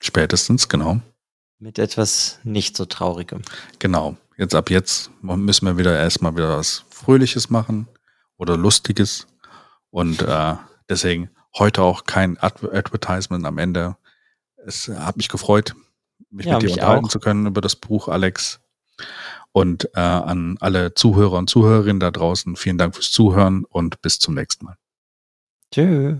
Spätestens, 0.01 0.69
genau. 0.69 1.01
Mit 1.63 1.79
etwas 1.79 2.39
nicht 2.43 2.75
so 2.75 2.83
Traurigem. 2.83 3.41
Genau. 3.79 4.17
Jetzt 4.35 4.53
ab 4.53 4.69
jetzt 4.69 5.11
müssen 5.21 5.65
wir 5.65 5.77
wieder 5.77 5.97
erstmal 5.97 6.35
wieder 6.35 6.57
was 6.57 6.83
Fröhliches 6.89 7.49
machen 7.49 7.87
oder 8.35 8.57
Lustiges. 8.57 9.27
Und 9.89 10.21
äh, 10.23 10.55
deswegen 10.89 11.29
heute 11.57 11.81
auch 11.81 12.03
kein 12.03 12.37
Advertisement 12.37 13.45
am 13.45 13.59
Ende. 13.59 13.95
Es 14.57 14.89
hat 14.89 15.15
mich 15.15 15.29
gefreut, 15.29 15.73
mich 16.29 16.47
ja, 16.47 16.55
mit 16.55 16.63
dir 16.63 16.65
mich 16.65 16.73
unterhalten 16.73 17.05
auch. 17.05 17.09
zu 17.09 17.21
können 17.21 17.45
über 17.45 17.61
das 17.61 17.77
Buch, 17.77 18.09
Alex. 18.09 18.59
Und 19.53 19.85
äh, 19.95 20.01
an 20.01 20.57
alle 20.59 20.93
Zuhörer 20.95 21.37
und 21.37 21.49
Zuhörerinnen 21.49 22.01
da 22.01 22.11
draußen, 22.11 22.57
vielen 22.57 22.77
Dank 22.77 22.93
fürs 22.95 23.11
Zuhören 23.11 23.63
und 23.63 24.01
bis 24.01 24.19
zum 24.19 24.33
nächsten 24.33 24.65
Mal. 24.65 24.75
Tschüss. 25.71 26.17